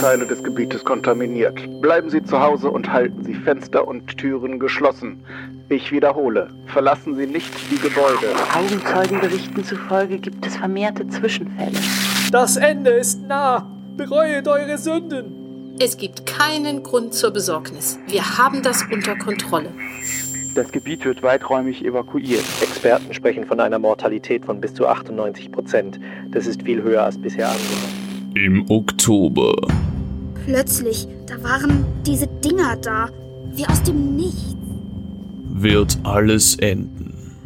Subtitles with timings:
[0.00, 1.58] Teile des Gebietes kontaminiert.
[1.80, 5.24] Bleiben Sie zu Hause und halten Sie Fenster und Türen geschlossen.
[5.68, 8.28] Ich wiederhole, verlassen Sie nicht die Gebäude.
[8.54, 11.78] Augenzeugenberichten zufolge gibt es vermehrte Zwischenfälle.
[12.30, 13.70] Das Ende ist nah.
[13.96, 15.76] Bereuet eure Sünden.
[15.78, 17.98] Es gibt keinen Grund zur Besorgnis.
[18.06, 19.72] Wir haben das unter Kontrolle.
[20.54, 22.44] Das Gebiet wird weiträumig evakuiert.
[22.60, 25.98] Experten sprechen von einer Mortalität von bis zu 98 Prozent.
[26.30, 28.03] Das ist viel höher als bisher angenommen.
[28.36, 29.54] Im Oktober.
[30.44, 33.08] Plötzlich, da waren diese Dinger da,
[33.52, 34.56] wie aus dem Nichts.
[35.50, 37.36] Wird alles enden.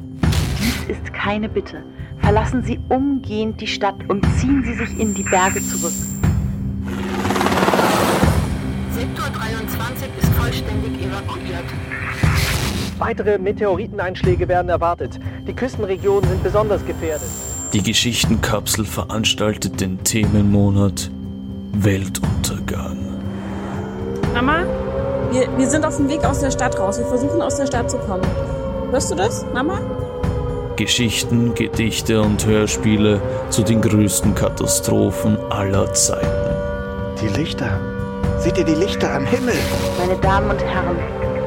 [0.58, 1.82] Dies ist keine Bitte.
[2.20, 5.92] Verlassen Sie umgehend die Stadt und ziehen Sie sich in die Berge zurück.
[8.90, 11.64] Sektor 23 ist vollständig evakuiert.
[12.98, 15.20] Weitere Meteoriteneinschläge werden erwartet.
[15.46, 17.28] Die Küstenregionen sind besonders gefährdet.
[17.74, 21.10] Die Geschichtenkapsel veranstaltet den Themenmonat
[21.74, 22.96] Weltuntergang.
[24.32, 24.62] Mama,
[25.30, 26.98] wir, wir sind auf dem Weg aus der Stadt raus.
[26.98, 28.26] Wir versuchen aus der Stadt zu kommen.
[28.90, 29.80] Hörst du das, Mama?
[30.76, 36.26] Geschichten, Gedichte und Hörspiele zu den größten Katastrophen aller Zeiten.
[37.20, 37.78] Die Lichter.
[38.38, 39.56] Seht ihr die Lichter am Himmel?
[39.98, 40.96] Meine Damen und Herren,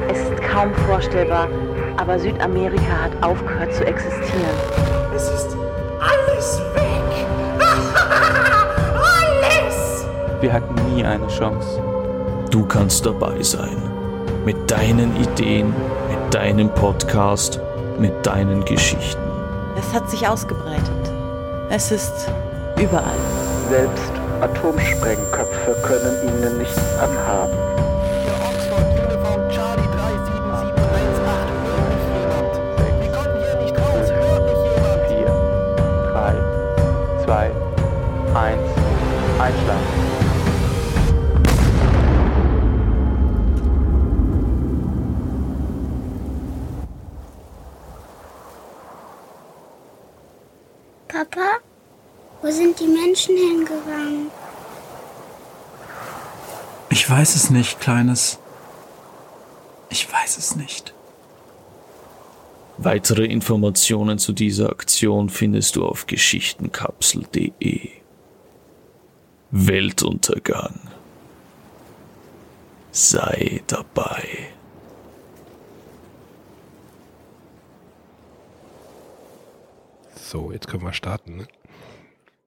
[0.08, 1.48] es ist kaum vorstellbar,
[1.96, 4.54] aber Südamerika hat aufgehört zu existieren.
[5.16, 5.51] Es ist
[10.42, 11.80] Wir hatten nie eine Chance.
[12.50, 13.76] Du kannst dabei sein.
[14.44, 17.60] Mit deinen Ideen, mit deinem Podcast,
[17.96, 19.22] mit deinen Geschichten.
[19.78, 21.12] Es hat sich ausgebreitet.
[21.70, 22.28] Es ist
[22.76, 23.14] überall.
[23.70, 27.56] Selbst Atomsprengköpfe können ihnen nichts anhaben.
[53.28, 54.30] Menschen hingegangen?
[56.90, 58.38] Ich weiß es nicht, Kleines.
[59.90, 60.94] Ich weiß es nicht.
[62.78, 67.90] Weitere Informationen zu dieser Aktion findest du auf geschichtenkapsel.de.
[69.50, 70.80] Weltuntergang.
[72.90, 74.48] Sei dabei.
[80.16, 81.36] So, jetzt können wir starten.
[81.36, 81.46] Ne?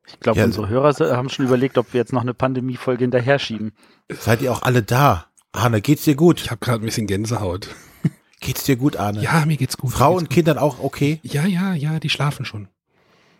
[0.07, 0.45] Ich glaube, Ja.
[0.45, 3.73] unsere Hörer haben schon überlegt, ob wir jetzt noch eine Pandemiefolge hinterher schieben.
[4.11, 5.25] Seid ihr auch alle da?
[5.51, 6.41] Arne, geht's dir gut?
[6.41, 7.69] Ich habe gerade ein bisschen Gänsehaut.
[8.41, 9.21] Geht's dir gut, Arne?
[9.21, 9.91] Ja, mir geht's gut.
[9.91, 11.19] Frau mir und geht's Kindern auch okay?
[11.23, 11.33] gut.
[11.33, 12.67] Ja, ja, ja, die schlafen schon.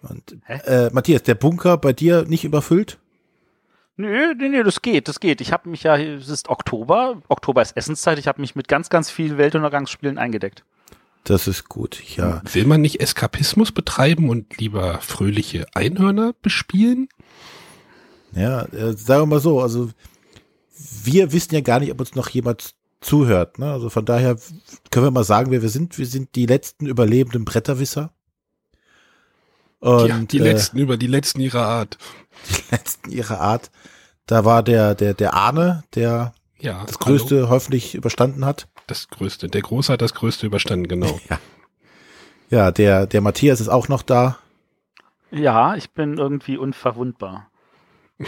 [0.02, 2.98] Und, äh, Matthias, der Bunker bei dir nicht überfüllt?
[3.98, 5.42] Nö, nee, nee, das geht, das geht.
[5.42, 8.90] Ich habe mich ja, es ist Oktober, Oktober ist Essenszeit, ich habe mich mit ganz,
[8.90, 10.64] ganz vielen Weltuntergangsspielen eingedeckt.
[11.26, 12.42] Das ist gut, ja.
[12.54, 17.10] Will man nicht Eskapismus betreiben und lieber fröhliche Einhörner bespielen?
[18.34, 19.90] Ja, äh, sagen wir mal so, also
[21.04, 23.58] wir wissen ja gar nicht, ob uns noch jemand zuhört.
[23.58, 23.72] Ne?
[23.72, 24.38] Also von daher
[24.92, 25.98] können wir mal sagen, wer wir sind.
[25.98, 28.12] Wir sind die letzten überlebenden Bretterwisser.
[29.80, 31.98] Und, ja, die äh, letzten über die letzten ihrer Art.
[32.50, 33.72] Die letzten ihrer Art.
[34.28, 38.68] Da war der, der, der Arne, der Ja, das Größte hoffentlich überstanden hat.
[38.88, 39.48] Das Größte.
[39.48, 41.20] Der Große hat das Größte überstanden, genau.
[41.30, 41.40] ja.
[42.50, 44.38] Ja, der, der Matthias ist auch noch da.
[45.32, 47.50] Ja, ich bin irgendwie unverwundbar.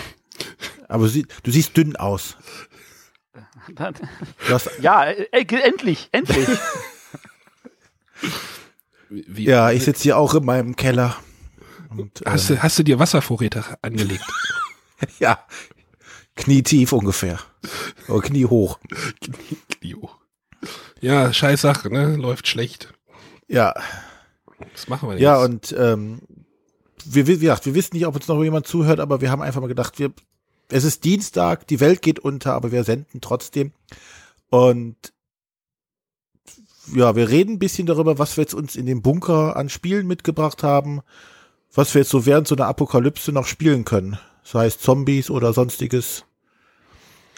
[0.87, 2.37] Aber sie, du siehst dünn aus.
[4.81, 6.47] Ja, äh, äh, endlich, endlich.
[9.09, 11.17] Wie, ja, ich sitze hier auch in meinem Keller.
[11.89, 14.25] Und, hast, äh, du, hast du dir Wasservorräte angelegt?
[15.19, 15.39] ja,
[16.35, 17.39] knietief ungefähr.
[18.07, 18.79] Oder kniehoch.
[19.21, 20.16] Knie, Knie hoch.
[21.01, 22.15] Ja, scheiß Sache, ne?
[22.15, 22.93] Läuft schlecht.
[23.47, 23.73] Ja.
[24.73, 26.19] Was machen wir denn Ja, und ähm,
[27.05, 29.61] wir, wie gesagt, wir wissen nicht, ob uns noch jemand zuhört, aber wir haben einfach
[29.61, 30.11] mal gedacht, wir,
[30.69, 33.71] es ist Dienstag, die Welt geht unter, aber wir senden trotzdem.
[34.49, 34.95] Und
[36.93, 40.07] ja, wir reden ein bisschen darüber, was wir jetzt uns in dem Bunker an Spielen
[40.07, 41.01] mitgebracht haben,
[41.73, 44.17] was wir jetzt so während so einer Apokalypse noch spielen können.
[44.43, 46.23] Sei es Zombies oder sonstiges.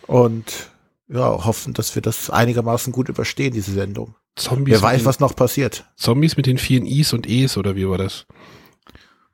[0.05, 0.69] Und
[1.09, 4.15] ja, hoffen, dass wir das einigermaßen gut überstehen, diese Sendung.
[4.35, 5.85] Zombies Wer weiß, den- was noch passiert.
[5.95, 8.25] Zombies mit den vielen Is und Es oder wie war das?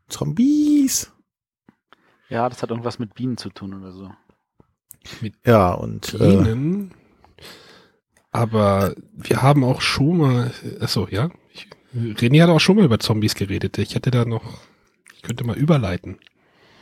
[0.08, 1.12] Zombies.
[2.30, 4.12] Ja, das hat irgendwas mit Bienen zu tun oder so.
[5.22, 6.92] Mit Ja, und äh, Bienen.
[8.32, 10.52] Aber wir haben auch schon mal,
[10.82, 11.30] achso, ja.
[11.54, 13.78] Ich, René hat auch schon mal über Zombies geredet.
[13.78, 14.44] Ich hätte da noch,
[15.16, 16.18] ich könnte mal überleiten.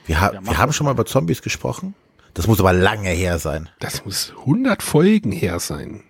[0.05, 1.93] wir, ha Ja, wir haben schon mal über Zombies gesprochen.
[2.33, 3.69] Das muss aber lange her sein.
[3.79, 6.03] Das muss 100 Folgen her sein.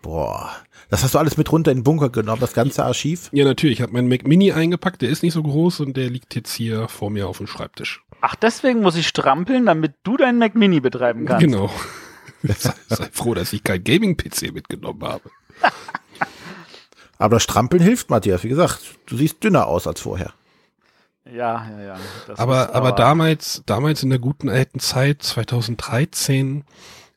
[0.00, 0.50] Boah.
[0.88, 3.30] Das hast du alles mit runter in den Bunker genommen, das ganze Archiv?
[3.32, 3.78] Ja, natürlich.
[3.78, 5.00] Ich habe meinen Mac Mini eingepackt.
[5.00, 8.02] Der ist nicht so groß und der liegt jetzt hier vor mir auf dem Schreibtisch.
[8.20, 11.40] Ach, deswegen muss ich strampeln, damit du deinen Mac Mini betreiben kannst.
[11.40, 11.70] Genau.
[12.42, 15.30] sei, sei froh, dass ich kein Gaming-PC mitgenommen habe.
[17.18, 18.42] Aber das Strampeln hilft, Matthias.
[18.42, 20.32] Wie gesagt, du siehst dünner aus als vorher.
[21.24, 21.96] Ja, ja, ja.
[22.26, 26.64] Das Aber, ist aber damals, damals in der guten alten Zeit, 2013,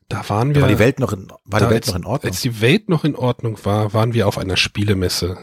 [0.10, 0.56] da waren wir.
[0.56, 2.32] Da war die Welt noch in, war die Welt als, noch in Ordnung?
[2.32, 5.38] Als die Welt noch in Ordnung war, waren wir auf einer Spielemesse.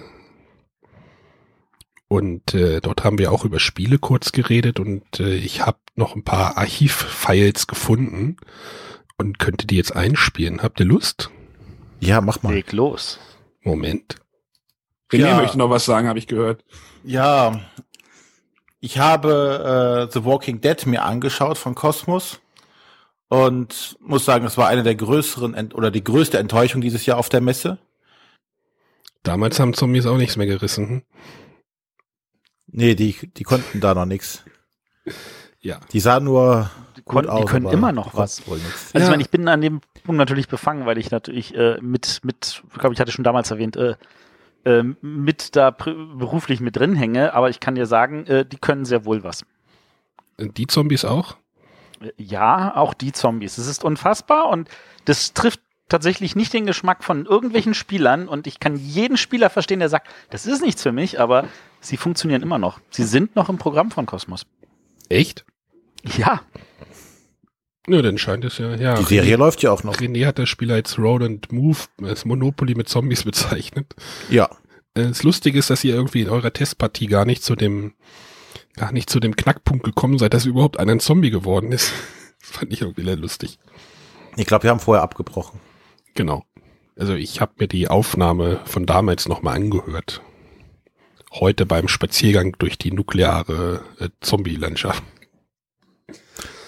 [2.08, 6.14] Und äh, dort haben wir auch über Spiele kurz geredet und äh, ich habe noch
[6.14, 8.36] ein paar Archivfiles gefunden
[9.16, 10.62] und könnte die jetzt einspielen.
[10.62, 11.30] Habt ihr Lust?
[12.00, 12.52] Ja, mach mal.
[12.52, 13.18] Leg los.
[13.62, 14.16] Moment.
[15.10, 15.36] René Ja.
[15.36, 16.64] möchte noch was sagen, habe ich gehört.
[17.02, 17.60] Ja,
[18.84, 22.40] ich habe äh, The Walking Dead mir angeschaut von Cosmos
[23.28, 27.16] und muss sagen, es war eine der größeren Ent oder die größte Enttäuschung dieses Jahr
[27.16, 27.78] auf der Messe.
[29.22, 30.88] Damals haben Zombies auch nichts mehr gerissen.
[30.88, 31.02] Hm?
[32.66, 34.42] Nee, die, die konnten da noch nichts.
[35.60, 35.78] Ja.
[35.92, 38.38] Die sahen nur Die, gut kon- aus, die können immer noch was.
[38.38, 38.86] konnten wohl nix.
[38.94, 39.04] Also Ja.
[39.04, 42.62] ich meine, ich bin an dem Punkt natürlich befangen, weil ich natürlich äh, mit, mit,
[42.72, 43.94] ich glaube, ich hatte schon damals erwähnt, äh,
[44.64, 48.84] äh, mit da beruflich mit drin hänge, aber ich kann dir sagen, äh, die können
[48.84, 49.44] sehr wohl was.
[50.38, 51.36] Die Zombies auch?
[52.00, 53.58] Äh, Ja, auch die Zombies.
[53.58, 54.68] Es ist unfassbar und
[55.04, 59.80] das trifft tatsächlich nicht den Geschmack von irgendwelchen Spielern und ich kann jeden Spieler verstehen,
[59.80, 61.44] der sagt, das ist nichts für mich, aber
[61.80, 62.80] sie funktionieren immer noch.
[62.90, 64.46] Sie sind noch im Programm von Kosmos.
[65.08, 65.44] Echt?
[66.16, 66.40] Ja,
[67.88, 68.74] Nö, dann scheint es ja.
[68.76, 69.96] ja Die Serie läuft ja auch noch.
[69.96, 73.94] René hat das Spiel als Roll and Move, als Monopoly mit Zombies bezeichnet.
[74.30, 74.48] Ja.
[74.94, 77.94] Äh, Das Lustige ist, dass ihr irgendwie in eurer Testpartie gar nicht zu dem,
[78.76, 81.92] gar nicht zu dem Knackpunkt gekommen seid, dass überhaupt einer ein Zombie geworden ist.
[82.40, 83.58] Das fand ich irgendwie sehr lustig.
[84.36, 85.60] Ich glaube, wir haben vorher abgebrochen.
[86.14, 86.44] Genau.
[86.96, 90.22] Also ich habe mir die Aufnahme von damals nochmal angehört.
[91.32, 95.02] Heute beim Spaziergang durch die nukleare äh, Zombie-Landschaft.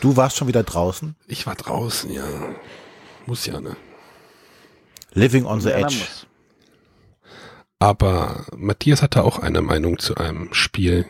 [0.04, 1.16] Du warst schon wieder draußen?
[1.28, 2.26] Ich war draußen, ja.
[3.24, 3.74] Muss ja, ne?
[5.14, 5.96] Living on the Ja, Edge.
[7.78, 11.06] Aber Matthias hatte auch eine Meinung zu einem Spiel.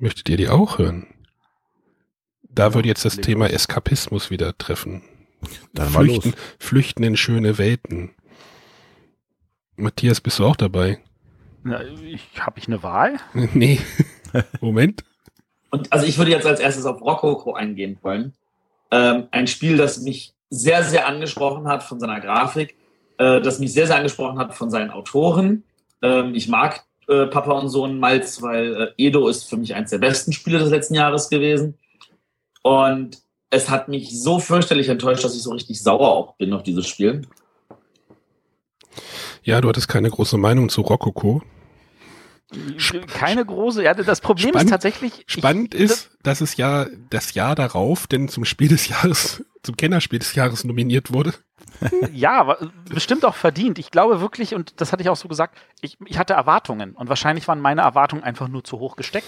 [0.00, 1.06] Möchtet ihr die auch hören?
[2.42, 3.54] Da würde jetzt das Thema los.
[3.54, 5.02] Eskapismus wieder treffen.
[5.72, 6.40] Dann mal Flüchten, los.
[6.58, 8.16] flüchten in schöne Welten.
[9.76, 10.98] Matthias, bist du auch dabei?
[11.62, 13.20] Na, ich, Habe ich eine Wahl?
[13.32, 13.80] nee.
[14.60, 15.04] Moment.
[15.74, 18.32] Und also ich würde jetzt als erstes auf Rococo eingehen wollen.
[18.92, 22.76] Ähm, ein Spiel, das mich sehr, sehr angesprochen hat von seiner Grafik,
[23.18, 25.64] äh, das mich sehr, sehr angesprochen hat von seinen Autoren.
[26.00, 29.90] Ähm, ich mag äh, Papa und Sohn Malz, weil äh, Edo ist für mich eines
[29.90, 31.76] der besten Spiele des letzten Jahres gewesen.
[32.62, 33.18] Und
[33.50, 36.86] es hat mich so fürchterlich enttäuscht, dass ich so richtig sauer auch bin auf dieses
[36.86, 37.22] Spiel.
[39.42, 41.42] Ja, du hattest keine große Meinung zu Rococo.
[43.08, 43.82] Keine große.
[43.82, 45.24] Ja, das Problem Spannend- ist tatsächlich.
[45.26, 50.18] Spannend ist, dass es ja das Jahr darauf denn zum Spiel des Jahres, zum Kennerspiel
[50.18, 51.34] des Jahres nominiert wurde.
[52.12, 52.56] Ja,
[52.88, 53.78] bestimmt auch verdient.
[53.78, 57.08] Ich glaube wirklich, und das hatte ich auch so gesagt, ich, ich hatte Erwartungen und
[57.08, 59.26] wahrscheinlich waren meine Erwartungen einfach nur zu hoch gesteckt.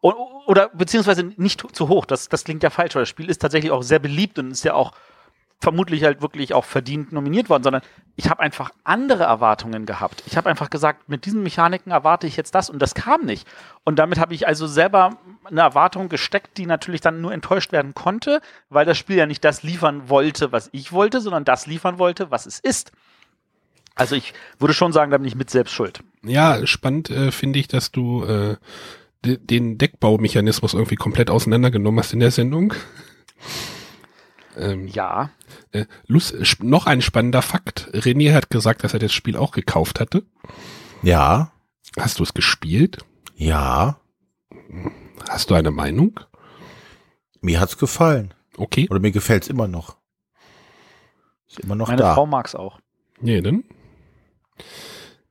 [0.00, 0.14] Und,
[0.46, 3.72] oder beziehungsweise nicht zu hoch, das, das klingt ja falsch, weil das Spiel ist tatsächlich
[3.72, 4.92] auch sehr beliebt und ist ja auch
[5.64, 7.82] vermutlich halt wirklich auch verdient nominiert worden, sondern
[8.16, 10.22] ich habe einfach andere Erwartungen gehabt.
[10.26, 13.48] Ich habe einfach gesagt, mit diesen Mechaniken erwarte ich jetzt das und das kam nicht.
[13.82, 17.94] Und damit habe ich also selber eine Erwartung gesteckt, die natürlich dann nur enttäuscht werden
[17.94, 21.98] konnte, weil das Spiel ja nicht das liefern wollte, was ich wollte, sondern das liefern
[21.98, 22.92] wollte, was es ist.
[23.94, 26.00] Also ich würde schon sagen, da bin ich mit selbst schuld.
[26.22, 28.56] Ja, spannend äh, finde ich, dass du äh,
[29.24, 32.74] de den Deckbaumechanismus irgendwie komplett auseinandergenommen hast in der Sendung.
[34.56, 35.30] Ähm, ja.
[35.72, 37.88] Äh, Lust, sp- noch ein spannender Fakt.
[37.92, 40.24] René hat gesagt, dass er das Spiel auch gekauft hatte.
[41.02, 41.52] Ja.
[41.98, 42.98] Hast du es gespielt?
[43.36, 44.00] Ja.
[45.28, 46.20] Hast du eine Meinung?
[47.40, 48.32] Mir hat's gefallen.
[48.56, 48.86] Okay.
[48.90, 49.96] Oder mir gefällt's immer noch.
[51.48, 52.14] Ist immer noch Meine da.
[52.14, 52.80] Frau mag's auch.
[53.20, 53.64] Nee, denn?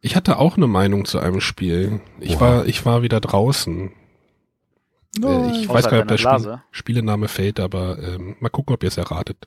[0.02, 2.02] Ich hatte auch eine Meinung zu einem Spiel.
[2.20, 2.40] Ich Oha.
[2.42, 3.92] war, ich war wieder draußen.
[5.22, 6.62] Äh, ich weiß gar nicht, ob der Spiel.
[6.72, 9.38] Spielename fällt, aber ähm, mal gucken, ob ihr es erratet.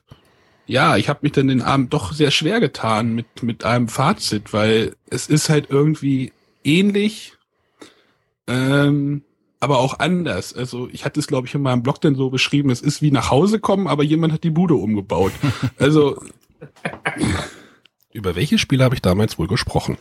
[0.65, 4.51] Ja, ich habe mich dann den Abend doch sehr schwer getan mit, mit einem Fazit,
[4.53, 6.33] weil es ist halt irgendwie
[6.63, 7.33] ähnlich,
[8.47, 9.23] ähm,
[9.61, 10.53] aber auch anders.
[10.53, 13.11] Also ich hatte es, glaube ich, in meinem Blog dann so beschrieben, es ist wie
[13.11, 15.31] nach Hause kommen, aber jemand hat die Bude umgebaut.
[15.79, 16.21] Also
[18.11, 19.97] Über welche Spiele habe ich damals wohl gesprochen?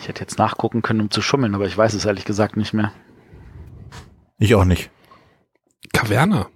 [0.00, 2.72] Ich hätte jetzt nachgucken können, um zu schummeln, aber ich weiß es ehrlich gesagt nicht
[2.72, 2.92] mehr.
[4.38, 4.90] Ich auch nicht.
[5.92, 6.48] Caverna.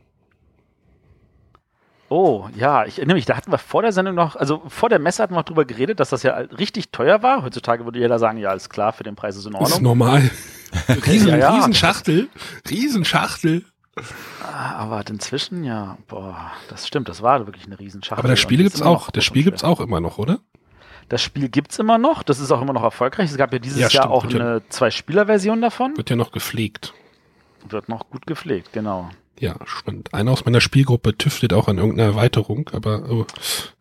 [2.08, 4.98] Oh, ja, ich erinnere mich, da hatten wir vor der Sendung noch, also vor der
[4.98, 7.42] Messe hatten wir noch drüber geredet, dass das ja richtig teuer war.
[7.42, 9.70] Heutzutage würde jeder sagen, ja, alles klar, für den Preis ist in Ordnung.
[9.72, 10.30] Ist normal.
[11.06, 11.54] Riesen, Ja, ja.
[11.54, 12.28] Riesenschachtel.
[12.68, 13.64] Riesenschachtel.
[14.42, 18.18] Ah, Aber inzwischen, ja, boah, das stimmt, das war wirklich eine Riesenschachtel.
[18.20, 19.10] Aber das Spiel gibt's auch.
[19.10, 20.40] Das Spiel gibt's auch immer noch, oder?
[21.08, 23.30] Das Spiel gibt's immer noch, das ist auch immer noch erfolgreich.
[23.30, 25.96] Es gab ja dieses Ja, Jahr auch eine Zwei-Spieler-Version davon.
[25.96, 26.92] Wird ja noch gepflegt.
[27.68, 29.10] Wird noch gut gepflegt, genau.
[29.38, 30.14] Ja, spannend.
[30.14, 33.26] Einer aus meiner Spielgruppe tüftelt auch an irgendeiner Erweiterung, aber oh,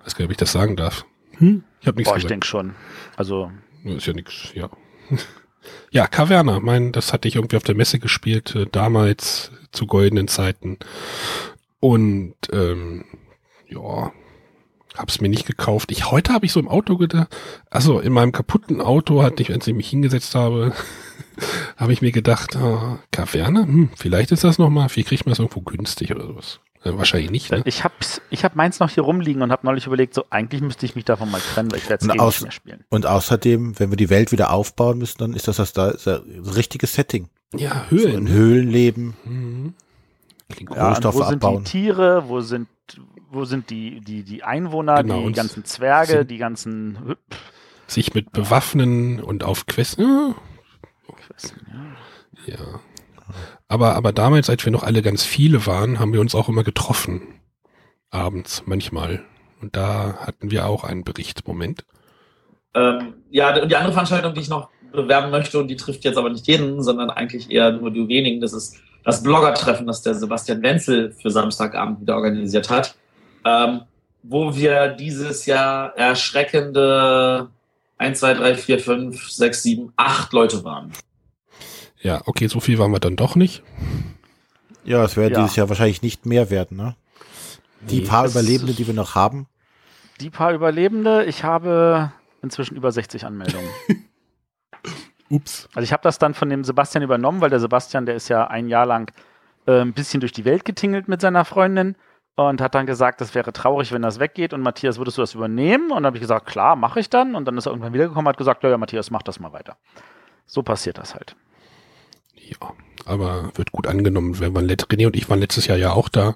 [0.03, 1.05] weiß gar nicht, ob ich das sagen darf.
[1.37, 1.63] Hm?
[1.81, 2.31] Ich habe nichts Boah, ich gesagt.
[2.31, 2.75] denke schon.
[3.15, 3.51] Also,
[3.83, 4.69] Ist ja nichts, ja.
[5.91, 10.27] Ja, Caverna, mein, das hatte ich irgendwie auf der Messe gespielt, äh, damals zu goldenen
[10.27, 10.79] Zeiten.
[11.79, 13.05] Und ähm,
[13.67, 14.11] ja,
[14.95, 15.91] hab's mir nicht gekauft.
[15.91, 17.35] Ich heute habe ich so im Auto gedacht,
[17.69, 20.73] also in meinem kaputten Auto hatte ich, als ich mich hingesetzt habe,
[21.77, 25.31] habe ich mir gedacht, ah, Caverna, hm, vielleicht ist das noch mal, vielleicht kriegt man
[25.31, 26.59] das irgendwo günstig oder sowas.
[26.83, 27.61] Äh, wahrscheinlich nicht, ne?
[27.65, 30.85] ich hab's, ich hab meins noch hier rumliegen und habe neulich überlegt, so eigentlich müsste
[30.87, 32.83] ich mich davon mal trennen, weil ich werde es eh nicht aus, mehr spielen.
[32.89, 36.55] und außerdem, wenn wir die Welt wieder aufbauen müssen, dann ist das das, da, das
[36.55, 37.29] richtige Setting.
[37.55, 38.27] Ja, So Höhlen.
[38.27, 39.73] in Höhlen leben, Mhm.
[40.49, 41.63] Klingt Ja, und Rohstoffe wo sind abbauen.
[41.63, 42.67] die Tiere, wo sind,
[43.29, 47.15] wo sind die, die, die Einwohner, Genau, die ganzen Zwerge, sind- die ganzen
[47.87, 49.99] sich mit bewaffnen und auf Quest.
[49.99, 50.33] Ja,
[52.45, 52.79] ja.
[53.67, 56.63] Aber, aber damals, als wir noch alle ganz viele waren, haben wir uns auch immer
[56.63, 57.21] getroffen.
[58.09, 59.23] Abends, manchmal.
[59.61, 61.47] Und da hatten wir auch einen Bericht.
[61.47, 61.85] Moment.
[62.73, 66.17] Ähm, ja, und die andere Veranstaltung, die ich noch bewerben möchte, und die trifft jetzt
[66.17, 70.15] aber nicht jeden, sondern eigentlich eher nur die wenigen, das ist das Blogger-Treffen, das der
[70.15, 72.95] Sebastian Wenzel für Samstagabend wieder organisiert hat,
[73.45, 73.81] ähm,
[74.23, 77.49] wo wir dieses Jahr erschreckende
[77.97, 80.91] 1, 2, 3, 4, 5, 6, 7, 8 Leute waren.
[82.01, 83.63] Ja, okay, so viel waren wir dann doch nicht.
[84.83, 85.41] Ja, es werden Ja.
[85.41, 86.95] dieses Jahr wahrscheinlich nicht mehr werden, ne?
[87.81, 89.47] Die Nee, paar Überlebende, die wir noch haben.
[90.19, 93.69] Die paar Überlebende, ich habe inzwischen über 60 Anmeldungen.
[95.29, 95.69] Ups.
[95.73, 98.47] Also ich habe das dann von dem Sebastian übernommen, weil der Sebastian, der ist ja
[98.47, 99.11] ein Jahr lang
[99.65, 101.95] äh, ein bisschen durch die Welt getingelt mit seiner Freundin
[102.35, 105.33] und hat dann gesagt, das wäre traurig, wenn das weggeht und Matthias, würdest du das
[105.33, 105.85] übernehmen?
[105.85, 107.35] Und dann habe ich gesagt, klar, mache ich dann.
[107.35, 109.53] Und dann ist er irgendwann wiedergekommen und hat gesagt, ja, ja, Matthias, mach das mal
[109.53, 109.77] weiter.
[110.45, 111.35] So passiert das halt.
[112.51, 112.73] Ja,
[113.05, 114.39] aber wird gut angenommen.
[114.39, 116.35] Wir waren let René und ich waren letztes Jahr ja auch da.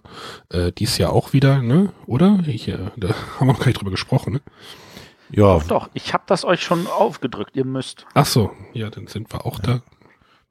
[0.50, 1.92] Äh, dies Jahr auch wieder, ne?
[2.08, 2.40] Oder?
[2.48, 4.42] Ich, äh, da haben wir noch gar nicht drüber gesprochen, ne?
[5.32, 8.06] Ja, Doch, ich habe das euch schon aufgedrückt, ihr müsst.
[8.14, 9.82] Ach so, ja, dann sind wir auch da.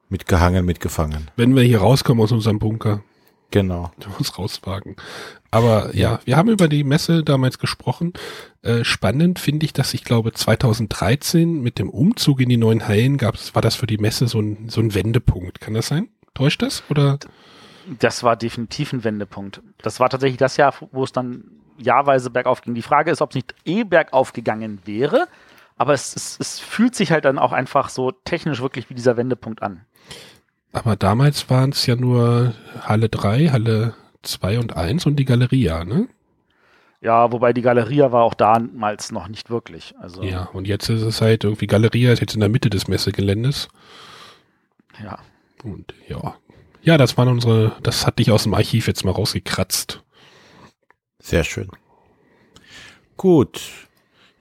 [0.09, 1.31] mitgehangen, mitgefangen.
[1.37, 3.01] Wenn wir hier rauskommen aus unserem Bunker.
[3.51, 3.91] Genau.
[4.19, 4.95] uns rauswagen.
[5.51, 8.13] Aber ja, wir haben über die Messe damals gesprochen.
[8.61, 13.17] Äh, spannend finde ich, dass ich glaube 2013 mit dem Umzug in die neuen Hallen
[13.17, 15.61] gab es, war das für die Messe so ein, so ein Wendepunkt.
[15.61, 16.09] Kann das sein?
[16.33, 16.83] Täuscht das?
[16.89, 17.19] Oder?
[17.99, 19.61] Das war definitiv ein Wendepunkt.
[19.77, 21.45] Das war tatsächlich das Jahr, wo es dann
[21.77, 22.73] jahrweise bergauf ging.
[22.73, 25.27] Die Frage ist, ob es nicht eh bergauf gegangen wäre,
[25.77, 29.17] aber es, es, es fühlt sich halt dann auch einfach so technisch wirklich wie dieser
[29.17, 29.85] Wendepunkt an.
[30.75, 35.85] Aber damals waren es ja nur Halle 3, Halle 2 und 1 und die Galeria,
[35.85, 36.09] ne?
[36.99, 39.93] Ja, wobei die Galeria war auch damals noch nicht wirklich.
[39.99, 42.87] Also, Ja, und jetzt ist es halt irgendwie Galeria ist jetzt in der Mitte des
[42.89, 43.69] Messegeländes.
[45.01, 45.17] ja.
[45.63, 46.35] Und ja.
[46.83, 50.03] Ja, das waren unsere, das hatte ich aus dem Archiv jetzt mal rausgekratzt.
[51.19, 51.69] Sehr schön.
[53.17, 53.61] Gut.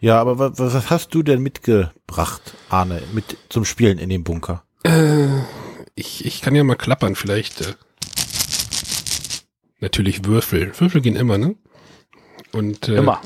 [0.01, 4.65] Ja, aber was, was hast du denn mitgebracht, Arne, mit zum Spielen in dem Bunker?
[4.83, 5.29] Äh,
[5.95, 7.61] ich, ich kann ja mal klappern, vielleicht.
[7.63, 7.75] Äh.
[9.81, 10.73] Natürlich Würfel.
[10.79, 11.57] Würfel gehen immer, ne?
[12.53, 13.21] Und, äh, Immer.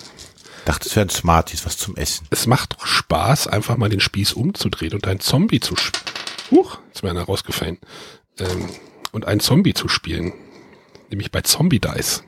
[0.64, 2.26] Dachte, es wären Smarties, was zum Essen.
[2.30, 6.04] Es macht doch Spaß, einfach mal den Spieß umzudrehen und einen Zombie zu spielen.
[6.50, 7.78] Huch, jetzt ist mir einer rausgefallen.
[8.38, 8.68] Ähm,
[9.12, 10.32] und einen Zombie zu spielen.
[11.10, 12.22] Nämlich bei Zombie Dice.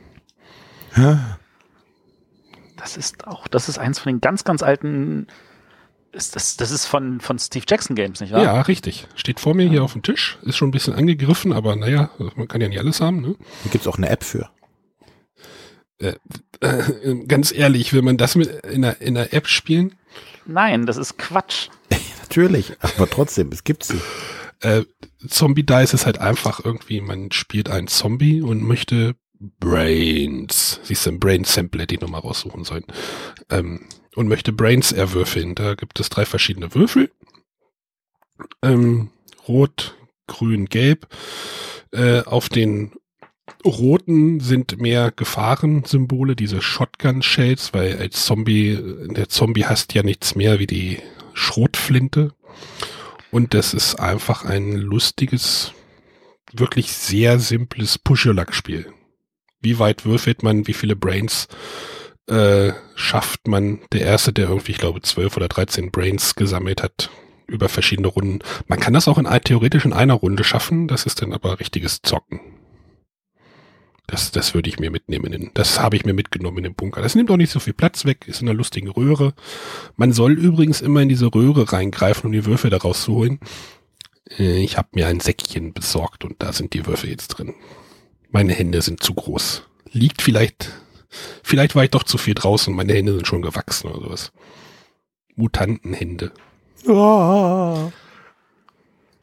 [2.76, 5.26] Das ist auch, das ist eins von den ganz, ganz alten.
[6.12, 8.42] Ist das, das ist von, von Steve Jackson Games, nicht wahr?
[8.42, 9.06] Ja, richtig.
[9.14, 10.38] Steht vor mir hier auf dem Tisch.
[10.42, 13.36] Ist schon ein bisschen angegriffen, aber naja, man kann ja nicht alles haben, ne?
[13.64, 14.50] Da gibt's auch eine App für.
[15.98, 16.14] Äh,
[16.60, 19.94] äh, ganz ehrlich, will man das mit in der, in der App spielen?
[20.46, 21.68] Nein, das ist Quatsch.
[22.22, 24.00] Natürlich, aber trotzdem, es gibt sie.
[24.60, 24.84] Äh,
[25.28, 31.10] Zombie Dice ist halt einfach irgendwie, man spielt einen Zombie und möchte Brains, siehst du,
[31.10, 32.84] ein Brain Sample hätte ich nochmal raussuchen sollen,
[33.48, 35.54] ähm, und möchte Brains erwürfeln.
[35.54, 37.10] Da gibt es drei verschiedene Würfel.
[38.62, 39.10] Ähm,
[39.46, 41.06] rot, grün, gelb.
[41.92, 42.92] Äh, auf den
[43.64, 48.78] roten sind mehr Gefahrensymbole, diese Shotgun-Shells, weil als Zombie,
[49.10, 50.98] der Zombie hasst ja nichts mehr wie die
[51.34, 52.32] Schrotflinte.
[53.30, 55.72] Und das ist einfach ein lustiges,
[56.52, 58.92] wirklich sehr simples Push-Your-Luck-Spiel.
[59.60, 61.48] wie weit würfelt man, wie viele Brains
[62.30, 63.80] äh, schafft man.
[63.92, 67.10] Der erste, der irgendwie, ich glaube, 12 oder 13 Brains gesammelt hat
[67.46, 68.38] über verschiedene Runden.
[68.68, 72.00] Man kann das auch in theoretisch in einer Runde schaffen, das ist dann aber richtiges
[72.02, 72.40] Zocken.
[74.06, 75.50] Das, das würde ich mir mitnehmen.
[75.54, 77.00] Das habe ich mir mitgenommen in den Bunker.
[77.00, 79.34] Das nimmt auch nicht so viel Platz weg, ist in einer lustigen Röhre.
[79.96, 83.38] Man soll übrigens immer in diese Röhre reingreifen, um die Würfel daraus zu holen.
[84.38, 87.54] Äh, ich habe mir ein Säckchen besorgt und da sind die Würfel jetzt drin.
[88.30, 89.62] Meine Hände sind zu groß.
[89.92, 90.72] Liegt vielleicht,
[91.42, 94.32] vielleicht war ich doch zu viel draußen meine Hände sind schon gewachsen oder sowas.
[95.36, 96.32] Mutantenhände.
[96.86, 97.90] Oh.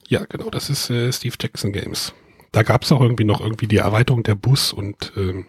[0.08, 2.14] Ja, genau, das ist äh, Steve Jackson Games.
[2.52, 5.46] Da gab es auch irgendwie noch irgendwie die Erweiterung der Bus und ähm,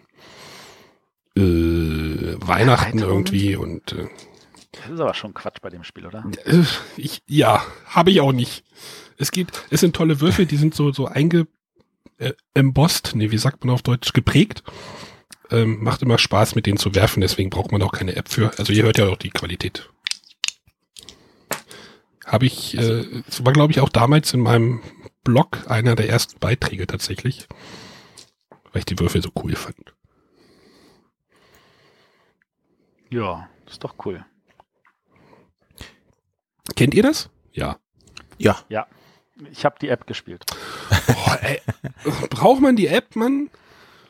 [1.35, 4.07] äh, Weihnachten irgendwie und äh,
[4.71, 6.25] Das ist aber schon Quatsch bei dem Spiel, oder?
[6.45, 6.63] äh,
[6.97, 8.63] ich, ja, habe ich auch nicht.
[9.17, 11.47] Es geht, es sind tolle Würfel, die sind so so einge
[12.17, 14.63] äh, embossed, nee, wie sagt man auf Deutsch, geprägt.
[15.51, 18.51] Ähm, macht immer Spaß, mit denen zu werfen, deswegen braucht man auch keine App für.
[18.59, 19.89] Also ihr hört ja auch die Qualität.
[22.25, 24.81] Habe ich, äh, es war glaube ich auch damals in meinem
[25.23, 27.47] Blog einer der ersten Beiträge tatsächlich,
[28.71, 29.95] weil ich die Würfel so cool fand.
[33.09, 34.23] Ja, das ist doch cool.
[36.75, 37.29] Kennt ihr das?
[37.51, 37.79] Ja.
[38.37, 38.59] Ja.
[38.69, 38.87] Ja.
[39.51, 40.45] Ich habe die App gespielt.
[41.41, 41.61] Ey,
[42.29, 43.49] braucht man die App, Mann?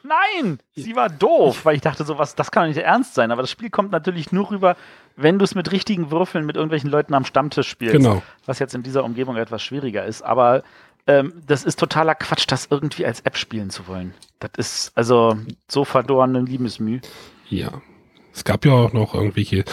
[0.10, 3.32] Nein, sie war doof, weil ich dachte, sowas, das kann doch nicht ernst sein.
[3.32, 4.76] Aber das Spiel kommt natürlich nur rüber,
[5.16, 7.96] wenn du es mit richtigen Würfeln mit irgendwelchen Leuten am Stammtisch spielst.
[7.96, 8.24] Genau.
[8.46, 10.22] Was jetzt in dieser Umgebung etwas schwieriger ist.
[10.24, 10.64] Aber
[11.08, 14.14] ähm, das ist totaler Quatsch, das irgendwie als App spielen zu wollen.
[14.40, 15.38] Das ist also
[15.68, 17.00] so verdorrene Liebesmüh.
[17.50, 17.82] Ja.
[18.34, 19.66] Es gab ja auch noch irgendwelche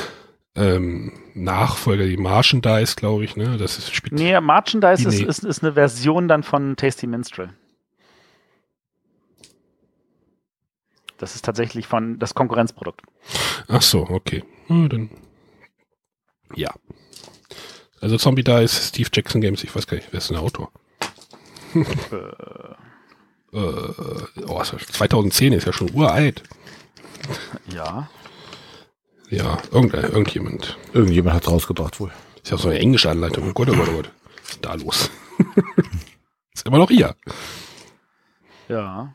[0.55, 3.57] ähm, Nachfolger, die Merchandise, glaube ich, ne?
[3.59, 5.29] Das ist spielt Nee, Merchandise Die- ist, nee.
[5.29, 7.51] ist, ist eine Version dann von Tasty Minstrel.
[11.19, 13.01] Das ist tatsächlich von das Konkurrenzprodukt.
[13.69, 14.45] Ach so, okay.
[14.69, 15.11] Na, dann.
[16.55, 16.73] Ja.
[18.01, 20.45] Also Zombie da ist Steve Jackson Games, ich weiß gar nicht, wer ist denn der
[20.45, 20.71] Autor?
[21.75, 23.57] äh,
[24.47, 26.43] oh, ist ja- 2010 ist ja schon uralt.
[27.69, 28.09] Ja.
[29.31, 30.77] Ja, irgend, irgendjemand.
[30.93, 32.13] Irgendjemand hat rausgebracht wohl.
[32.43, 33.49] Ist ja so eine englische Anleitung.
[33.49, 34.11] Oh Gott, oh Gott, oh Gott.
[34.43, 35.11] Was ist da los?
[36.55, 37.17] ist immer noch hier.
[38.69, 38.77] Ja.
[38.77, 39.15] Ja.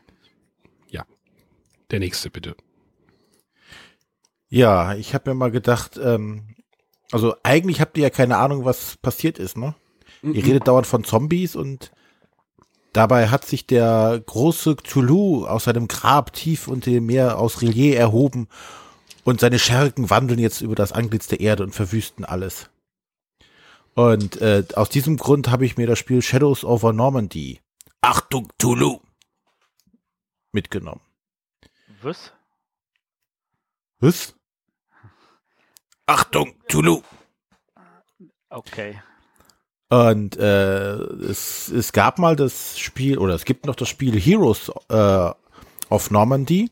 [1.92, 2.56] Der nächste, bitte.
[4.48, 6.56] Ja, ich habe mir mal gedacht, ähm,
[7.10, 9.74] also eigentlich habt ihr ja keine Ahnung, was passiert ist, ne?
[10.22, 10.36] Ihr Mhm.
[10.38, 11.92] redet dauernd von Zombies und
[12.92, 17.98] dabei hat sich der große Cthulhu aus seinem Grab tief unter dem Meer aus Relier
[17.98, 18.48] erhoben
[19.24, 22.70] und seine Schergen wandeln jetzt über das Antlitz der Erde und verwüsten alles.
[23.94, 27.60] Und äh, aus diesem Grund habe ich mir das Spiel Shadows over Normandy,
[28.00, 29.00] Achtung Cthulhu,
[30.52, 31.00] mitgenommen.
[32.02, 32.32] Was?
[34.00, 34.34] Was?
[36.06, 37.02] Achtung Cthulhu.
[38.50, 39.00] Okay.
[39.88, 44.70] Und äh, es, es gab mal das Spiel, oder es gibt noch das Spiel Heroes
[44.88, 45.30] äh,
[45.90, 46.70] of Normandy.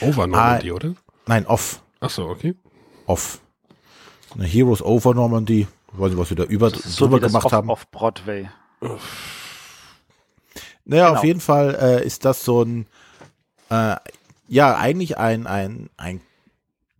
[0.00, 0.94] Over Normandy, Ah, oder?
[1.26, 1.82] Nein, off.
[2.00, 2.54] Ach so, okay.
[3.06, 3.40] Off.
[4.34, 5.66] Eine Heroes over Normandy.
[5.92, 7.52] Ich weiß nicht, was wir da über, Das ist so drüber wie das gemacht auf,
[7.52, 7.70] haben.
[7.70, 8.48] auf Broadway.
[8.80, 8.98] Naja,
[11.08, 11.12] Genau.
[11.18, 12.86] auf jeden Fall äh, ist das so ein,
[13.74, 13.96] äh,
[14.48, 16.20] ja, eigentlich ein, ein, ein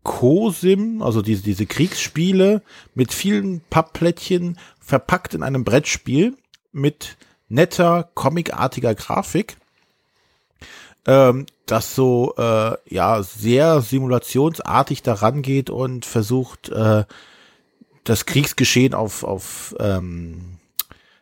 [0.03, 2.63] Co-Sim, also diese, diese Kriegsspiele
[2.95, 6.37] mit vielen Pappplättchen verpackt in einem Brettspiel
[6.73, 7.17] mit
[7.49, 9.57] netter, comicartiger Grafik,
[11.07, 17.05] ähm, das so, äh, ja, sehr simulationsartig daran geht und versucht, äh,
[18.05, 20.59] das Kriegsgeschehen auf, auf ähm,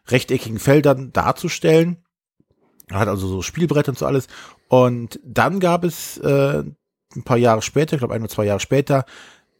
[0.08, 1.98] rechteckigen Feldern darzustellen.
[2.90, 4.26] Hat also so Spielbrett und so alles.
[4.72, 6.64] Und dann gab es äh,
[7.14, 9.04] ein paar Jahre später, ich glaube ein oder zwei Jahre später,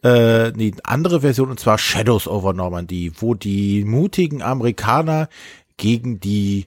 [0.03, 0.09] äh,
[0.55, 5.29] eine andere Version und zwar Shadows over Normandy, wo die mutigen Amerikaner
[5.77, 6.65] gegen die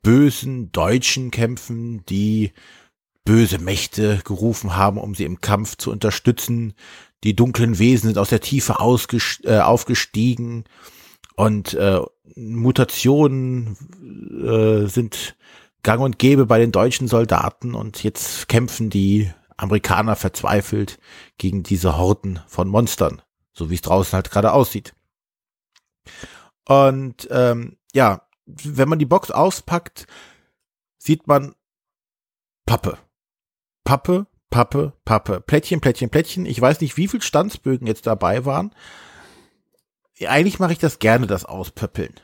[0.00, 2.52] bösen Deutschen kämpfen, die
[3.26, 6.72] böse Mächte gerufen haben, um sie im Kampf zu unterstützen.
[7.24, 8.76] Die dunklen Wesen sind aus der Tiefe
[9.44, 10.64] äh, aufgestiegen
[11.36, 12.00] und äh,
[12.36, 13.76] Mutationen
[14.46, 15.36] äh, sind
[15.82, 20.98] gang und gäbe bei den deutschen Soldaten und jetzt kämpfen die Amerikaner verzweifelt
[21.38, 24.94] gegen diese Horden von Monstern, so wie es draußen halt gerade aussieht.
[26.66, 30.06] Und ähm, ja, wenn man die Box auspackt,
[30.98, 31.54] sieht man
[32.66, 32.98] Pappe.
[33.84, 35.40] Pappe, Pappe, Pappe.
[35.40, 36.46] Plättchen, Plättchen, Plättchen.
[36.46, 38.74] Ich weiß nicht, wie viel Stanzbögen jetzt dabei waren.
[40.26, 42.14] Eigentlich mache ich das gerne, das Auspöppeln.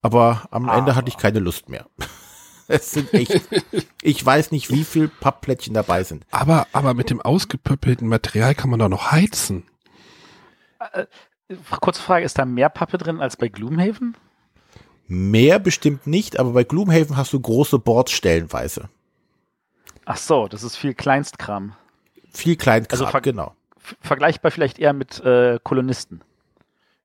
[0.00, 0.78] Aber am Ah.
[0.78, 1.86] Ende hatte ich keine Lust mehr.
[2.68, 3.40] Es sind echt,
[4.02, 6.24] ich weiß nicht, wie viel Pappplättchen dabei sind.
[6.30, 9.64] Aber, aber mit dem ausgepöppelten Material kann man doch noch heizen.
[10.92, 11.06] Äh,
[11.80, 14.16] kurze Frage, ist da mehr Pappe drin als bei Gloomhaven?
[15.06, 18.90] Mehr bestimmt nicht, aber bei Gloomhaven hast du große Boards stellenweise.
[20.04, 21.74] Ach so, das ist viel Kleinstkram.
[22.32, 23.54] Viel Kleinkram, Also ver- genau.
[24.02, 26.20] Vergleichbar vielleicht eher mit äh, Kolonisten.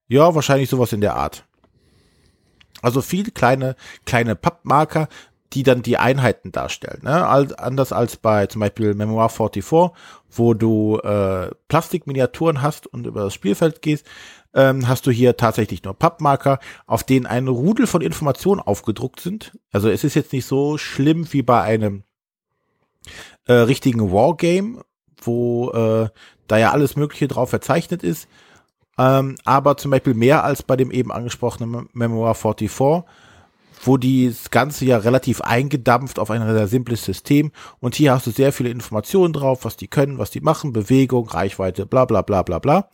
[0.10, 1.46] Ja, wahrscheinlich sowas in der Art.
[2.82, 5.08] Also viel kleine, kleine Pappmarker,
[5.54, 7.02] die dann die Einheiten darstellen.
[7.04, 7.28] Ne?
[7.28, 9.92] Al- Anders als bei zum Beispiel Memoir 44,
[10.30, 14.06] wo du äh, Plastikminiaturen hast und über das Spielfeld gehst,
[14.56, 19.58] ähm, hast du hier tatsächlich nur Pappmarker, auf denen ein Rudel von Informationen aufgedruckt sind.
[19.72, 22.04] Also es ist jetzt nicht so schlimm wie bei einem
[23.46, 24.84] äh, richtigen Wargame,
[25.22, 26.10] wo äh,
[26.48, 28.28] da ja alles Mögliche drauf verzeichnet ist.
[28.98, 33.04] Ähm, aber zum Beispiel mehr als bei dem eben angesprochenen Mem- Memoir 44,
[33.86, 38.28] wo die das Ganze ja relativ eingedampft auf ein sehr simples System und hier hast
[38.28, 42.22] du sehr viele Informationen drauf, was die können, was die machen, Bewegung, Reichweite, bla bla
[42.22, 42.90] bla bla bla.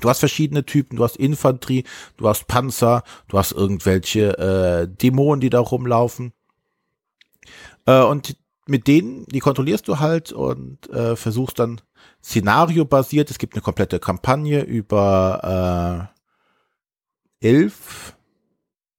[0.00, 1.84] Du hast verschiedene Typen, du hast Infanterie,
[2.16, 6.32] du hast Panzer, du hast irgendwelche äh, Dämonen, die da rumlaufen.
[7.86, 8.36] Äh, und
[8.66, 11.80] mit denen, die kontrollierst du halt und äh, versuchst dann
[12.22, 13.30] Szenario-basiert.
[13.30, 16.10] Es gibt eine komplette Kampagne über
[17.42, 18.16] äh, elf,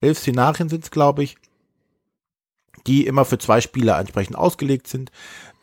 [0.04, 1.38] elf Szenarien sind es, glaube ich,
[2.88, 5.12] die immer für zwei Spieler entsprechend ausgelegt sind.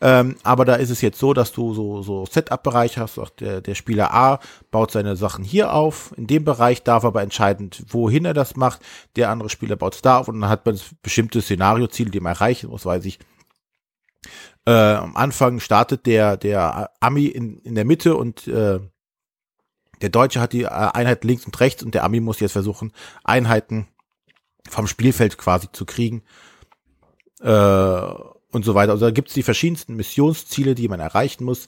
[0.03, 3.19] Ähm, aber da ist es jetzt so, dass du so, so Setup-Bereich hast.
[3.19, 4.39] Auch der, der Spieler A
[4.71, 6.13] baut seine Sachen hier auf.
[6.17, 8.81] In dem Bereich darf aber entscheidend, wohin er das macht.
[9.15, 12.33] Der andere Spieler baut es da auf und dann hat man bestimmte Szenarioziele, die man
[12.33, 13.19] erreichen muss, weiß ich.
[14.65, 18.79] Äh, am Anfang startet der, der Ami in, in der Mitte und äh,
[20.01, 22.91] der Deutsche hat die äh, Einheit links und rechts und der Ami muss jetzt versuchen,
[23.23, 23.87] Einheiten
[24.69, 26.23] vom Spielfeld quasi zu kriegen.
[27.41, 28.11] Äh,
[28.51, 28.91] und so weiter.
[28.91, 31.67] Also da gibt's die verschiedensten Missionsziele, die man erreichen muss.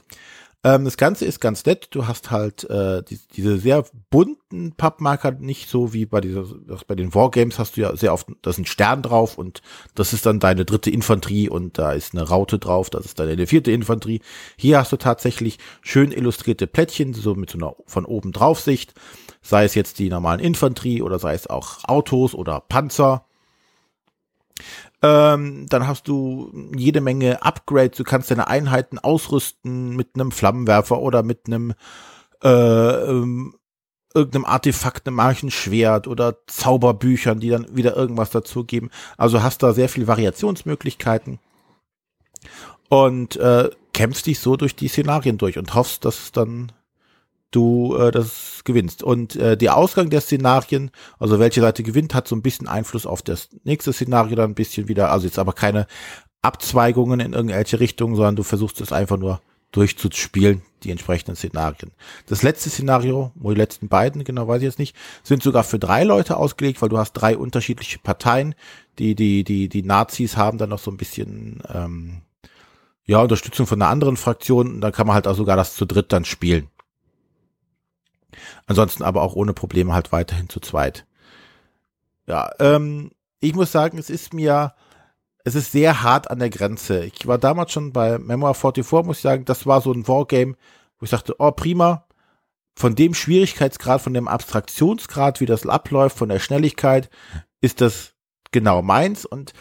[0.65, 1.89] Ähm, das Ganze ist ganz nett.
[1.91, 6.45] Du hast halt äh, die, diese sehr bunten Pappmarker, nicht so wie bei dieser,
[6.88, 9.62] bei den Wargames hast du ja sehr oft, da ist ein Stern drauf und
[9.93, 13.45] das ist dann deine dritte Infanterie und da ist eine Raute drauf, das ist deine
[13.45, 14.21] vierte Infanterie.
[14.58, 18.93] Hier hast du tatsächlich schön illustrierte Plättchen, so mit so einer von oben drauf Sicht,
[19.41, 23.26] sei es jetzt die normalen Infanterie oder sei es auch Autos oder Panzer.
[25.04, 27.98] Ähm, dann hast du jede Menge Upgrades.
[27.98, 31.74] Du kannst deine Einheiten ausrüsten mit einem Flammenwerfer oder mit einem
[32.42, 33.56] äh, ähm,
[34.16, 38.92] irgendeinem Artefakt, einem Marchenschwert oder Zauberbüchern, die dann wieder irgendwas dazu geben.
[39.18, 41.39] Also hast da sehr viele Variationsmöglichkeiten
[42.89, 46.72] und äh, kämpfst dich so durch die Szenarien durch und hoffst, dass dann
[47.56, 49.04] du äh, das gewinnst.
[49.04, 53.06] Und äh, der Ausgang der Szenarien, also welche Seite gewinnt, hat so ein bisschen Einfluss
[53.06, 55.12] auf das nächste Szenario dann ein bisschen wieder.
[55.12, 55.88] Also jetzt aber keine
[56.42, 61.92] Abzweigungen in irgendwelche Richtungen, sondern du versuchst es einfach nur durchzuspielen, die entsprechenden Szenarien.
[62.28, 65.80] Das letzte Szenario, wo die letzten beiden, genau weiß ich jetzt nicht, sind sogar für
[65.80, 68.56] drei Leute ausgelegt, weil du hast drei unterschiedliche Parteien.
[69.00, 72.22] Die, die, die, die Nazis haben dann noch so ein bisschen ähm,
[73.06, 74.80] ja, Unterstützung von einer anderen Fraktion.
[74.80, 76.68] Dann kann man halt auch sogar das zu dritt dann spielen.
[78.67, 81.06] Ansonsten aber auch ohne Probleme halt weiterhin zu zweit.
[82.28, 84.74] Ja, ähm, ich muss sagen, es ist mir,
[85.43, 87.04] es ist sehr hart an der Grenze.
[87.06, 90.56] Ich war damals schon bei Memoir 44, muss ich sagen, das war so ein Wargame,
[91.00, 92.06] wo ich sagte, oh prima,
[92.76, 97.10] von dem Schwierigkeitsgrad, von dem Abstraktionsgrad, wie das abläuft, von der Schnelligkeit,
[97.62, 98.13] ist das
[98.52, 99.54] genau meins und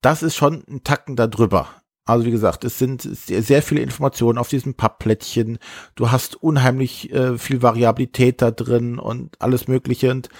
[0.00, 1.68] das ist schon ein Tacken da drüber.
[2.08, 5.58] Also wie gesagt, es sind sehr, viele Informationen auf diesem Pappplättchen.
[5.94, 10.10] Du hast unheimlich äh, viel Variabilität da drin und alles Mögliche.
[10.10, 10.30] Und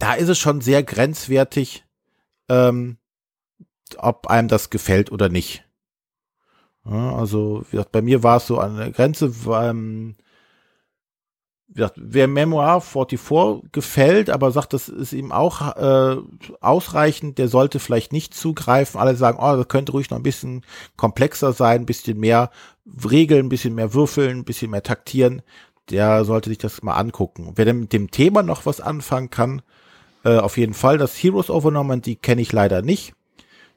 [0.00, 1.84] da ist es schon sehr grenzwertig,
[2.48, 2.96] ähm,
[3.96, 5.64] ob einem das gefällt oder nicht.
[6.84, 9.32] Ja, also wie gesagt, bei mir war es so an der Grenze.
[9.48, 10.16] Ähm,
[11.68, 16.16] gesagt, wer Memoir 44 gefällt, aber sagt, das ist ihm auch äh,
[16.60, 19.00] ausreichend, der sollte vielleicht nicht zugreifen.
[19.00, 20.64] Alle sagen, oh, das könnte ruhig noch ein bisschen
[20.96, 22.50] komplexer sein, ein bisschen mehr
[23.10, 25.42] Regeln, ein bisschen mehr würfeln, ein bisschen mehr taktieren.
[25.90, 27.52] Der sollte sich das mal angucken.
[27.56, 29.62] Wer denn mit dem Thema noch was anfangen kann,
[30.24, 30.98] äh, auf jeden Fall.
[30.98, 33.14] Das Heroes over Normandy kenne ich leider nicht.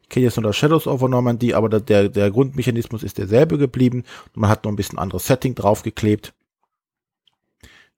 [0.04, 4.04] Ich kenne jetzt nur das Shadows over Normandy, aber der, der Grundmechanismus ist derselbe geblieben.
[4.34, 6.34] Man hat nur ein bisschen anderes Setting draufgeklebt.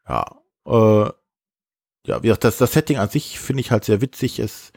[0.09, 0.25] Ja,
[0.65, 1.11] äh,
[2.07, 4.39] ja, wie gesagt, das, das Setting an sich finde ich halt sehr witzig.
[4.39, 4.71] Es,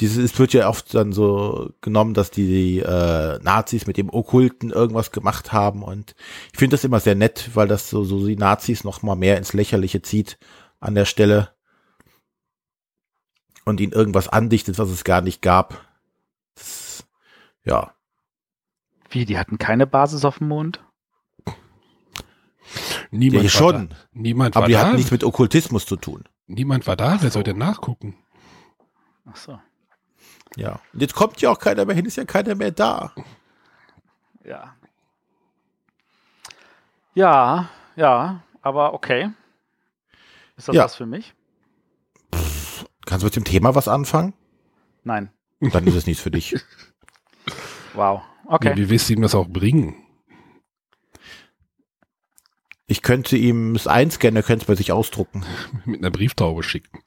[0.00, 4.70] dieses, es wird ja oft dann so genommen, dass die äh, Nazis mit dem Okkulten
[4.70, 6.14] irgendwas gemacht haben und
[6.52, 9.38] ich finde das immer sehr nett, weil das so, so die Nazis noch mal mehr
[9.38, 10.38] ins Lächerliche zieht
[10.80, 11.50] an der Stelle.
[13.64, 15.86] und ihnen irgendwas andichtet, was es gar nicht gab.
[16.54, 17.04] Das,
[17.64, 17.94] ja.
[19.10, 20.84] Wie, die hatten keine Basis auf dem Mond?
[23.10, 23.88] Niemand ja, war schon.
[23.88, 23.96] Da.
[24.12, 24.80] Niemand Aber war die da.
[24.86, 26.24] hatten nichts mit Okkultismus zu tun.
[26.46, 27.18] Niemand war da.
[27.20, 28.16] Wer soll denn nachgucken?
[29.26, 29.58] Ach so.
[30.56, 30.80] Ja.
[30.92, 33.12] Und jetzt kommt ja auch keiner mehr hin, ist ja keiner mehr da.
[34.44, 34.74] Ja.
[37.14, 39.30] Ja, ja, aber okay.
[40.56, 40.84] Ist das Ja.
[40.84, 41.34] was für mich?
[43.06, 44.34] Kannst du mit dem Thema was anfangen?
[45.04, 45.30] Nein.
[45.60, 46.56] Dann ist es nichts für dich.
[47.94, 48.22] Wow.
[48.46, 48.76] Okay.
[48.76, 49.96] Wie, wie willst du ihm das auch bringen?
[52.90, 55.44] Ich könnte ihm es einscannen, er könnte es bei sich ausdrucken.
[55.84, 56.98] Mit einer Brieftaube schicken.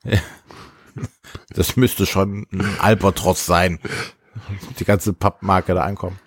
[1.49, 3.79] Das müsste schon ein Albatros sein.
[4.79, 6.17] Die ganze Pappmarke da ankommen.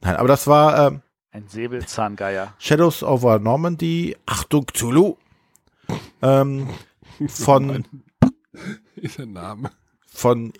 [0.00, 2.52] Nein, aber das war ähm, Ein Säbelzahngeier.
[2.58, 5.14] Shadows over Normandy, Achtung, Zulu.
[6.20, 6.68] Ähm,
[7.28, 7.86] von,
[8.96, 9.70] Ist ein Name.
[10.08, 10.52] von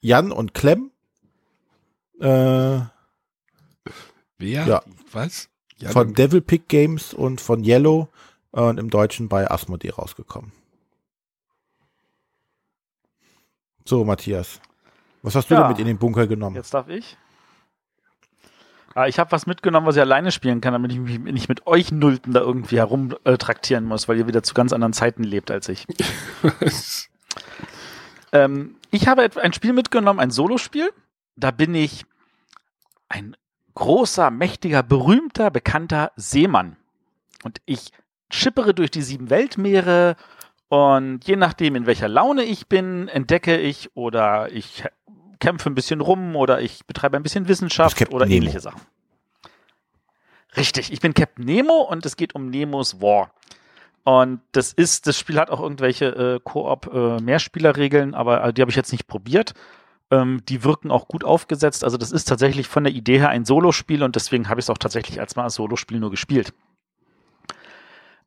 [0.00, 0.92] Jan und Clem.
[2.20, 2.24] Äh,
[4.38, 4.66] Wer?
[4.66, 4.82] Ja.
[5.12, 5.50] Was?
[5.78, 8.08] Jan von Devil Pick Games und von Yellow
[8.52, 10.52] äh, und im Deutschen bei Asmodee rausgekommen.
[13.84, 14.60] So, Matthias.
[15.22, 15.60] Was hast du Ja.
[15.62, 16.56] denn mit in den Bunker genommen?
[16.56, 17.16] Jetzt darf ich.
[18.94, 21.66] Ah, ich habe was mitgenommen, was ich alleine spielen kann, damit ich mich nicht mit
[21.66, 25.50] euch Nullten da irgendwie herum äh, muss, weil ihr wieder zu ganz anderen Zeiten lebt
[25.50, 25.86] als ich.
[28.32, 30.90] ähm, ich habe ein Spiel mitgenommen, ein Solospiel.
[31.36, 32.06] Da bin ich
[33.08, 33.36] ein
[33.78, 36.76] großer, mächtiger, berühmter, bekannter Seemann.
[37.44, 37.92] Und ich
[38.28, 40.16] schippere durch die sieben Weltmeere
[40.68, 44.84] und je nachdem, in welcher Laune ich bin, entdecke ich oder ich
[45.38, 48.36] kämpfe ein bisschen rum oder ich betreibe ein bisschen Wissenschaft oder Nemo.
[48.36, 48.80] ähnliche Sachen.
[50.56, 53.30] Richtig, ich bin Captain Nemo und es geht um Nemos War.
[54.02, 58.76] Und das ist, das Spiel hat auch irgendwelche äh, Koop-Mehrspielerregeln, aber äh, die habe ich
[58.76, 59.54] jetzt nicht probiert.
[60.10, 61.84] Ähm, die wirken auch gut aufgesetzt.
[61.84, 64.70] Also das ist tatsächlich von der Idee her ein Solospiel und deswegen habe ich es
[64.70, 66.54] auch tatsächlich als mal als Solospiel nur gespielt.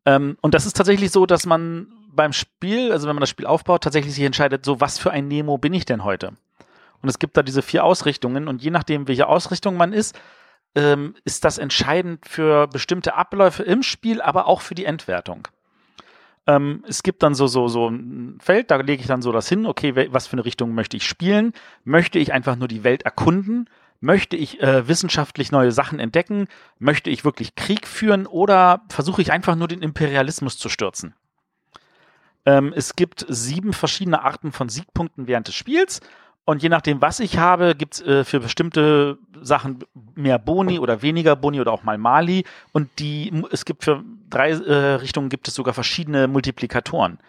[0.05, 3.45] Ähm, und das ist tatsächlich so, dass man beim Spiel, also wenn man das Spiel
[3.45, 6.33] aufbaut, tatsächlich sich entscheidet, so was für ein Nemo bin ich denn heute?
[7.01, 10.19] Und es gibt da diese vier Ausrichtungen und je nachdem, welche Ausrichtung man ist,
[10.75, 15.47] ähm, ist das entscheidend für bestimmte Abläufe im Spiel, aber auch für die Endwertung.
[16.51, 19.47] Ähm, es gibt dann so, so, so ein Feld, da lege ich dann so das
[19.47, 21.53] hin, okay, was für eine Richtung möchte ich spielen?
[21.83, 23.69] Möchte ich einfach nur die Welt erkunden?
[24.01, 26.47] Möchte ich äh, wissenschaftlich neue Sachen entdecken?
[26.79, 31.13] Möchte ich wirklich Krieg führen oder versuche ich einfach nur den Imperialismus zu stürzen?
[32.45, 36.01] Ähm, es gibt sieben verschiedene Arten von Siegpunkten während des Spiels.
[36.51, 39.85] Und je nachdem, was ich habe, gibt es äh, für bestimmte Sachen
[40.15, 42.43] mehr Boni oder weniger Boni oder auch mal Mali.
[42.73, 47.19] Und die, es gibt für drei äh, Richtungen gibt es sogar verschiedene Multiplikatoren.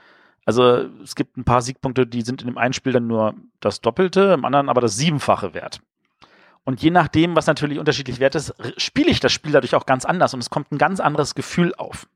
[0.45, 3.81] Also es gibt ein paar Siegpunkte, die sind in dem einen Spiel dann nur das
[3.81, 5.81] Doppelte, im anderen aber das Siebenfache wert.
[6.65, 10.05] Und je nachdem, was natürlich unterschiedlich wert ist, spiele ich das Spiel dadurch auch ganz
[10.05, 12.09] anders und es kommt ein ganz anderes Gefühl auf.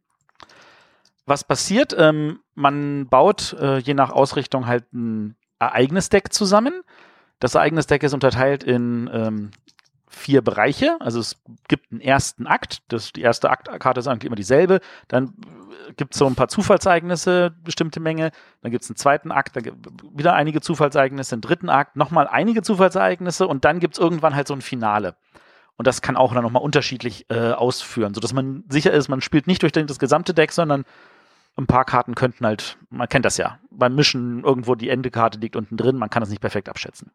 [1.25, 1.95] Was passiert?
[1.97, 6.83] Ähm, man baut äh, je nach Ausrichtung halt ein Ereignisdeck zusammen.
[7.41, 9.51] Das Ereignisdeck ist unterteilt in ähm,
[10.09, 10.97] vier Bereiche.
[11.01, 12.83] Also es gibt einen ersten Akt.
[12.89, 14.81] Das, die erste Aktkarte ist eigentlich immer dieselbe.
[15.09, 15.35] Dann
[15.97, 18.31] gibt es so ein paar Zufallsereignisse, bestimmte Menge.
[18.63, 22.27] Dann gibt es einen zweiten Akt, da gibt wieder einige Zufallsereignisse, einen dritten Akt, nochmal
[22.29, 25.17] einige Zufallsereignisse und dann gibt es irgendwann halt so ein Finale.
[25.77, 29.47] Und das kann auch dann nochmal unterschiedlich äh, ausführen, sodass man sicher ist, man spielt
[29.47, 30.85] nicht durch das gesamte Deck, sondern
[31.57, 35.57] ein paar Karten könnten halt, man kennt das ja, beim Mischen irgendwo die Endekarte liegt
[35.57, 37.11] unten drin, man kann das nicht perfekt abschätzen.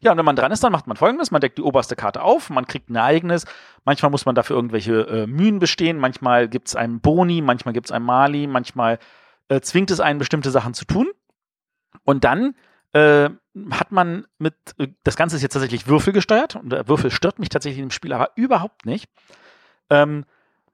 [0.00, 2.22] Ja, und wenn man dran ist, dann macht man folgendes: Man deckt die oberste Karte
[2.22, 3.46] auf, man kriegt ein Ereignis.
[3.84, 7.86] Manchmal muss man dafür irgendwelche äh, Mühen bestehen, manchmal gibt es einen Boni, manchmal gibt
[7.86, 8.98] es einen Mali, manchmal
[9.48, 11.08] äh, zwingt es einen, bestimmte Sachen zu tun.
[12.04, 12.54] Und dann
[12.92, 13.30] äh,
[13.70, 17.38] hat man mit, äh, das Ganze ist jetzt tatsächlich Würfel gesteuert und der Würfel stört
[17.38, 19.08] mich tatsächlich im Spiel aber überhaupt nicht.
[19.88, 20.24] Ähm,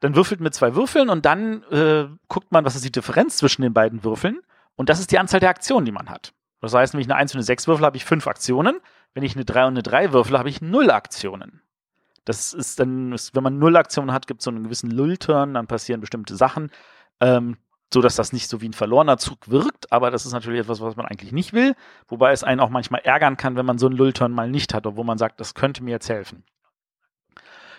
[0.03, 3.63] dann würfelt mit zwei Würfeln und dann äh, guckt man, was ist die Differenz zwischen
[3.63, 4.41] den beiden Würfeln.
[4.75, 6.33] Und das ist die Anzahl der Aktionen, die man hat.
[6.61, 8.81] Das heißt, wenn ich eine 1 und eine 6 würfel, habe ich fünf Aktionen.
[9.15, 11.61] Wenn ich eine 3 und eine 3 würfel, habe ich null Aktionen.
[12.25, 15.69] Das ist dann, wenn man null Aktionen hat, gibt es so einen gewissen Lull-Turn, dann
[15.69, 16.73] passieren bestimmte Sachen,
[17.21, 17.57] ähm,
[17.95, 20.81] so dass das nicht so wie ein verlorener Zug wirkt, aber das ist natürlich etwas,
[20.81, 21.75] was man eigentlich nicht will,
[22.09, 24.87] wobei es einen auch manchmal ärgern kann, wenn man so einen Lull-Turn mal nicht hat,
[24.87, 26.45] obwohl man sagt, das könnte mir jetzt helfen.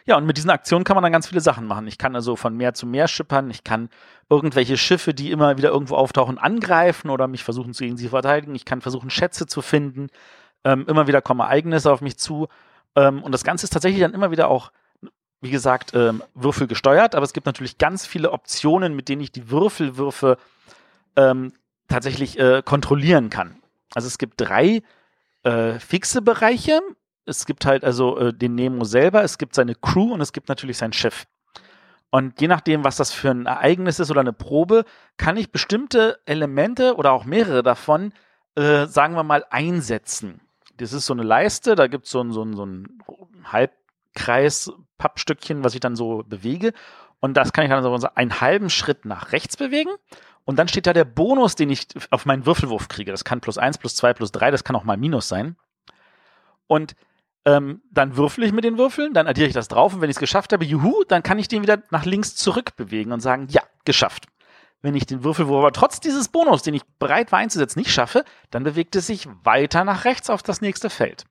[0.05, 1.87] Ja, und mit diesen Aktionen kann man dann ganz viele Sachen machen.
[1.87, 3.89] Ich kann also von Meer zu Meer schippern, ich kann
[4.29, 8.55] irgendwelche Schiffe, die immer wieder irgendwo auftauchen, angreifen oder mich versuchen zu gegen sie verteidigen.
[8.55, 10.09] Ich kann versuchen, Schätze zu finden.
[10.63, 12.47] Ähm, immer wieder kommen Ereignisse auf mich zu.
[12.95, 14.71] Ähm, und das Ganze ist tatsächlich dann immer wieder auch,
[15.41, 19.31] wie gesagt, ähm, Würfel gesteuert, aber es gibt natürlich ganz viele Optionen, mit denen ich
[19.31, 20.37] die Würfelwürfe
[21.15, 21.53] ähm,
[21.87, 23.57] tatsächlich äh, kontrollieren kann.
[23.93, 24.81] Also es gibt drei
[25.43, 26.79] äh, fixe Bereiche.
[27.25, 30.49] Es gibt halt also äh, den Nemo selber, es gibt seine Crew und es gibt
[30.49, 31.25] natürlich sein Schiff.
[32.09, 34.85] Und je nachdem, was das für ein Ereignis ist oder eine Probe,
[35.17, 38.13] kann ich bestimmte Elemente oder auch mehrere davon,
[38.55, 40.39] äh, sagen wir mal, einsetzen.
[40.77, 42.99] Das ist so eine Leiste, da gibt so es so so ein
[43.45, 46.73] Halbkreis-Pappstückchen, was ich dann so bewege.
[47.19, 49.89] Und das kann ich dann so einen halben Schritt nach rechts bewegen.
[50.45, 53.11] Und dann steht da der Bonus, den ich auf meinen Würfelwurf kriege.
[53.11, 55.55] Das kann plus eins, plus zwei, plus drei, das kann auch mal Minus sein.
[56.67, 56.95] Und
[57.45, 60.15] ähm, dann würfel ich mit den Würfeln, dann addiere ich das drauf und wenn ich
[60.15, 63.47] es geschafft habe, juhu, dann kann ich den wieder nach links zurück bewegen und sagen,
[63.49, 64.27] ja, geschafft.
[64.81, 68.25] Wenn ich den Würfelwurf aber trotz dieses Bonus, den ich bereit war einzusetzen, nicht schaffe,
[68.51, 71.25] dann bewegt es sich weiter nach rechts auf das nächste Feld.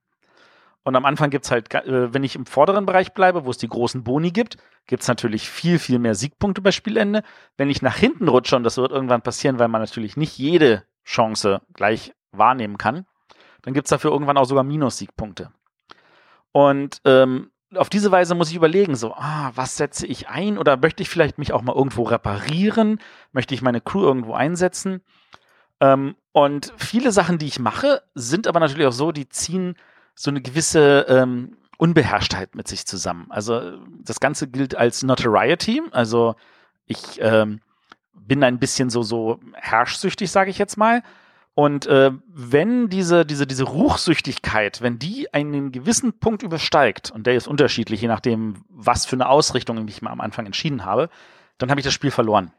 [0.84, 3.68] Und am Anfang gibt's halt, äh, wenn ich im vorderen Bereich bleibe, wo es die
[3.68, 7.22] großen Boni gibt, gibt's natürlich viel, viel mehr Siegpunkte bei Spielende.
[7.56, 10.84] Wenn ich nach hinten rutsche, und das wird irgendwann passieren, weil man natürlich nicht jede
[11.04, 13.06] Chance gleich wahrnehmen kann,
[13.62, 15.52] dann gibt's dafür irgendwann auch sogar Minus-Siegpunkte.
[16.52, 20.58] Und ähm, auf diese Weise muss ich überlegen, so, ah, was setze ich ein?
[20.58, 23.00] Oder möchte ich vielleicht mich auch mal irgendwo reparieren?
[23.32, 25.00] Möchte ich meine Crew irgendwo einsetzen?
[25.80, 29.76] Ähm, und viele Sachen, die ich mache, sind aber natürlich auch so, die ziehen
[30.14, 33.26] so eine gewisse ähm, Unbeherrschtheit mit sich zusammen.
[33.30, 35.82] Also das Ganze gilt als Notoriety.
[35.90, 36.36] Also
[36.86, 37.60] ich ähm,
[38.14, 41.02] bin ein bisschen so so herrschsüchtig, sage ich jetzt mal.
[41.54, 47.34] Und äh, wenn diese, diese, diese Ruchsüchtigkeit, wenn die einen gewissen Punkt übersteigt, und der
[47.34, 51.10] ist unterschiedlich, je nachdem, was für eine Ausrichtung ich mir am Anfang entschieden habe,
[51.58, 52.52] dann habe ich das Spiel verloren.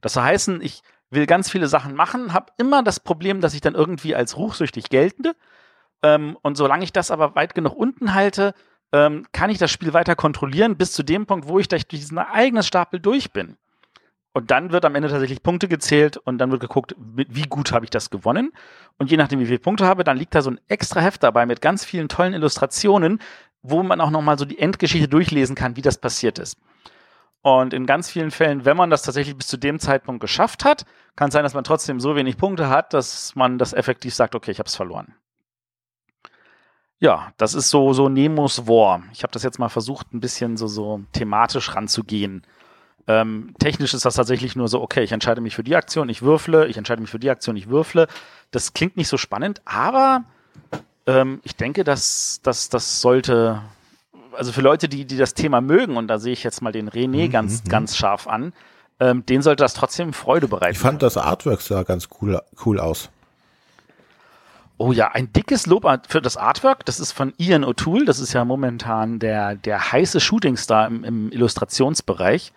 [0.00, 3.74] Das heißt, ich will ganz viele Sachen machen, habe immer das Problem, dass ich dann
[3.74, 5.34] irgendwie als ruchsüchtig geltende.
[6.02, 8.54] Ähm, und solange ich das aber weit genug unten halte,
[8.92, 12.18] ähm, kann ich das Spiel weiter kontrollieren, bis zu dem Punkt, wo ich durch diesen
[12.18, 13.56] eigenen Stapel durch bin.
[14.36, 17.86] Und dann wird am Ende tatsächlich Punkte gezählt und dann wird geguckt, wie gut habe
[17.86, 18.52] ich das gewonnen.
[18.98, 21.46] Und je nachdem, wie viele Punkte habe, dann liegt da so ein extra Heft dabei
[21.46, 23.22] mit ganz vielen tollen Illustrationen,
[23.62, 26.58] wo man auch nochmal so die Endgeschichte durchlesen kann, wie das passiert ist.
[27.40, 30.84] Und in ganz vielen Fällen, wenn man das tatsächlich bis zu dem Zeitpunkt geschafft hat,
[31.16, 34.34] kann es sein, dass man trotzdem so wenig Punkte hat, dass man das effektiv sagt,
[34.34, 35.14] okay, ich habe es verloren.
[36.98, 39.02] Ja, das ist so so Nemos War.
[39.14, 42.42] Ich habe das jetzt mal versucht, ein bisschen so so thematisch ranzugehen.
[43.08, 46.22] Ähm, technisch ist das tatsächlich nur so, okay, ich entscheide mich für die Aktion, ich
[46.22, 48.08] würfle, ich entscheide mich für die Aktion, ich würfle.
[48.50, 50.24] Das klingt nicht so spannend, aber
[51.06, 53.62] ähm, ich denke, dass das sollte,
[54.32, 56.90] also für Leute, die, die das Thema mögen, und da sehe ich jetzt mal den
[56.90, 57.68] René mhm, ganz, mhm.
[57.68, 58.52] ganz scharf an,
[58.98, 60.72] ähm, den sollte das trotzdem Freude bereiten.
[60.72, 63.10] Ich fand das Artwork sah ganz cool, cool aus.
[64.78, 66.84] Oh ja, ein dickes Lob für das Artwork.
[66.84, 68.04] Das ist von Ian O'Toole.
[68.04, 72.52] Das ist ja momentan der, der heiße Shootingstar im, im Illustrationsbereich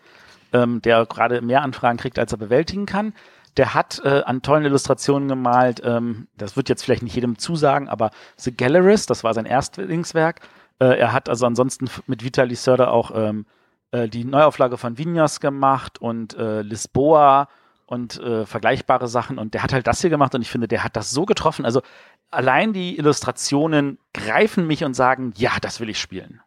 [0.54, 3.14] ähm, der gerade mehr Anfragen kriegt, als er bewältigen kann.
[3.58, 7.90] Der hat äh, an tollen Illustrationen gemalt, ähm, das wird jetzt vielleicht nicht jedem zusagen,
[7.90, 10.42] aber The Gallerist, das war sein Erstlingswerk.
[10.80, 13.46] Äh, er hat also ansonsten mit Vitali Sörder auch ähm,
[13.92, 17.50] äh, die Neuauflage von Vinyas gemacht und äh, Lisboa
[17.86, 19.40] und äh, vergleichbare Sachen.
[19.40, 21.66] Und der hat halt das hier gemacht und ich finde, der hat das so getroffen.
[21.66, 21.82] Also
[22.30, 26.42] allein die Illustrationen greifen mich und sagen, ja, das will ich spielen.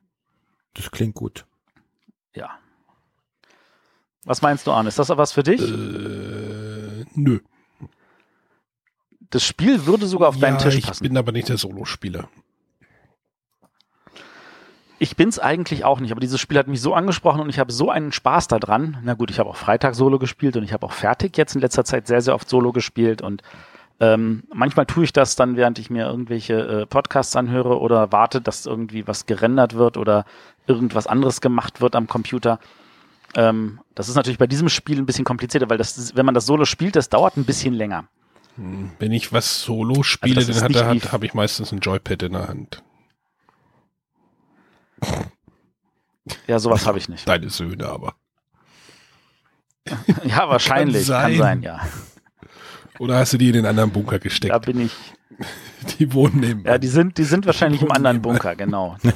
[0.74, 1.44] Das klingt gut.
[2.34, 2.50] Ja.
[4.24, 4.88] Was meinst du, Arne?
[4.88, 5.60] Ist das was für dich?
[5.60, 7.40] Äh, nö.
[9.30, 11.04] Das Spiel würde sogar auf ja, deinen Tisch ich passen.
[11.04, 12.28] Ich bin aber nicht der Solospieler.
[14.98, 17.72] Ich bin's eigentlich auch nicht, aber dieses Spiel hat mich so angesprochen und ich habe
[17.72, 18.98] so einen Spaß daran.
[19.02, 21.60] Na gut, ich habe auch Freitag Solo gespielt und ich habe auch fertig jetzt in
[21.60, 23.42] letzter Zeit sehr, sehr oft Solo gespielt und
[23.98, 28.40] ähm, manchmal tue ich das dann, während ich mir irgendwelche äh, Podcasts anhöre oder warte,
[28.40, 30.24] dass irgendwie was gerendert wird oder
[30.66, 32.60] irgendwas anderes gemacht wird am Computer.
[33.34, 36.46] Ähm, das ist natürlich bei diesem Spiel ein bisschen komplizierter, weil das, wenn man das
[36.46, 38.08] Solo spielt, das dauert ein bisschen länger.
[38.56, 42.22] Hm, wenn ich was Solo spiele, also dann hat, hat, habe ich meistens ein Joypad
[42.22, 42.82] in der Hand.
[46.46, 47.26] Ja, sowas habe ich nicht.
[47.26, 48.14] Deine Söhne aber.
[50.24, 51.06] ja, wahrscheinlich.
[51.06, 51.30] Kann sein.
[51.32, 51.80] Kann sein, ja.
[52.98, 54.52] Oder hast du die in den anderen Bunker gesteckt?
[54.52, 54.92] Da bin ich.
[55.98, 56.64] Die wohnen neben.
[56.64, 58.96] Ja, die sind, die sind wahrscheinlich im anderen Bunker, genau.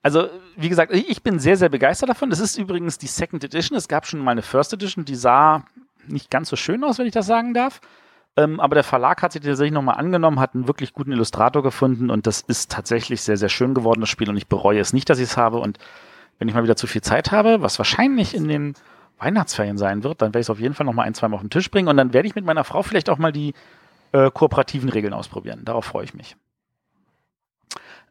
[0.00, 0.28] Also,
[0.60, 2.30] wie gesagt, ich bin sehr, sehr begeistert davon.
[2.30, 3.78] Das ist übrigens die Second Edition.
[3.78, 5.64] Es gab schon mal eine First Edition, die sah
[6.08, 7.80] nicht ganz so schön aus, wenn ich das sagen darf.
[8.36, 12.10] Ähm, aber der Verlag hat sich tatsächlich nochmal angenommen, hat einen wirklich guten Illustrator gefunden
[12.10, 14.28] und das ist tatsächlich sehr, sehr schön geworden, das Spiel.
[14.28, 15.58] Und ich bereue es nicht, dass ich es habe.
[15.58, 15.78] Und
[16.38, 18.74] wenn ich mal wieder zu viel Zeit habe, was wahrscheinlich in den
[19.18, 21.42] Weihnachtsferien sein wird, dann werde ich es auf jeden Fall nochmal ein, zwei Mal auf
[21.42, 23.54] den Tisch bringen und dann werde ich mit meiner Frau vielleicht auch mal die
[24.12, 25.64] äh, kooperativen Regeln ausprobieren.
[25.64, 26.36] Darauf freue ich mich.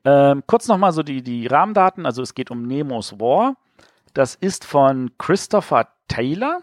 [0.07, 2.05] Ähm, kurz nochmal so die, die Rahmendaten.
[2.05, 3.57] Also es geht um Nemos War.
[4.13, 6.61] Das ist von Christopher Taylor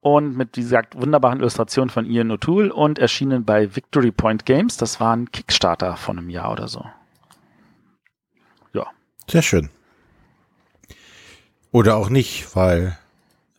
[0.00, 4.76] und mit, wie gesagt, wunderbaren Illustrationen von Ian O'Toole und erschienen bei Victory Point Games.
[4.76, 6.84] Das war ein Kickstarter von einem Jahr oder so.
[8.74, 8.86] Ja.
[9.30, 9.70] Sehr schön.
[11.72, 12.98] Oder auch nicht, weil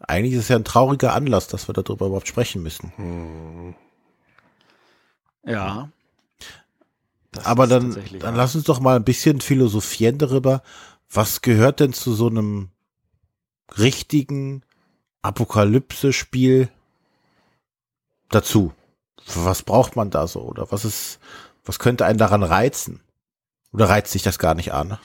[0.02, 3.74] eigentlich ist es ja ein trauriger Anlass, dass wir darüber überhaupt sprechen müssen.
[5.44, 5.90] Ja.
[7.32, 10.64] Das Aber dann, dann lass uns doch mal ein bisschen philosophieren darüber,
[11.12, 12.70] was gehört denn zu so einem
[13.78, 14.64] richtigen
[15.22, 16.70] Apokalypse-Spiel
[18.30, 18.74] dazu?
[19.36, 20.42] Was braucht man da so?
[20.42, 21.20] Oder was ist,
[21.66, 23.02] was könnte einen daran reizen?
[23.72, 24.98] Oder reizt sich das gar nicht an?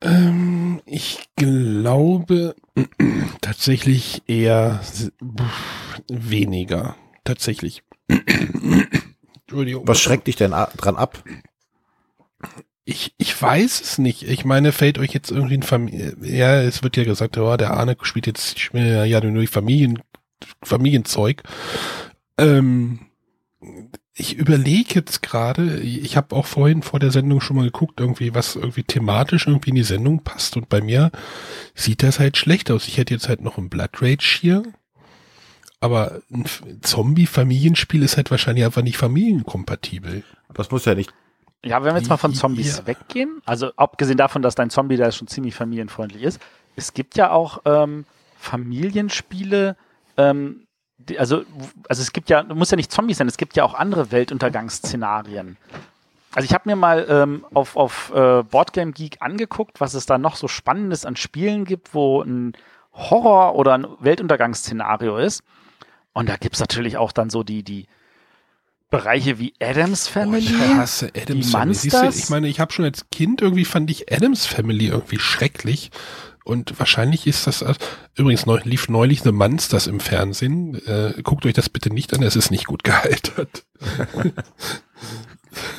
[0.00, 2.56] Ähm, ich glaube
[3.40, 4.80] tatsächlich eher
[6.08, 6.96] weniger.
[7.24, 7.82] Tatsächlich.
[9.46, 9.86] Entschuldigung.
[9.86, 11.22] Was schreckt dich denn dran ab?
[12.84, 14.22] Ich, ich weiß es nicht.
[14.22, 17.72] Ich meine, fällt euch jetzt irgendwie ein Familie, ja, es wird ja gesagt, oh, der
[17.72, 20.02] Arne spielt jetzt ja nur Familien,
[20.62, 21.42] Familienzeug.
[22.38, 23.00] Ähm,
[24.14, 28.34] ich überlege jetzt gerade, ich habe auch vorhin vor der Sendung schon mal geguckt, irgendwie,
[28.34, 30.56] was irgendwie thematisch irgendwie in die Sendung passt.
[30.56, 31.10] Und bei mir
[31.74, 32.88] sieht das halt schlecht aus.
[32.88, 34.62] Ich hätte jetzt halt noch ein Blood Rage hier.
[35.80, 36.46] Aber ein
[36.80, 40.24] Zombie-Familienspiel ist halt wahrscheinlich einfach nicht familienkompatibel.
[40.54, 41.12] Das muss ja nicht.
[41.64, 42.86] Ja, wenn wir jetzt mal von Zombies Ja.
[42.86, 46.40] weggehen, also abgesehen davon, dass dein Zombie da schon ziemlich familienfreundlich ist,
[46.76, 48.04] es gibt ja auch ähm,
[48.38, 49.76] Familienspiele,
[50.16, 50.66] ähm,
[50.98, 51.42] die, also,
[51.88, 55.56] also es gibt ja, muss ja nicht Zombies sein, es gibt ja auch andere Weltuntergangsszenarien.
[56.34, 60.18] Also ich habe mir mal ähm, auf, auf äh, Boardgame Geek angeguckt, was es da
[60.18, 62.52] noch so Spannendes an Spielen gibt, wo ein
[62.92, 65.42] Horror- oder ein Weltuntergangsszenario ist.
[66.16, 67.88] Und da gibt's natürlich auch dann so die, die
[68.88, 71.74] Bereiche wie Adams Family, Ich hasse Adams Family.
[71.74, 75.18] Siehst du, ich meine, ich habe schon als Kind irgendwie fand ich Adams Family irgendwie
[75.18, 75.90] schrecklich.
[76.42, 77.62] Und wahrscheinlich ist das,
[78.14, 80.76] übrigens neu, lief neulich The Monsters im Fernsehen.
[80.86, 83.66] Äh, guckt euch das bitte nicht an, es ist nicht gut gealtert.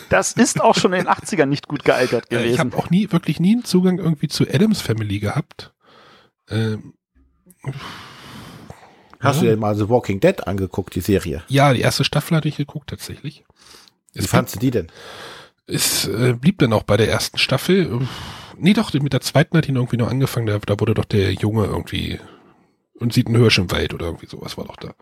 [0.10, 2.60] Das ist auch schon in den 80ern nicht gut gealtert Äh, ich gewesen.
[2.60, 5.72] habe auch nie, wirklich nie einen Zugang irgendwie zu Adams Family gehabt.
[6.50, 6.94] Ähm,
[9.28, 9.44] Hast Ja.
[9.44, 11.44] du dir mal The Walking Dead angeguckt, die Serie?
[11.48, 13.44] ja, die erste Staffel hatte ich geguckt tatsächlich.
[14.14, 14.88] Wie fandst du die denn?
[15.68, 18.08] Es äh, blieb dann auch bei der ersten Staffel.
[18.58, 20.48] Nee, doch, mit der zweiten hat ihn irgendwie noch angefangen.
[20.48, 22.20] Da, da wurde doch der Junge irgendwie
[22.96, 24.94] und sieht einen Hirsch im Wald oder irgendwie sowas war doch da.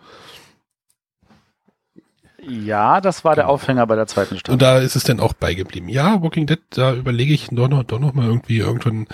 [2.47, 4.53] Ja, das war der Aufhänger bei der zweiten Staffel.
[4.53, 5.89] Und da ist es dann auch beigeblieben.
[5.89, 9.07] Ja, Walking Dead, da überlege ich doch noch, doch noch mal irgendwie irgendwann.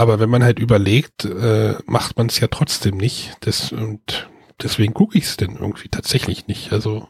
[0.00, 3.36] Aber wenn man halt überlegt, äh, macht man es ja trotzdem nicht.
[3.40, 4.30] Das, und
[4.62, 6.72] deswegen gucke ich es denn irgendwie tatsächlich nicht.
[6.72, 7.06] Also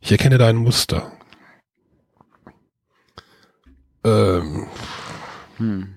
[0.00, 1.12] ich erkenne da ein Muster.
[4.04, 4.68] Ähm,
[5.58, 5.94] Hm.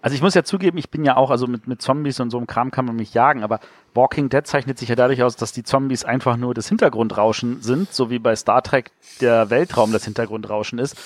[0.00, 2.38] Also ich muss ja zugeben, ich bin ja auch, also mit, mit Zombies und so
[2.38, 3.60] einem Kram kann man mich jagen, aber
[3.94, 7.92] Walking Dead zeichnet sich ja dadurch aus, dass die Zombies einfach nur das Hintergrundrauschen sind,
[7.92, 10.96] so wie bei Star Trek der Weltraum das Hintergrundrauschen ist.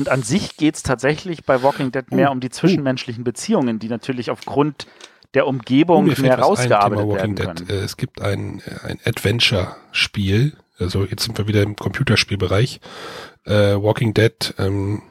[0.00, 3.78] Und an sich geht es tatsächlich bei Walking Dead mehr Oh, um die zwischenmenschlichen Beziehungen,
[3.78, 4.86] die natürlich aufgrund
[5.34, 7.56] der Umgebung fällt mehr rausgearbeitet werden Walking können.
[7.56, 7.70] Dead.
[7.70, 12.80] Äh, Es gibt ein, äh, ein Adventure-Spiel, also jetzt sind wir wieder im Computerspielbereich.
[13.44, 15.02] Äh, Walking Dead, ähm,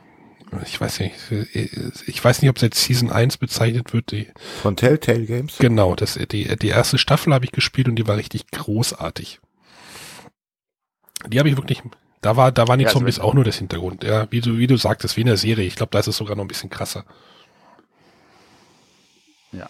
[0.65, 1.67] ich weiß nicht, äh,
[2.07, 4.09] ich weiß nicht, ob es jetzt Season 1 bezeichnet wird.
[4.09, 4.27] Die,
[4.63, 5.59] Von Telltale Games?
[5.59, 9.39] genau, das, die, die erste Staffel habe ich gespielt und die war richtig großartig.
[11.27, 11.83] Die habe ich wirklich,
[12.21, 14.03] da war, da waren die Ja, also Zombies wenn- auch nur das Hintergrund.
[14.03, 15.65] Ja, wie du, wie du sagtest, wie in der Serie.
[15.65, 17.05] Ich glaube, da ist es sogar noch ein bisschen krasser.
[19.51, 19.67] Ja.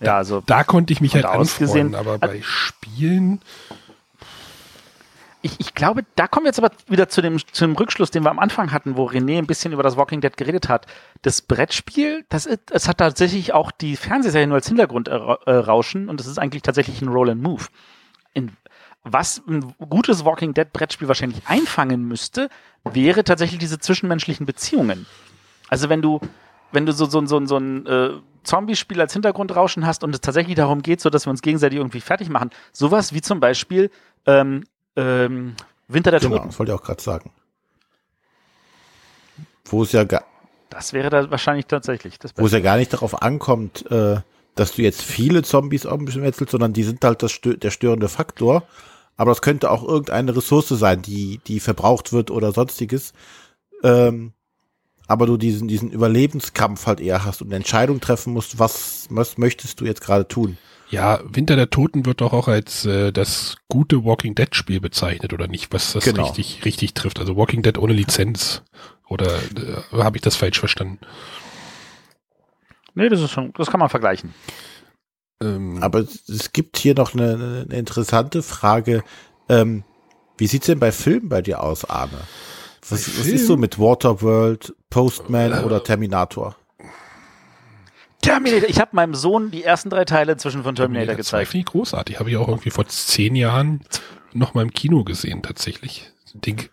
[0.00, 3.40] Ja, also Da konnte ich mich halt da aus anfreunden, gesehen- aber bei Spielen,
[5.46, 8.24] Ich, ich glaube, da kommen wir jetzt aber wieder zu dem, zu dem Rückschluss, den
[8.24, 10.86] wir am Anfang hatten, wo René ein bisschen über das Walking Dead geredet hat.
[11.20, 15.50] Das Brettspiel, das ist, es hat tatsächlich auch die Fernsehserie nur als Hintergrund äh, äh,
[15.50, 17.64] rauschen und es ist eigentlich tatsächlich ein Roll and Move.
[18.32, 18.52] In,
[19.04, 22.48] was ein gutes Walking Dead Brettspiel wahrscheinlich einfangen müsste,
[22.84, 25.06] wäre tatsächlich diese zwischenmenschlichen Beziehungen.
[25.68, 26.20] Also wenn du,
[26.72, 28.10] wenn du so, so, so, so ein äh,
[28.44, 32.00] Zombie-Spiel als Hintergrundrauschen hast und es tatsächlich darum geht, so dass wir uns gegenseitig irgendwie
[32.00, 33.90] fertig machen, sowas wie zum Beispiel
[34.26, 34.64] ähm,
[34.96, 35.54] ähm,
[35.88, 36.48] Winter der Genau, Toten.
[36.48, 37.30] das wollte ich auch gerade sagen.
[39.66, 40.22] Wo es ja, ga,
[40.70, 44.20] Das wäre da wahrscheinlich tatsächlich das wo es ja gar nicht darauf ankommt, äh,
[44.54, 48.62] dass du jetzt viele Zombies umwetzelst, sondern die sind halt das stö der störende Faktor.
[49.16, 53.12] Aber das könnte auch irgendeine Ressource sein, die, die verbraucht wird oder sonstiges.
[53.82, 54.32] Ähm,
[55.06, 59.38] aber du diesen, diesen Überlebenskampf halt eher hast und eine Entscheidung treffen musst, was, was
[59.38, 60.56] möchtest du jetzt gerade tun?
[60.90, 65.32] Ja, Winter der Toten wird doch auch als äh, das gute Walking Dead Spiel bezeichnet
[65.32, 66.24] oder nicht, was das Genau.
[66.24, 67.18] richtig richtig trifft.
[67.18, 68.62] Also Walking Dead ohne Lizenz
[69.08, 70.98] oder äh, habe ich das falsch verstanden?
[72.94, 74.34] Nee, das ist schon, das kann man vergleichen.
[75.42, 79.02] Ähm, Aber es- es gibt hier noch eine, eine interessante Frage.
[79.48, 79.84] Ähm,
[80.38, 82.18] wie sieht's denn bei Filmen bei dir aus, Arne?
[82.88, 86.56] Was, was ist so mit Waterworld, Postman oder Terminator?
[88.20, 88.68] Terminator.
[88.68, 91.50] Ich habe meinem Sohn die ersten drei Teile inzwischen von Terminator Terminator 2 gezeigt.
[91.50, 92.18] finde ich großartig.
[92.18, 93.80] Habe ich auch irgendwie vor zehn Jahren
[94.32, 96.10] noch mal im Kino gesehen, tatsächlich.
[96.34, 96.68] Ding.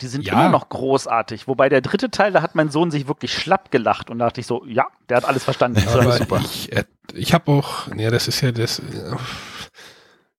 [0.00, 0.32] Die sind Ja.
[0.32, 1.46] immer noch großartig.
[1.46, 4.40] Wobei der dritte Teil, da hat mein Sohn sich wirklich schlapp gelacht und da dachte
[4.40, 5.84] ich so, ja, der hat alles verstanden.
[5.86, 6.40] War Aber super.
[6.44, 8.78] ich, äh, ich habe auch, ja, das ist ja das.
[8.80, 9.16] Äh,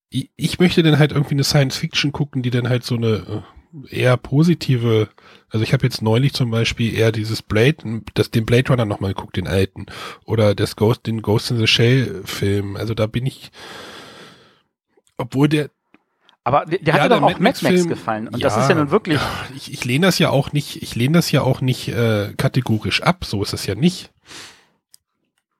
[0.10, 3.44] ich, ich möchte dann halt irgendwie eine Science Fiction gucken, die dann halt so eine
[3.88, 5.08] äh, eher positive.
[5.50, 9.14] Also ich habe jetzt neulich zum Beispiel eher dieses Blade, das den Blade Runner nochmal
[9.14, 9.86] geguckt, den alten,
[10.26, 12.76] oder das Ghost, den Ghost in the Shell Film.
[12.76, 13.52] Also da bin ich,
[15.18, 15.70] obwohl der
[16.44, 18.28] Aber der, der Ja, hat dir der doch auch Mad Max gefallen.
[18.28, 19.20] Und das ist ja nun wirklich.
[19.56, 23.04] Ich, ich lehne das ja auch nicht, ich lehne das ja auch nicht äh, kategorisch
[23.04, 24.12] ab, so ist es ja nicht.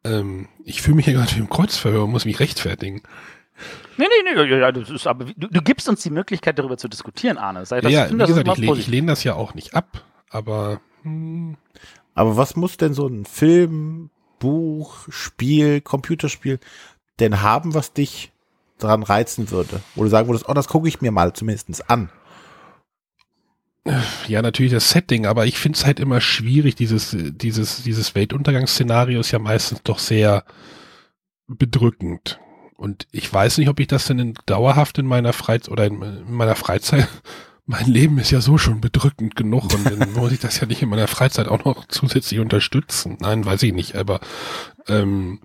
[0.04, 3.04] Ähm, ich fühle mich hier gerade wie im Kreuzverhör und muss mich rechtfertigen.
[3.98, 6.78] Nee, nee, nee, ja, ja, das ist aber, du, du gibst uns die Möglichkeit, darüber
[6.78, 7.66] zu diskutieren, Arne.
[7.68, 9.76] Sei das, ja, ich wie das gesagt, ich, lehne, ich lehne das ja auch nicht
[9.76, 11.58] ab, aber hm,
[12.16, 14.10] Aber was muss denn so ein Film,
[14.40, 16.60] Buch, Spiel, Computerspiel
[17.20, 18.31] denn haben, was dich
[18.84, 19.82] daran reizen würde?
[19.96, 22.10] Wo du sagen würdest, oh, das gucke ich mir mal zumindest an.
[24.28, 29.20] ja, natürlich das Setting, aber ich finde es halt immer schwierig, dieses, dieses, dieses Weltuntergangsszenario
[29.20, 30.44] ist ja meistens doch sehr
[31.48, 32.40] bedrückend.
[32.82, 36.02] Und ich weiß nicht, ob ich das denn in, dauerhaft in meiner Freizeit oder in,
[36.02, 37.08] in meiner Freizeit,
[37.68, 40.82] mein Leben ist ja so schon bedrückend genug und dann muss ich das ja nicht
[40.82, 43.18] in meiner Freizeit auch noch zusätzlich unterstützen.
[43.20, 44.20] Nein, weiß ich nicht, aber
[44.88, 45.40] ähm,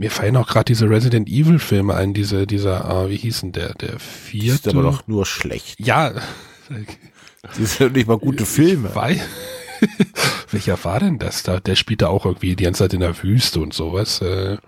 [0.00, 3.74] mir fallen auch gerade diese Resident Evil Filme ein, diese, dieser, ah, wie hießen der,
[3.74, 4.70] der vierte.
[4.70, 5.78] Ist aber doch nur schlecht.
[5.78, 6.12] Ja.
[7.42, 8.94] Das sind ja nicht mal gute Filme.
[8.94, 9.18] Weil,
[10.50, 11.58] welcher war denn das da?
[11.58, 14.20] Der spielt da auch irgendwie die ganze Zeit in der Wüste und sowas.
[14.20, 14.58] Äh,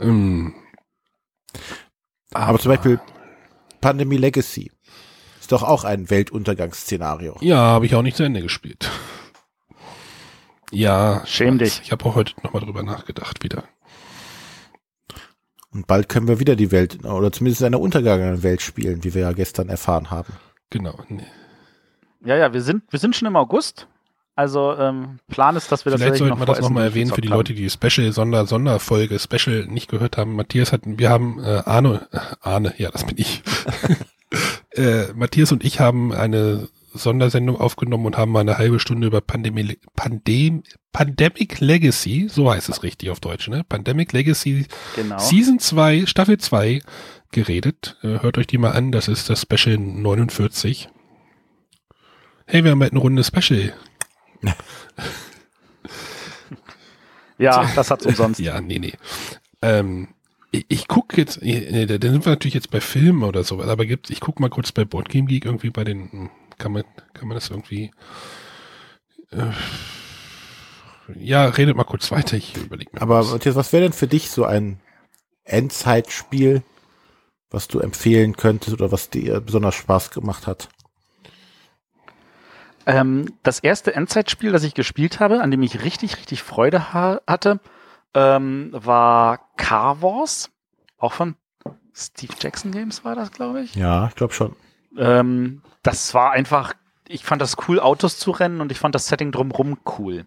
[0.00, 0.54] ähm,
[2.32, 3.00] Aber zum Beispiel
[3.82, 4.72] Pandemie Legacy
[5.40, 7.36] ist doch auch ein Weltuntergangsszenario.
[7.42, 8.90] ja, habe ich auch nicht zu Ende gespielt.
[10.72, 11.82] Ja, Schäm dich.
[11.84, 13.64] Ich habe auch heute nochmal drüber nachgedacht wieder.
[15.76, 19.20] Und bald können wir wieder die Welt, oder zumindest eine untergegangene Welt spielen, wie wir
[19.20, 20.32] ja gestern erfahren haben.
[20.70, 20.98] Genau.
[21.10, 21.26] Nee.
[22.24, 23.86] Ja, ja, wir sind, wir sind schon im August.
[24.34, 27.20] Also ähm, Plan ist, dass wir das Vielleicht tatsächlich sollten wir das nochmal erwähnen für
[27.20, 30.34] die Leute, die die Special Sonder Sonderfolge Special nicht gehört haben.
[30.34, 33.42] Matthias hatten, wir haben äh, Arne, äh, Arne, ja, das bin ich.
[34.76, 39.20] äh, Matthias und ich haben eine Sondersendung aufgenommen und haben mal eine halbe Stunde über
[39.20, 40.62] Pandemie, Pandem,
[40.92, 43.64] Pandemic Legacy, so heißt es richtig auf Deutsch, ne?
[43.68, 45.18] Pandemic Legacy Genau.
[45.18, 46.80] Season 2, Staffel 2
[47.32, 47.96] geredet.
[48.02, 50.88] Äh, hört euch die mal an, das ist das Special 49.
[52.46, 53.74] Hey, wir haben halt eine Runde Special.
[57.38, 58.40] Ja, das hat's umsonst.
[58.40, 58.94] ja, nee, nee.
[59.62, 60.08] Ähm,
[60.56, 63.68] ich, ich gucke jetzt, nee, da da sind wir natürlich jetzt bei Filmen oder sowas,
[63.68, 66.72] aber gibt, ich gucke mal kurz bei Board Game Geek irgendwie bei den, hm, kann
[66.72, 66.84] man,
[67.14, 67.90] kann man das irgendwie,
[69.30, 69.52] äh,
[71.14, 73.02] ja, redet mal kurz weiter, ich überlege mir.
[73.02, 73.32] Aber was.
[73.32, 74.80] Matthias, was wäre denn für dich so ein
[75.44, 76.62] Endzeitspiel,
[77.50, 80.68] was du empfehlen könntest oder was dir besonders Spaß gemacht hat?
[82.86, 87.20] Ähm, das erste Endzeitspiel, das ich gespielt habe, an dem ich richtig, richtig Freude ha
[87.26, 87.60] hatte,
[88.14, 90.50] ähm, war Car Wars.
[90.98, 91.36] Auch von
[91.94, 93.74] Steve Jackson Games war das, glaube ich.
[93.74, 94.54] Ja, ich glaube schon.
[94.98, 96.74] Ähm, das war einfach,
[97.08, 100.26] ich fand das cool, Autos zu rennen und ich fand das Setting drumrum cool.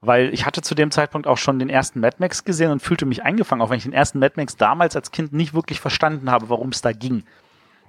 [0.00, 3.04] Weil ich hatte zu dem Zeitpunkt auch schon den ersten Mad Max gesehen und fühlte
[3.04, 6.30] mich eingefangen, auch wenn ich den ersten Mad Max damals als Kind nicht wirklich verstanden
[6.30, 7.24] habe, worum es da ging.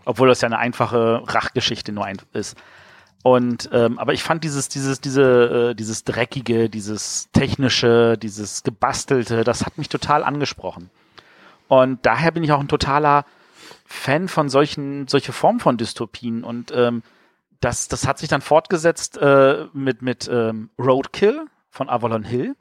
[0.04, 2.58] Obwohl das ja eine einfache Rachgeschichte nur ein ist.
[3.24, 9.44] Und ähm, aber ich fand dieses, dieses, diese, äh, dieses dreckige, dieses technische, dieses gebastelte,
[9.44, 10.90] das hat mich total angesprochen.
[11.68, 13.26] Und daher bin ich auch ein totaler
[13.86, 16.44] Fan von solchen, solche Formen von Dystopien.
[16.44, 17.04] Und ähm,
[17.60, 22.56] das, das hat sich dann fortgesetzt äh, mit, mit ähm, Roadkill von Avalon Hill,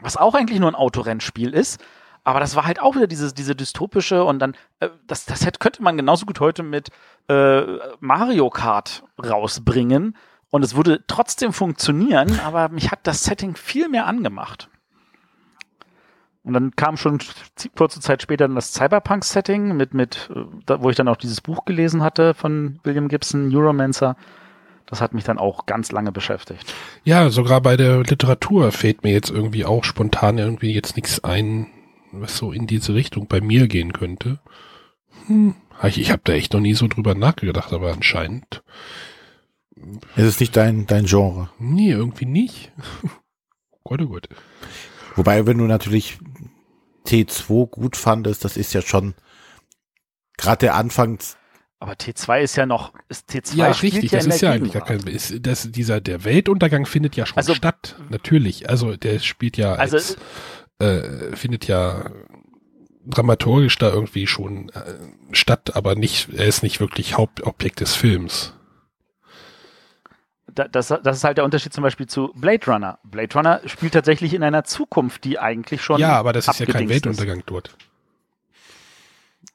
[0.00, 1.80] was auch eigentlich nur ein Autorennspiel ist.
[2.24, 5.58] Aber das war halt auch wieder dieses, diese dystopische und dann, äh, das, das hätte,
[5.58, 6.88] könnte man genauso gut heute mit
[7.28, 7.62] äh,
[8.00, 10.16] Mario Kart rausbringen
[10.50, 14.70] und es würde trotzdem funktionieren, aber mich hat das Setting viel mehr angemacht.
[16.44, 17.18] Und dann kam schon
[17.74, 22.02] kurze Zeit später das Cyberpunk-Setting, mit, mit, äh, wo ich dann auch dieses Buch gelesen
[22.02, 24.16] hatte von William Gibson, Neuromancer.
[24.86, 26.74] Das hat mich dann auch ganz lange beschäftigt.
[27.04, 31.66] Ja, sogar bei der Literatur fällt mir jetzt irgendwie auch spontan irgendwie jetzt nichts ein,
[32.20, 34.40] was so in diese Richtung bei mir gehen könnte.
[35.26, 35.54] Hm,
[35.84, 38.62] ich ich habe da echt noch nie so drüber nachgedacht, aber anscheinend.
[40.16, 41.50] Es ist nicht dein, dein Genre.
[41.58, 42.72] Nee, irgendwie nicht.
[43.84, 44.28] Gott, oh Gott.
[45.16, 46.18] Wobei, wenn du natürlich
[47.06, 49.14] T2 gut fandest, das ist ja schon
[50.36, 51.18] gerade der Anfang.
[51.80, 54.54] Aber T2 ist ja noch, ist T2 Ja, richtig, ja das in ist der ja
[54.54, 58.70] eigentlich gar kein, ist, das, dieser, der Weltuntergang findet ja schon Also- statt, natürlich.
[58.70, 60.16] Also der spielt ja Also- als,
[60.78, 62.10] äh, findet ja
[63.06, 64.94] dramaturgisch da irgendwie schon äh,
[65.32, 68.54] statt, aber nicht, er ist nicht wirklich Hauptobjekt des Films.
[70.54, 72.98] Da, das, das ist halt der Unterschied zum Beispiel zu Blade Runner.
[73.02, 76.00] Blade Runner spielt tatsächlich in einer Zukunft, die eigentlich schon.
[76.00, 77.76] ja, aber das ist ja kein Weltuntergang dort.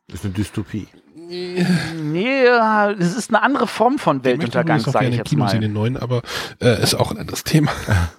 [0.07, 0.87] Das ist eine Dystopie.
[1.15, 5.19] Nee, ja, es ist eine andere Form von möchte Weltuntergang, übrigens auch sage gerne ich
[5.19, 5.51] im jetzt Kino mal.
[5.51, 6.23] sehen, den neuen, aber
[6.59, 7.71] äh, ist auch ein anderes Thema.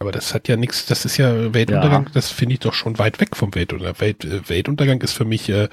[0.00, 2.10] Aber das hat ja nichts, das ist ja Weltuntergang, Ja.
[2.14, 4.00] das finde ich doch schon weit weg vom Weltuntergang.
[4.00, 5.68] Welt, äh, Weltuntergang ist für mich, äh,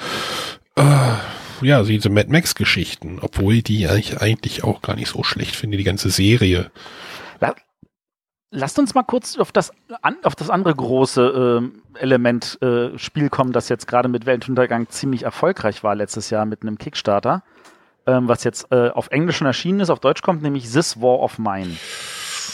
[0.75, 1.13] äh,
[1.61, 5.83] ja, diese Mad Max-Geschichten, obwohl die eigentlich, eigentlich auch gar nicht so schlecht finde, die
[5.83, 6.71] ganze Serie.
[7.39, 7.55] La-
[8.51, 9.71] Lasst uns mal kurz auf das,
[10.01, 14.87] an, auf das andere große ähm, Element äh, Spiel kommen, das jetzt gerade mit Weltuntergang
[14.89, 17.43] ziemlich erfolgreich war letztes Jahr mit einem Kickstarter,
[18.07, 21.19] ähm, was jetzt äh, auf Englisch schon erschienen ist, auf Deutsch kommt, nämlich This War
[21.19, 21.75] of Mine.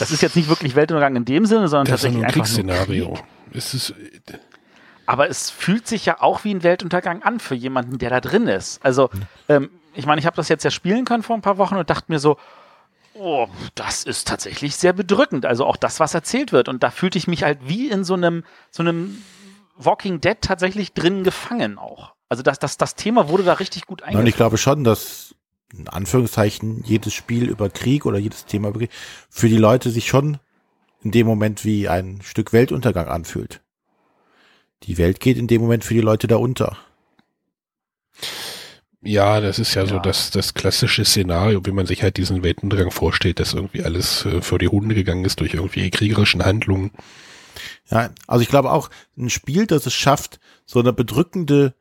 [0.02, 2.28] Das ist jetzt nicht wirklich Weltuntergang in dem Sinne, sondern Das ist tatsächlich nur ein
[2.28, 3.14] einfach nur Kriegsszenario.
[3.14, 3.24] Krieg.
[3.54, 3.94] Es ist,
[5.06, 8.48] Aber es fühlt sich ja auch wie ein Weltuntergang an für jemanden, der da drin
[8.48, 8.84] ist.
[8.84, 9.10] Also,
[9.48, 11.90] ähm, ich meine, ich habe das jetzt ja spielen können vor ein paar Wochen und
[11.90, 12.38] dachte mir so,
[13.14, 15.46] oh, das ist tatsächlich sehr bedrückend.
[15.46, 16.70] Also auch das, was erzählt wird.
[16.70, 19.22] Und da fühlte ich mich halt wie in so einem, so einem
[19.78, 22.14] Walking Dead tatsächlich drin gefangen auch.
[22.30, 25.31] Also das, das, das Thema wurde da richtig gut Ja, und ich glaube schon, dass
[25.78, 28.92] in Anführungszeichen jedes Spiel über Krieg oder jedes Thema über Krieg
[29.30, 30.40] für die Leute sich schon
[31.04, 33.62] in dem Moment wie ein Stück Weltuntergang anfühlt.
[34.84, 36.78] Die Welt geht in dem Moment für die Leute da unter.
[39.04, 40.02] ja, das ist ja, so Ja.
[40.02, 44.42] das, das klassische Szenario, wie man sich halt diesen Weltuntergang vorstellt, dass irgendwie alles äh,
[44.42, 46.92] vor die Hunde gegangen ist durch irgendwie kriegerischen Handlungen.
[47.90, 51.74] Ja, also ich glaube auch, ein Spiel, das es schafft, so eine bedrückende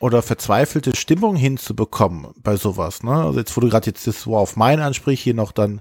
[0.00, 3.12] oder verzweifelte Stimmung hinzubekommen bei sowas, ne?
[3.12, 5.80] Also jetzt, wo du gerade jetzt das War of Mine ansprichst, hier noch dann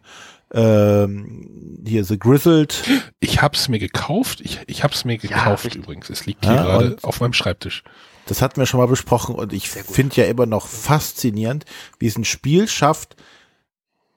[0.54, 2.84] ähm, hier The Grizzled.
[3.20, 4.42] Ich hab's mir gekauft.
[4.42, 5.84] Ich, ich hab's mir gekauft richtig.
[5.84, 6.10] übrigens.
[6.10, 7.84] Es liegt hier Ja, gerade auf meinem Schreibtisch.
[8.26, 11.66] Das hatten wir schon mal besprochen und ich finde ja immer noch faszinierend,
[12.00, 13.16] wie es ein Spiel schafft,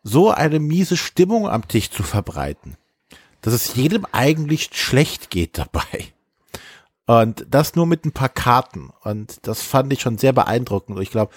[0.03, 2.77] so eine miese Stimmung am Tisch zu verbreiten,
[3.41, 6.13] dass es jedem eigentlich schlecht geht dabei.
[7.11, 8.91] Und das nur mit ein paar Karten.
[9.03, 11.01] Und das fand ich schon sehr beeindruckend.
[11.01, 11.33] Ich glaube,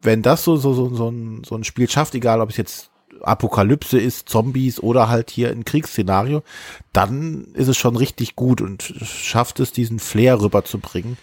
[0.00, 2.90] wenn das so, so, so, so, ein, so ein Spiel schafft, egal ob es jetzt
[3.20, 6.44] Apokalypse ist, Zombies oder halt hier ein Kriegsszenario,
[6.92, 11.16] dann ist es schon richtig gut und schafft es, diesen Flair rüberzubringen.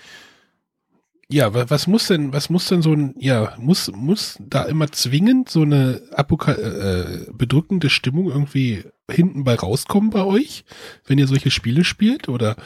[1.29, 4.91] Ja, wa- was muss denn, was muss denn so ein, ja, muss, muss da immer
[4.91, 10.65] zwingend so eine Apoka äh, bedrückende Stimmung irgendwie hinten bei rauskommen bei euch,
[11.05, 12.27] wenn ihr solche Spiele spielt?
[12.27, 12.57] Oder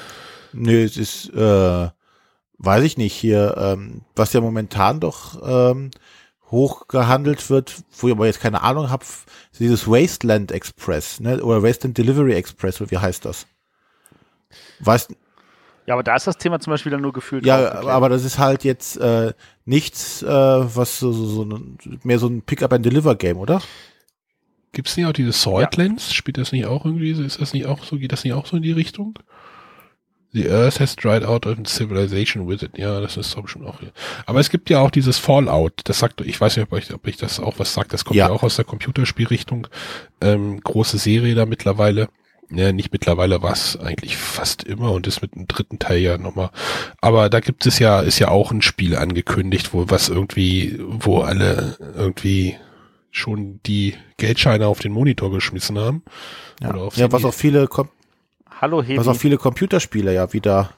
[0.54, 1.90] Nö, es ist, äh,
[2.58, 5.42] weiß ich nicht, hier, ähm, was ja momentan doch
[5.72, 5.92] ähm,
[6.50, 9.06] hoch gehandelt wird, wo ich aber jetzt keine Ahnung habe,
[9.60, 11.42] dieses Wasteland Express, ne?
[11.44, 13.48] Oder Wasteland Delivery Express, oder wie heißt das?
[14.80, 15.12] Weißt,
[15.88, 17.46] Ja, aber da ist das Thema zum Beispiel dann nur gefühlt.
[17.46, 19.34] ja, aber das ist halt jetzt äh,
[19.66, 23.62] nichts, äh, was so, so, so ein- mehr so ein Pick-up-and-Deliver-Game, oder?
[24.74, 26.14] gibt's nicht auch diese Saltlands?
[26.14, 28.56] Spielt das nicht auch irgendwie, ist das nicht auch so, geht das nicht auch so
[28.56, 29.20] in die Richtung?
[30.34, 32.78] The Earth has dried out and civilization with it.
[32.78, 33.80] Ja, das ist doch schon auch.
[34.26, 35.82] Aber es gibt ja auch dieses Fallout.
[35.84, 37.92] Das sagt, ich weiß nicht, ob ich, ob ich das auch was sagt.
[37.94, 38.32] Das kommt ja, Ja.
[38.34, 39.68] auch aus der Computerspielrichtung.
[40.22, 42.08] Ähm, große Serie da mittlerweile.
[42.54, 46.50] Ja, nicht mittlerweile was, eigentlich fast immer und ist mit dem dritten Teil ja nochmal.
[47.00, 51.20] Aber da gibt es ja, ist ja auch ein Spiel angekündigt, wo was irgendwie, wo
[51.22, 52.58] alle irgendwie
[53.10, 56.04] schon die Geldscheine auf den Monitor geschmissen haben.
[56.62, 57.68] Ja, ja was auch viele
[58.62, 58.98] Hallo, Hevi.
[58.98, 60.70] was auch viele Computerspiele ja wieder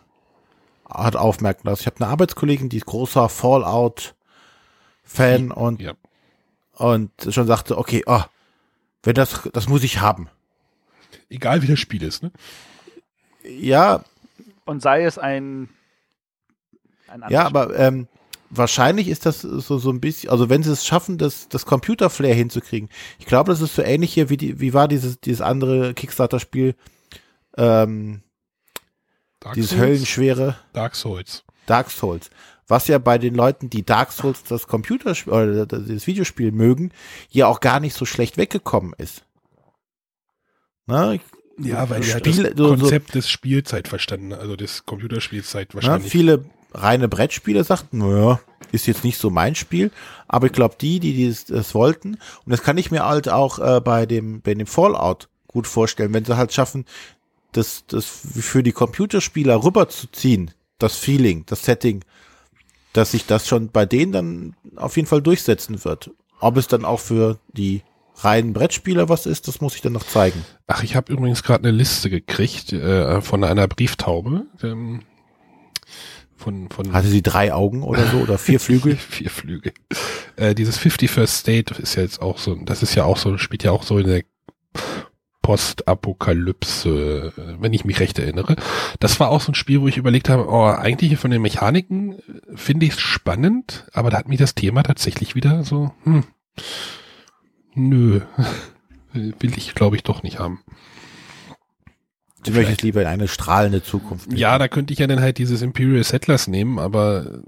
[0.90, 1.82] hat aufmerken lassen.
[1.82, 5.94] Ich habe eine Arbeitskollegin, die ist großer Fallout-Fan und, Ja.
[6.76, 8.22] und schon sagte, okay, oh,
[9.04, 10.30] wenn das, das muss ich haben.
[11.30, 12.32] Egal wie das Spiel ist, ne?
[13.44, 14.06] Ja,
[14.66, 15.68] Und sei es ein.
[17.10, 18.08] ein ja, aber ähm,
[18.50, 22.34] wahrscheinlich ist das so, so ein bisschen, also wenn sie es schaffen, das, das Computer-Flair
[22.34, 22.88] hinzukriegen.
[23.20, 26.76] Ich glaube, das ist so ähnlich hier, wie, die, wie war dieses, dieses andere Kickstarter-Spiel,
[27.58, 28.22] ähm,
[29.40, 29.82] Dark dieses Souls?
[29.82, 31.44] höllenschwere Dark Souls.
[31.66, 32.30] Dark Souls.
[32.68, 36.92] Was ja bei den Leuten, die Dark Souls das Computerspiel oder das das Videospiel mögen,
[37.30, 39.26] ja auch gar nicht so schlecht weggekommen ist.
[40.88, 41.20] Ne?
[41.60, 45.76] Ja, weil ja Spiele- das so- so- Konzept des Spielzeit verstanden, also des Computerspielzeit Ja,
[45.76, 46.12] wahrscheinlich.
[46.12, 48.40] viele reine Brettspieler sagten, naja,
[48.72, 49.92] ist jetzt nicht so mein Spiel,
[50.28, 53.60] aber ich glaube, die, die das, das wollten, und das kann ich mir halt auch
[53.60, 56.86] äh, bei dem bei dem Fallout gut vorstellen, wenn sie halt schaffen,
[57.54, 62.04] das, das für die Computerspieler rüberzuziehen, das Feeling, das Setting,
[62.92, 66.12] dass sich das schon bei denen dann auf jeden Fall durchsetzen wird.
[66.40, 67.82] Ob es dann auch für die
[68.18, 70.46] reinen Brettspieler was ist, das muss ich dann noch zeigen.
[70.68, 74.46] Ach, ich habe übrigens gerade eine Liste gekriegt äh, von einer Brieftaube.
[74.62, 75.02] Ähm,
[76.36, 78.98] von, von Hatte sie drei Augen oder so oder vier Flügel?
[78.98, 79.74] vier Flügel.
[80.36, 83.64] Äh, dieses 51st State ist ja jetzt auch so, das ist ja auch so, spielt
[83.64, 84.24] ja auch so in der
[85.44, 88.56] Postapokalypse, wenn ich mich recht erinnere.
[89.00, 92.14] Das war auch so ein Spiel, wo ich überlegt habe, oh, eigentlich von den Mechaniken
[92.14, 92.22] äh,
[92.56, 96.24] finde ich es spannend, aber da hat mich das Thema tatsächlich wieder so, hm,
[97.76, 98.22] nö,
[99.14, 100.62] will ich glaube ich doch nicht haben.
[102.44, 104.28] Du möchtest lieber in eine strahlende Zukunft.
[104.28, 104.42] Blicken.
[104.42, 107.42] Ja, da könnte ich ja dann halt dieses Imperial Settlers nehmen, aber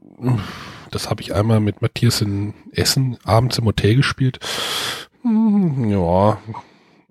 [0.92, 4.40] das habe ich einmal mit Matthias in Essen abends im Hotel gespielt.
[5.24, 6.38] Hm, ja,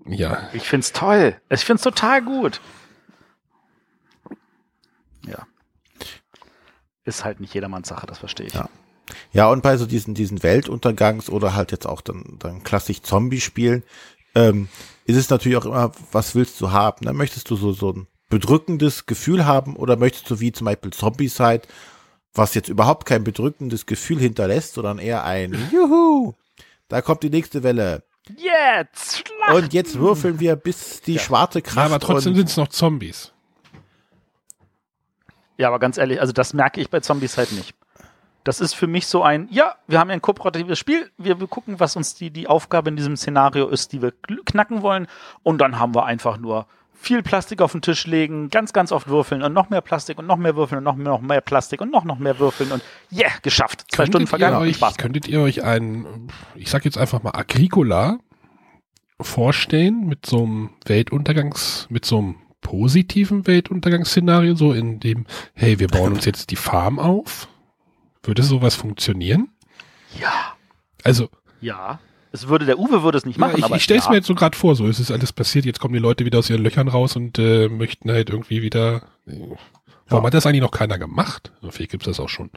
[0.07, 0.48] ja.
[0.52, 1.36] Ich find's toll.
[1.50, 2.61] Ich find's total gut.
[5.26, 5.46] Ja.
[7.05, 8.55] Ist halt nicht jedermanns Sache, das verstehe ich.
[8.55, 8.68] Ja.
[9.32, 13.82] Ja, und bei so diesen, diesen Weltuntergangs oder halt jetzt auch dann, dann klassisch Zombie-Spielen,
[14.34, 14.68] ähm,
[15.05, 17.05] ist es natürlich auch immer, was willst du haben?
[17.05, 17.12] Ne?
[17.12, 21.62] Möchtest du so, so ein bedrückendes Gefühl haben oder möchtest du wie zum Beispiel Zombie-Side,
[22.32, 26.34] was jetzt überhaupt kein bedrückendes Gefühl hinterlässt, sondern eher ein Juhu,
[26.88, 28.02] da kommt die nächste Welle.
[28.28, 29.28] Jetzt!
[29.28, 29.54] Schlachten.
[29.54, 31.20] Und jetzt würfeln wir bis die ja.
[31.20, 31.76] schwarte Kraft.
[31.76, 33.32] Ja, aber trotzdem sind es noch Zombies.
[35.56, 37.74] Ja, aber ganz ehrlich, also das merke ich bei Zombies halt nicht.
[38.42, 41.96] Das ist für mich so ein, ja, wir haben ein kooperatives Spiel, wir gucken, was
[41.96, 44.12] uns die, die Aufgabe in diesem Szenario ist, die wir
[44.44, 45.06] knacken wollen.
[45.42, 49.09] Und dann haben wir einfach nur viel Plastik auf den Tisch legen, ganz, ganz oft
[49.09, 51.80] würfeln und noch mehr Plastik und noch mehr würfeln und noch mehr, noch mehr Plastik
[51.80, 52.82] und noch, noch mehr würfeln und
[53.12, 53.84] yeah, geschafft.
[53.88, 54.57] Zwei könntet Stunden vergangen.
[54.57, 54.97] Euch, Spaß.
[54.97, 58.18] Könntet ihr euch ein, ich sag jetzt einfach mal Agricola
[59.20, 65.88] vorstellen mit so einem Weltuntergangs, mit so einem positiven Weltuntergangsszenario, so in dem, hey, wir
[65.88, 67.49] bauen uns jetzt die Farm auf?
[68.22, 69.51] Würde sowas funktionieren?
[70.18, 70.55] Ja.
[71.03, 71.28] Also.
[71.61, 72.01] Ja.
[72.35, 73.61] Es würde, der Uwe würde es nicht machen.
[73.61, 74.11] Ja, ich, ich stelle es ja.
[74.11, 76.41] mir jetzt so gerade vor, so ist es alles passiert, jetzt kommen die Leute wieder
[76.41, 79.03] aus ihren Löchern raus und äh, möchten halt irgendwie wieder.
[79.24, 79.55] Äh,
[80.09, 80.26] warum ja.
[80.26, 81.53] hat das eigentlich noch keiner gemacht?
[81.70, 82.51] Vielleicht gibt es das auch schon.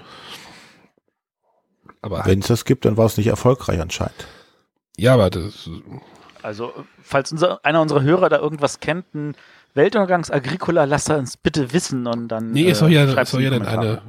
[2.01, 4.25] Aber Wenn es das gibt, dann war es nicht erfolgreich anscheinend.
[4.97, 5.69] Ja, aber das.
[6.41, 6.73] Also,
[7.03, 9.35] falls unser, einer unserer Hörer da irgendwas kennt, ein
[9.75, 12.49] Weltuntergangs Agricola, lasst er uns bitte wissen und dann.
[12.51, 14.01] Nee, es soll ja, es soll ja dann eine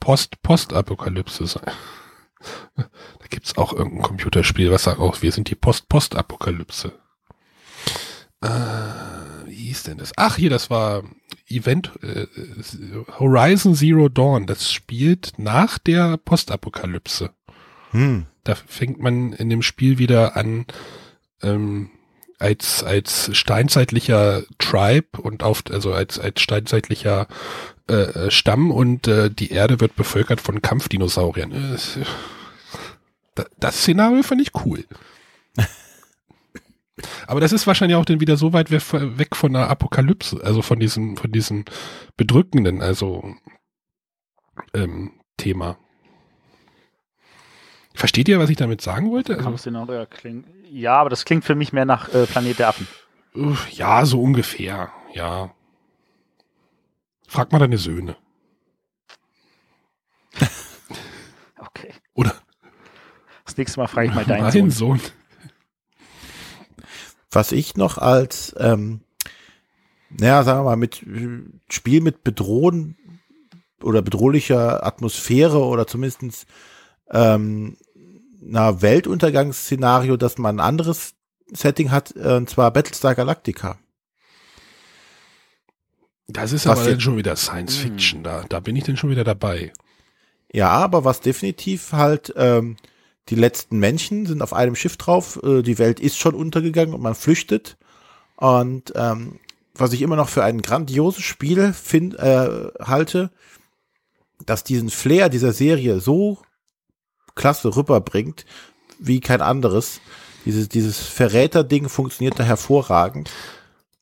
[0.00, 1.70] Post-Post-Apokalypse sein.
[3.32, 6.92] Da gibt's auch irgendein Computerspiel, was sagt auch, wir sind die Post-Post-Apokalypse.
[8.42, 8.48] Äh,
[9.46, 10.12] wie hieß denn das?
[10.16, 11.02] Ach, hier, das war
[11.48, 12.26] Event äh,
[13.18, 14.46] Horizon Zero Dawn.
[14.46, 17.30] Das spielt nach der Postapokalypse.
[17.92, 18.26] Hm.
[18.44, 20.66] Da fängt man in dem Spiel wieder an,
[21.42, 21.88] ähm,
[22.38, 27.28] als, als steinzeitlicher Tribe und auf, also als, als steinzeitlicher
[27.86, 31.52] äh, Stamm und äh, die Erde wird bevölkert von Kampfdinosauriern.
[31.52, 31.78] Äh,
[33.58, 34.84] das Szenario fand ich cool.
[37.26, 40.78] Aber das ist wahrscheinlich auch dann wieder so weit weg von der Apokalypse, also von
[40.78, 41.64] diesem, von diesem
[42.16, 43.34] bedrückenden, also
[44.74, 45.78] ähm, Thema.
[47.94, 49.34] Versteht ihr, was ich damit sagen wollte?
[49.34, 49.44] Also,
[50.70, 52.86] ja, aber das klingt für mich mehr nach äh, Planet der Affen.
[53.70, 55.54] Ja, so ungefähr, ja.
[57.26, 58.16] Frag mal deine Söhne.
[61.58, 61.94] okay.
[62.14, 62.34] Oder?
[63.52, 64.70] Das nächste Mal frage ich mal deinen mein Sohn.
[64.70, 65.00] Sohn.
[67.30, 69.02] Was ich noch als, ähm,
[70.08, 71.04] naja, sagen wir mal, mit
[71.68, 72.96] Spiel mit bedrohen
[73.82, 76.46] oder bedrohlicher Atmosphäre oder zumindestens
[77.10, 77.76] ähm,
[78.40, 81.14] na, Weltuntergangsszenario, dass man ein anderes
[81.52, 83.78] Setting hat, äh, und zwar Battlestar Galactica.
[86.26, 88.24] Das ist was aber dann schon wieder Science Fiction, hm.
[88.24, 89.74] da, da bin ich dann schon wieder dabei.
[90.54, 92.78] Ja, aber was definitiv halt, ähm,
[93.28, 97.02] die letzten Menschen sind auf einem Schiff drauf, äh, die Welt ist schon untergegangen und
[97.02, 97.76] man flüchtet.
[98.36, 99.38] Und ähm,
[99.74, 103.30] was ich immer noch für ein grandioses Spiel find, äh, halte,
[104.44, 106.38] dass diesen Flair dieser Serie so
[107.34, 108.44] klasse rüberbringt
[108.98, 110.00] wie kein anderes.
[110.44, 113.30] Dieses, dieses Verräter-Ding funktioniert da hervorragend.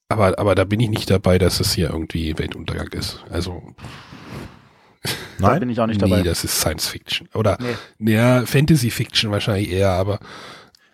[0.08, 3.22] Aber, aber da bin ich nicht dabei, dass es hier irgendwie Weltuntergang ist.
[3.30, 3.62] Also.
[5.38, 6.18] Nein, da bin ich auch nicht dabei.
[6.18, 7.28] Nee, das ist Science Fiction.
[7.34, 7.58] Oder,
[7.98, 8.12] nee.
[8.12, 10.20] ja, Fantasy Fiction wahrscheinlich eher, aber.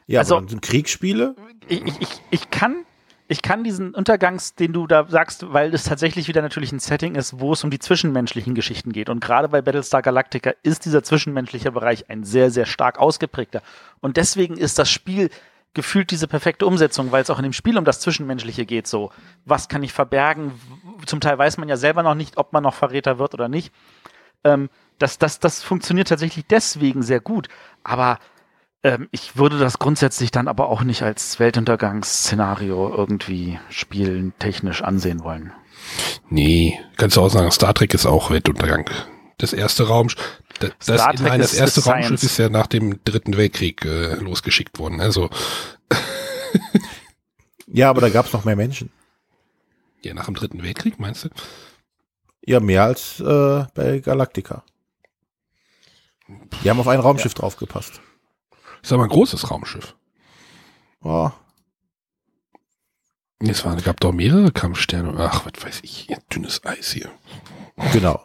[0.07, 1.35] Ja, also, aber sind Kriegsspiele?
[1.69, 2.85] Ich, ich, ich kann
[3.29, 7.17] ich kann diesen Untergangs, den du da sagst, weil es tatsächlich wieder natürlich ein Setting
[7.17, 9.09] ist, wo es um die zwischenmenschlichen Geschichten geht.
[9.09, 13.63] Und gerade bei Battlestar Galactica ist dieser zwischenmenschliche Bereich ein sehr, sehr stark ausgeprägter.
[14.01, 15.31] Und deswegen ist das Spiel
[15.77, 18.87] gefühlt diese perfekte Umsetzung, weil es auch in dem Spiel um das Zwischenmenschliche geht.
[18.87, 19.13] So,
[19.45, 20.53] was kann ich verbergen?
[21.05, 23.73] Zum Teil weiß man ja selber noch nicht, ob man noch Verräter wird oder nicht.
[24.43, 27.49] Ähm, das, das, das funktioniert tatsächlich deswegen sehr gut.
[27.85, 28.19] Aber
[28.83, 35.23] ähm, ich würde das grundsätzlich dann aber auch nicht als Weltuntergangsszenario irgendwie spielen, technisch ansehen
[35.23, 35.53] wollen.
[36.31, 38.89] Nee, kannst du auch sagen, Star Trek ist auch Weltuntergang.
[39.37, 42.23] Das erste Raumschiff, das, Star Trek nein, das ist- erste ist Raumschiff Science.
[42.25, 45.01] ist ja nach dem Dritten Weltkrieg äh, losgeschickt worden.
[45.01, 45.31] Also
[47.67, 48.91] Ja, aber da gab es noch mehr Menschen.
[50.03, 51.29] ja, nach dem Dritten Weltkrieg, meinst du?
[52.45, 54.63] Ja, mehr als äh, bei Galactica.
[56.63, 58.01] Die haben auf ein Raumschiff draufgepasst.
[58.83, 59.97] Ist aber ein großes Raumschiff.
[61.03, 61.31] Oh,
[63.41, 65.15] Es waren, gab doch mehrere Kampfsterne.
[65.19, 67.11] Ach, was weiß ich, hier, dünnes Eis hier.
[67.93, 68.25] genau.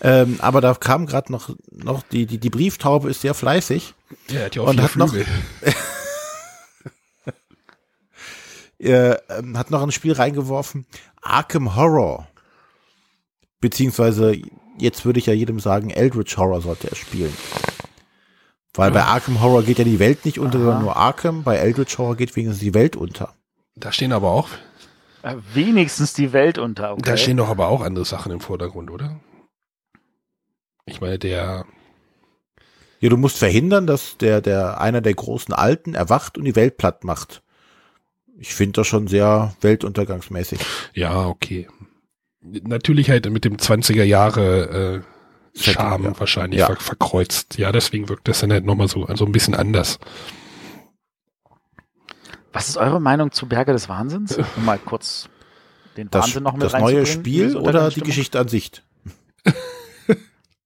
[0.00, 3.94] Ähm, aber da kam gerade noch, noch die, die, die Brieftaube ist sehr fleißig.
[4.28, 5.26] Ja, hat ja auch und hat noch, Flügel.
[8.78, 10.86] äh, ähm, hat noch ein Spiel reingeworfen,
[11.20, 12.26] Arkham Horror.
[13.60, 14.36] Beziehungsweise,
[14.78, 17.32] jetzt würde ich ja jedem sagen, Eldritch Horror sollte er spielen.
[18.74, 21.42] Weil bei Arkham Horror geht ja die Welt nicht unter, sondern nur Arkham.
[21.44, 23.34] Bei Eldritch Horror geht wenigstens die Welt unter.
[23.76, 24.48] Da stehen aber auch,
[25.22, 26.92] Äh, wenigstens die Welt unter.
[26.92, 27.02] Okay.
[27.04, 29.20] da stehen doch aber auch andere Sachen im Vordergrund, oder?
[30.86, 31.64] Ich meine, der,
[33.00, 36.76] Ja, du musst verhindern, dass der, der, einer der großen Alten erwacht und die Welt
[36.76, 37.42] platt macht.
[38.38, 40.60] Ich finde das schon sehr weltuntergangsmäßig.
[40.94, 41.68] ja, okay.
[42.40, 45.02] Natürlich halt mit dem 20er Jahre
[45.54, 46.18] äh, Setting, Charme ja.
[46.20, 46.66] wahrscheinlich Ja.
[46.66, 47.56] ver verkreuzt.
[47.56, 50.00] Ja, deswegen wirkt das dann halt nochmal so, so ein bisschen anders.
[52.52, 54.36] Was ist eure Meinung zu Berge des Wahnsinns?
[54.56, 55.28] Um mal kurz
[55.96, 58.00] den Das, Wahnsinn noch mit das neue Spiel oder die?
[58.00, 58.72] Geschichte an sich?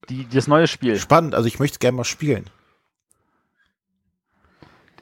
[0.09, 0.97] Die, das neue Spiel.
[0.99, 2.47] Spannend, also ich möchte es gerne mal spielen.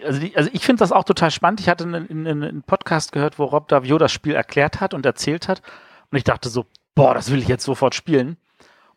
[0.04, 1.60] Also, die, also ich finde das auch total spannend.
[1.60, 5.06] Ich hatte einen, einen, einen Podcast gehört, wo Rob Davio das Spiel erklärt hat und
[5.06, 5.62] erzählt hat.
[6.10, 8.36] Und ich dachte so, boah, das will ich jetzt sofort spielen.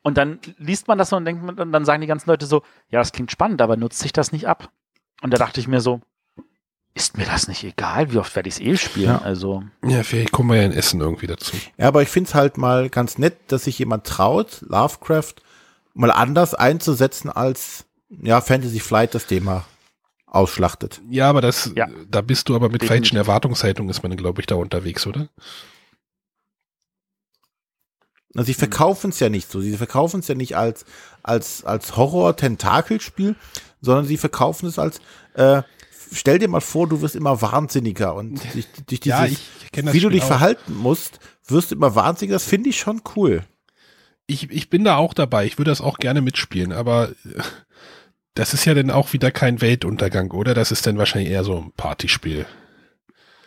[0.02, 2.46] Und dann liest man das so und denkt man, und dann sagen die ganzen Leute
[2.46, 4.70] so, ja, das klingt spannend, aber nutzt sich das nicht ab?
[5.22, 6.02] Und da dachte ich mir so,
[6.94, 8.12] ist mir das nicht egal?
[8.12, 9.10] Wie oft werde ich es eh spielen?
[9.10, 9.22] Ja.
[9.22, 11.56] Also, Ja, vielleicht kommen wir ja in Essen irgendwie dazu.
[11.78, 15.36] Ja, aber ich finde es halt mal ganz nett, dass sich jemand traut, Lovecraft
[15.98, 19.66] mal anders einzusetzen, als ja, Fantasy Flight das Thema
[20.26, 21.02] ausschlachtet.
[21.10, 21.88] Ja, aber das, Ja.
[22.10, 23.08] da bist du aber mit Definitiv.
[23.10, 25.30] falschen Erwartungshaltungen ist man, glaube ich, da unterwegs, oder?
[28.36, 29.62] Also sie verkaufen es ja nicht so.
[29.62, 30.86] Sie verkaufen es ja nicht als,
[31.24, 33.36] als, als Horror-Tentakelspiel,
[33.82, 35.00] sondern sie verkaufen es als,
[35.34, 35.64] äh,
[36.12, 39.40] stell dir mal vor, du wirst immer wahnsinniger und durch, durch dieses, Ja, ich
[39.72, 40.28] das wie du dich auch.
[40.28, 42.36] verhalten musst, wirst du immer wahnsinniger.
[42.36, 43.44] Das finde ich schon cool.
[44.28, 45.46] Ich, ich bin da auch dabei.
[45.46, 47.42] Ich würde das auch gerne mitspielen, aber äh,
[48.36, 50.54] das ist ja dann auch wieder kein Weltuntergang, oder?
[50.54, 52.46] Das ist dann wahrscheinlich eher so ein Partyspiel.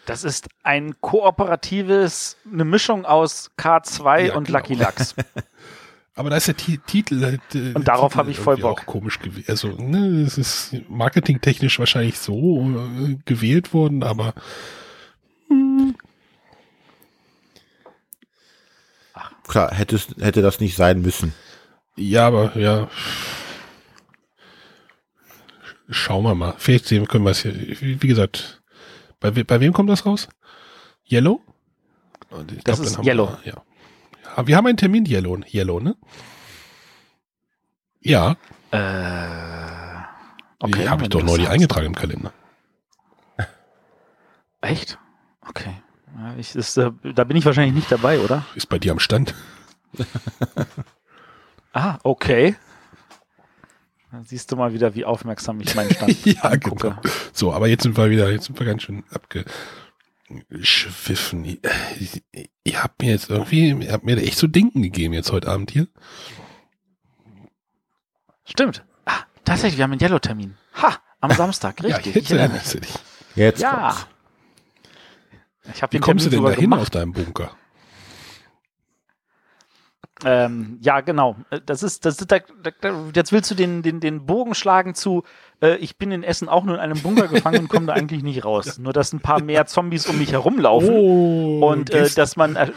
[0.07, 4.59] das ist ein kooperatives, eine Mischung aus K2 Ja, und genau.
[4.59, 5.15] Lucky Lux.
[6.17, 7.23] Aber da ist der Ti- Titel
[7.55, 8.81] äh, Und darauf habe ich voll Bock.
[8.81, 9.49] Auch komisch gewählt.
[9.49, 12.63] Also, ne, es ist marketingtechnisch wahrscheinlich so
[13.09, 14.35] äh, gewählt worden, aber
[19.51, 21.35] Klar, hätte, es- hätte das nicht sein müssen.
[21.97, 22.89] ja, aber ja.
[25.89, 26.55] Schauen wir mal.
[26.57, 27.53] Vielleicht sehen, können wir es hier.
[27.53, 28.63] Wie, gesagt,
[29.19, 30.29] bei, bei wem kommt das raus?
[31.11, 31.41] Yellow?
[32.57, 33.37] Ich Das glaub, ist Yellow.
[33.43, 33.63] Wir, ja.
[34.37, 35.97] Aber wir haben einen Termin Yellow, Yellow, ne?
[38.03, 38.37] Ja,
[38.71, 38.77] äh,
[40.69, 42.33] die habe ich doch neulich eingetragen im Kalender.
[44.63, 44.97] Echt?
[45.49, 45.83] Okay.
[46.39, 48.45] Ich, ist, äh, da bin ich wahrscheinlich nicht dabei, oder?
[48.55, 49.35] Ist bei dir am Stand.
[51.73, 52.57] Ah, okay.
[54.11, 56.99] Da siehst du mal wieder, wie aufmerksam ich meinen Stand ja, angucke.
[57.01, 57.15] genau.
[57.33, 61.45] So, aber jetzt sind wir wieder, jetzt sind wir ganz schön abgeschwiffen.
[61.45, 61.59] Ihr,
[62.65, 65.71] ihr habt mir jetzt irgendwie, ihr habt mir echt zu denken gegeben jetzt heute Abend
[65.71, 65.87] hier.
[68.45, 68.85] Stimmt.
[69.05, 70.57] Ah, tatsächlich, wir haben einen Yellow-Termin.
[70.83, 72.31] Ha, am Samstag, richtig.
[72.31, 72.95] ja, ich jetzt dich.
[73.37, 73.93] Jetzt Ja.
[73.93, 74.07] kommt's.
[75.75, 76.81] Ich Wie kommst du Termin denn sogar dahin gemacht.
[76.83, 77.51] aus deinem Bunker?
[80.25, 81.37] Ähm, ja, genau.
[81.51, 82.39] Äh, Das ist, das ist, da,
[82.81, 85.25] da, jetzt willst du den, den, den Bogen schlagen zu,
[85.63, 88.23] äh, ich bin in Essen auch nur in einem Bunker gefangen und komme da eigentlich
[88.23, 88.79] nicht raus.
[88.81, 92.71] Nur, dass ein paar mehr Zombies um mich herumlaufen Oh, und äh, dass man er,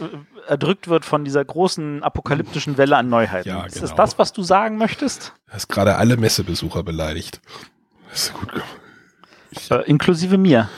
[0.47, 3.49] erdrückt wird von dieser großen apokalyptischen Welle an Neuheiten.
[3.49, 3.87] Ja, Ist genau.
[3.87, 5.33] das das, was du sagen möchtest?
[5.47, 7.41] Du hast gerade alle Messebesucher beleidigt.
[8.09, 8.67] Das ist gut gemacht.
[9.69, 10.69] Äh, inklusive mir.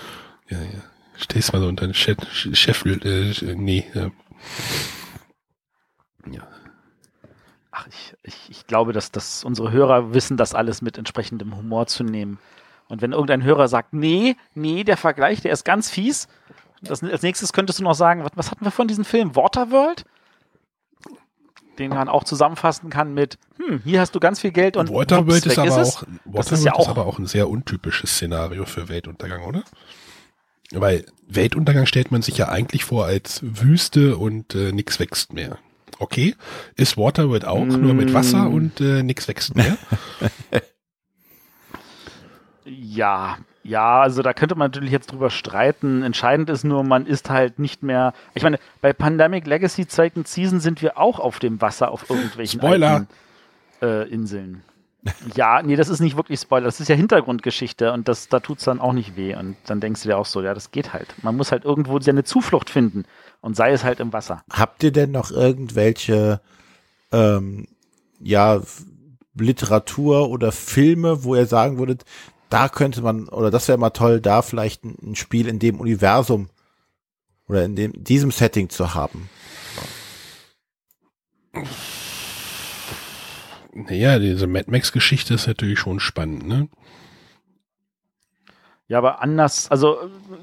[0.50, 0.82] Ja, ja.
[1.18, 3.86] Stehst mal so unter den Chef, Chef äh, nee.
[3.94, 4.10] Äh,
[6.32, 6.48] ja.
[7.72, 11.88] Ach, ich, ich, ich glaube, dass, dass unsere Hörer wissen, das alles mit entsprechendem Humor
[11.88, 12.40] zu nehmen.
[12.88, 16.28] Und wenn irgendein Hörer sagt, nee, nee, der Vergleich, der ist ganz fies,
[16.82, 19.36] das, als nächstes könntest du noch sagen, was, was hatten wir von diesem Film?
[19.36, 20.06] Waterworld?
[21.80, 25.46] Den man auch zusammenfassen kann mit, hm, hier hast du ganz viel Geld und Waterworld
[25.46, 25.98] ist weg aber es.
[25.98, 29.44] auch, Das Waterworld ist ja ist auch aber auch ein sehr untypisches Szenario für Weltuntergang,
[29.44, 29.64] oder?
[30.72, 35.58] Weil Weltuntergang stellt man sich ja eigentlich vor als Wüste und äh, nix wächst mehr.
[36.00, 36.36] Okay,
[36.76, 39.78] ist Waterworld auch, nur mit Wasser und äh, nix wächst mehr.
[42.66, 46.02] Ja, ja, also da könnte man natürlich jetzt drüber streiten.
[46.02, 48.14] Entscheidend ist nur, man ist halt nicht mehr.
[48.34, 52.60] Ich meine, bei Pandemic Legacy zweiten Season sind wir auch auf dem Wasser auf irgendwelchen
[52.60, 52.90] Spoiler.
[52.90, 53.08] alten,
[53.84, 54.64] äh, Inseln.
[55.36, 56.66] Ja, nee, das ist nicht wirklich Spoiler.
[56.66, 59.36] Das ist ja Hintergrundgeschichte und das, da tut's dann auch nicht weh.
[59.36, 61.14] Und dann denkst du dir auch so, ja, das geht halt.
[61.22, 63.06] Man muss halt irgendwo seine Zuflucht finden
[63.42, 64.44] und sei es halt im Wasser.
[64.52, 66.42] Habt ihr denn noch irgendwelche
[67.12, 67.68] ähm,
[68.20, 68.62] ja,
[69.36, 72.04] Literatur oder Filme, wo ihr sagen würdet,
[72.50, 75.80] da könnte man, oder das wäre mal toll, da vielleicht ein, ein Spiel in dem
[75.80, 76.50] Universum
[77.48, 79.30] oder in dem, diesem Setting zu haben?
[83.76, 86.70] Naja, diese Mad Max-Geschichte ist natürlich schon spannend, ne?
[88.88, 89.98] Ja, aber anders, also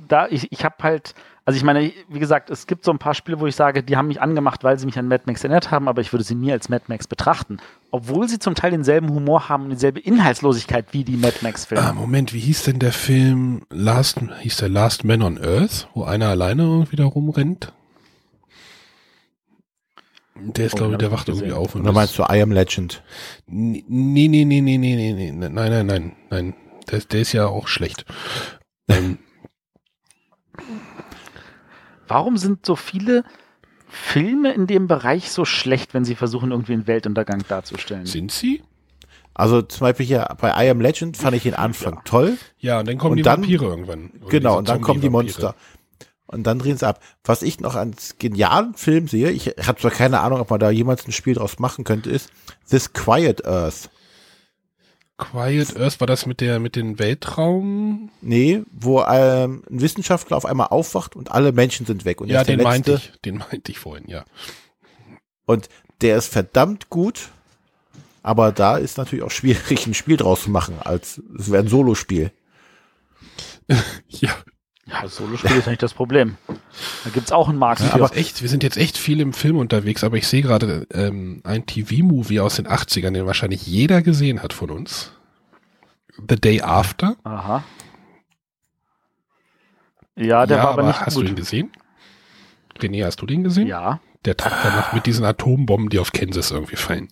[0.09, 1.15] da, ich, ich habe halt,
[1.45, 3.97] also ich meine, wie gesagt, es gibt so ein paar Spiele, wo ich sage, die
[3.97, 6.35] haben mich angemacht, weil sie mich an Mad Max erinnert haben, aber ich würde sie
[6.35, 7.59] nie als Mad Max betrachten.
[7.93, 11.85] Obwohl sie zum Teil denselben Humor haben und dieselbe Inhaltslosigkeit wie die Mad Max-Filme.
[11.85, 16.03] Ah, Moment, wie hieß denn der Film Last, hieß der Last Man on Earth, wo
[16.03, 17.73] einer alleine irgendwie da rumrennt?
[20.35, 21.75] Der ist, oh, glaube ich, der wacht irgendwie auf.
[21.75, 23.03] Und Oder meinst du I Am Legend?
[23.47, 26.55] Nee, nee, nee, nee, nee, nee, nee, nein, nein, nein, nein.
[26.91, 28.05] Der, der ist ja auch schlecht.
[28.89, 29.19] Ähm.
[32.09, 33.25] Warum sind so viele
[33.89, 38.07] Filme in dem Bereich so schlecht, wenn sie versuchen, irgendwie einen Weltuntergang darzustellen?
[38.07, 38.61] Sind sie?
[39.35, 42.01] Also zum Beispiel hier bei I Am Legend fand ich den Anfang ja.
[42.05, 42.39] toll.
[42.59, 44.11] Ja, und dann kommen und die dann, Vampire irgendwann.
[44.29, 45.55] Genau, und dann kommen die, die Monster.
[46.33, 47.01] Und dann drehen sie ab.
[47.25, 50.71] Was ich noch als genialen Film sehe, ich habe zwar keine Ahnung, ob man da
[50.71, 52.31] jemals ein Spiel draus machen könnte, ist
[52.69, 53.91] This Quiet Earth.
[55.19, 58.11] Quiet Earth war das mit der mit den Weltraum?
[58.23, 62.21] Nee, wo ähm, ein Wissenschaftler auf einmal aufwacht und alle Menschen sind weg.
[62.21, 64.25] Und ja, den meinte ich, den meinte ich vorhin, ja.
[65.45, 65.69] Und
[66.01, 67.29] der ist verdammt gut,
[68.23, 71.69] aber da ist natürlich auch schwierig, ein Spiel draus zu machen, als es wäre ein
[71.69, 72.33] Solospiel.
[74.09, 74.35] ja.
[74.87, 76.37] Ja, Solospiel ist nicht das Problem.
[77.05, 77.81] Da gibt's auch einen Markt.
[77.81, 78.03] Wir sind, für.
[78.05, 81.41] jetzt echt, wir sind jetzt echt viel im Film unterwegs, aber ich sehe gerade ähm,
[81.45, 85.13] ein TV-Movie aus den 80ern, den wahrscheinlich jeder gesehen hat von uns.
[86.29, 87.17] The Day After.
[87.23, 87.63] Aha.
[90.17, 91.25] Ja, der war aber nicht Hast gut.
[91.25, 91.71] du ihn gesehen?
[92.81, 93.69] René, hast du den gesehen?
[93.69, 94.01] Ja.
[94.25, 97.09] Der Tag danach mit diesen Atombomben, die auf Kansas irgendwie fallen.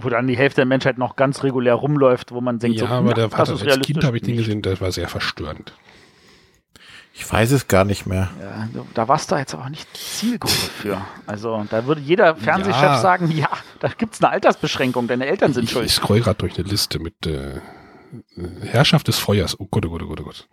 [0.00, 2.92] Wo dann die Hälfte der Menschheit noch ganz regulär rumläuft, wo man denkt, Ja, so,
[2.92, 5.08] aber na, der das hat, ist als Kind habe ich den gesehen, das war sehr
[5.08, 5.72] verstörend.
[7.14, 8.30] Ich weiß es gar nicht mehr.
[8.40, 11.00] Ja, da warst du jetzt aber nicht Zielgruppe für.
[11.26, 12.98] Also da würde jeder Fernsehchef Ja.
[13.00, 13.48] sagen, ja,
[13.80, 15.86] da gibt's eine Altersbeschränkung, deine Eltern sind Ich, schuld.
[15.86, 17.60] ich scroll gerade durch eine Liste mit äh,
[18.62, 19.58] Herrschaft des Feuers.
[19.58, 20.48] Oh Gott, oh Gott, oh Gott, oh Gott.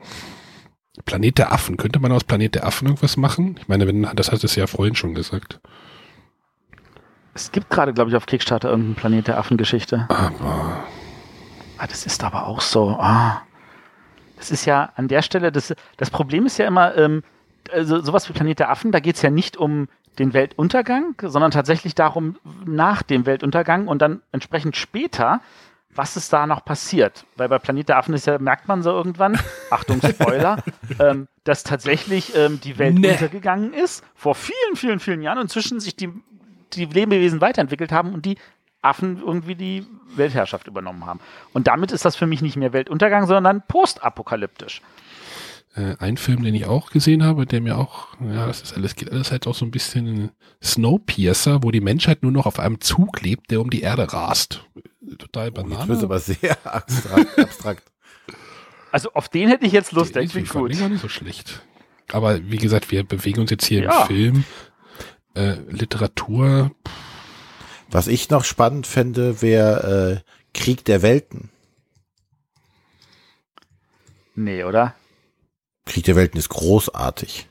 [1.06, 1.78] Planet der Affen.
[1.78, 3.58] Könnte man aus Planet der Affen irgendwas machen?
[3.60, 5.60] Ich meine, wenn, das hat es ja vorhin schon gesagt.
[7.36, 10.06] Es gibt gerade, glaube ich, auf Kickstarter irgendeine Planet der Affen-Geschichte.
[10.10, 10.84] Aber
[11.78, 12.92] Ah, das ist aber auch so.
[13.00, 13.42] Ah.
[14.38, 17.22] Das ist ja an der Stelle, das, das Problem ist ja immer, ähm,
[17.72, 21.94] also sowas wie Planet der Affen, da geht's ja nicht um den Weltuntergang, sondern tatsächlich
[21.94, 25.42] darum, nach dem Weltuntergang und dann entsprechend später,
[25.94, 27.26] was ist da noch passiert.
[27.36, 29.38] Weil bei Planet der Affen ist ja, merkt man so irgendwann,
[29.70, 30.64] Achtung, Spoiler,
[31.00, 33.12] ähm, dass tatsächlich ähm, die Welt Nee.
[33.12, 36.10] untergegangen ist, vor vielen, vielen, vielen Jahren und inzwischen sich die,
[36.76, 38.38] die Lebewesen weiterentwickelt haben und die
[38.82, 41.20] Affen irgendwie die Weltherrschaft übernommen haben.
[41.54, 44.82] Und damit ist das für mich nicht mehr Weltuntergang, sondern postapokalyptisch.
[45.76, 48.96] äh, ein Film, den ich auch gesehen habe, der mir auch, ja, das ist alles,
[48.96, 50.32] geht alles halt auch so ein bisschen
[50.64, 54.64] Snowpiercer, wo die Menschheit nur noch auf einem Zug lebt, der um die Erde rast.
[55.18, 55.88] Total banal.
[55.88, 57.40] wird es aber sehr abstrakt.
[57.40, 57.84] abstrakt.
[58.92, 60.72] Also auf den hätte ich jetzt Lust, der Ich klingt gut.
[60.72, 61.62] den gar nicht so schlecht.
[62.12, 64.02] Aber wie gesagt, wir bewegen uns jetzt hier Ja.
[64.02, 64.44] im Film.
[65.36, 66.72] Äh, Literatur,
[67.92, 71.50] Was ich noch spannend fände, wäre äh, Krieg der Welten.
[74.34, 74.96] Nee, oder?
[75.86, 77.48] Krieg der Welten ist großartig.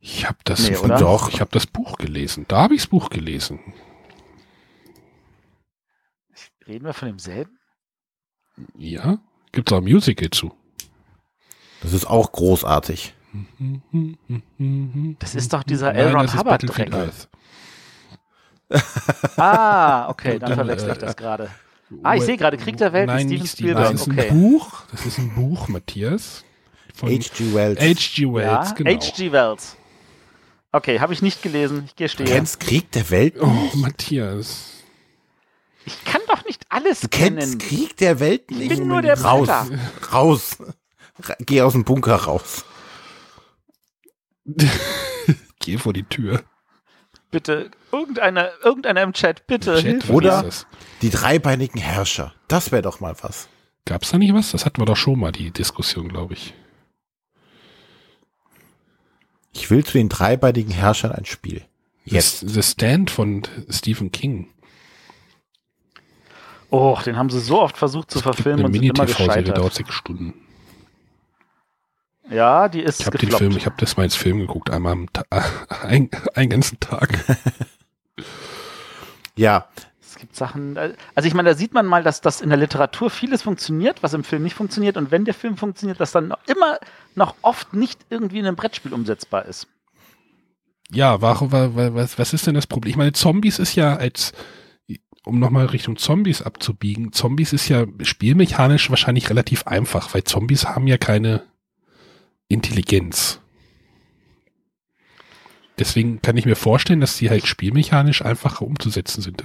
[0.00, 0.76] ich habe das Nee?
[0.98, 1.28] Doch.
[1.28, 2.46] ich habe das Buch gelesen.
[2.48, 3.60] Da habe ich das Buch gelesen.
[6.66, 7.58] Reden wir von demselben?
[8.76, 9.18] Ja,
[9.52, 10.54] gibt's auch ein Musical zu.
[11.82, 13.14] Das ist auch großartig.
[15.18, 16.12] Das ist doch dieser Nein, L.
[16.14, 17.00] Ron das ist Hubbard Battlefield Dreck.
[17.00, 17.28] Earth.
[19.36, 21.50] Ah, okay, dann dann, verwechsel ich äh, das gerade.
[22.02, 23.46] Ah, ich sehe gerade Krieg der Welt Nein, Steven.
[23.46, 23.92] Spielberg.
[23.92, 24.30] Das ist ein okay.
[24.30, 24.82] Buch.
[24.90, 26.44] Das ist ein Buch, Matthias.
[26.94, 27.52] Von H.G.
[27.54, 27.80] Wells.
[27.80, 28.32] H.G.
[28.32, 28.90] Wells, Ja, genau.
[28.90, 29.32] H.G.
[29.32, 29.76] Wells.
[30.72, 31.84] Okay, habe ich nicht gelesen.
[31.86, 32.26] Ich gestehe.
[32.26, 33.46] Du kennst Krieg der Welt Oh?
[33.74, 34.70] Matthias.
[35.86, 37.38] Ich kann doch nicht alles Du kennen.
[37.38, 38.70] kennst Krieg der Welt nicht?
[38.70, 39.48] bin nur der Raus.
[40.12, 40.56] Raus.
[41.22, 42.64] Ra- Geh aus dem Bunker raus.
[45.58, 46.42] Geh vor die Tür.
[47.30, 49.82] Bitte, irgendeiner, irgendeiner im Chat, bitte.
[49.82, 50.08] Chat.
[50.08, 50.48] Oder
[51.02, 52.34] die dreibeinigen Herrscher.
[52.48, 53.48] Das wäre doch mal was.
[53.86, 54.52] Gab's da nicht was?
[54.52, 56.54] Das hatten wir doch schon mal, die Diskussion, glaube ich.
[59.52, 61.64] Ich will zu den dreibeinigen Herrschern ein Spiel.
[62.04, 62.40] Jetzt.
[62.48, 64.48] The Stand von Stephen King.
[66.70, 69.72] Oh, den haben sie so oft versucht zu verfilmen Eine und sind immer Mini-TV-Serie dauert
[69.72, 69.74] gescheitert.
[69.74, 70.34] sechs Stunden.
[72.30, 73.30] Ja, die ist Ich habe den.
[73.30, 75.24] Film, ich habe das mal ins Film geguckt, einmal am Ta
[75.82, 77.10] ein, einen ganzen Tag.
[79.36, 79.66] Ja,
[80.00, 82.58] Es gibt Sachen, äh, also ich meine, da sieht man mal, dass das in der
[82.58, 84.96] Literatur vieles funktioniert, was im Film nicht funktioniert.
[84.96, 86.78] Und wenn der Film funktioniert, dass dann noch immer
[87.16, 89.66] noch oft nicht irgendwie in einem Brettspiel umsetzbar ist.
[90.90, 92.90] Ja, warum, wa- wa- was, was ist denn das Problem?
[92.90, 94.32] Ich meine, Zombies ist ja als,
[95.24, 100.86] um nochmal Richtung Zombies abzubiegen, Zombies ist ja spielmechanisch wahrscheinlich relativ einfach, weil Zombies haben
[100.86, 101.42] ja keine
[102.48, 103.40] Intelligenz.
[105.78, 109.42] Deswegen kann ich mir vorstellen, dass die halt spielmechanisch einfacher umzusetzen sind.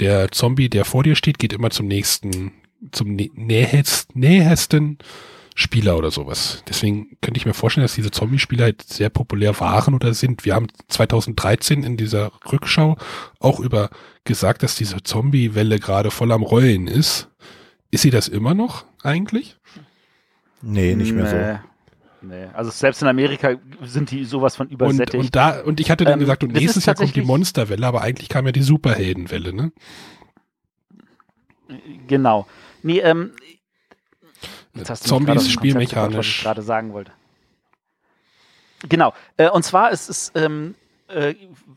[0.00, 2.52] Der Zombie, der vor dir steht, geht immer zum nächsten,
[2.90, 4.98] zum nä- nähest, nähesten
[5.54, 6.64] Spieler oder sowas.
[6.68, 10.44] Deswegen könnte ich mir vorstellen, dass diese Zombie-Spiele halt sehr populär waren oder sind.
[10.44, 12.96] Wir haben 2013 in dieser Rückschau
[13.38, 13.90] auch über
[14.24, 17.28] gesagt, dass diese Zombie-Welle gerade voll am Rollen ist.
[17.92, 19.56] Ist sie das immer noch eigentlich?
[20.62, 21.26] nee, nicht mehr
[21.62, 21.69] so.
[22.22, 22.46] Nee.
[22.52, 25.24] Also selbst in Amerika sind die sowas von Und, übersättigt.
[25.24, 28.02] und da, und ich hatte dann Ähm, gesagt, und nächstes Jahr kommt die Monsterwelle, aber
[28.02, 29.72] eigentlich kam ja die Superheldenwelle, ne?
[32.06, 32.46] Genau.
[32.82, 33.32] Nee, ähm,
[34.74, 37.12] jetzt hast du Zombies gebracht, Was ich gerade sagen wollte.
[38.88, 39.12] Genau.
[39.36, 40.74] Äh, und zwar ist es, ähm,
[41.08, 41.34] äh,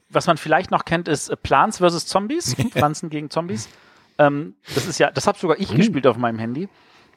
[0.10, 2.06] was man vielleicht noch kennt, ist äh, Plants vs.
[2.06, 3.70] Zombies, Pflanzen gegen Zombies.
[4.18, 5.76] Ähm, das ist ja, das habe sogar ich Uh.
[5.76, 6.70] gespielt auf meinem Handy.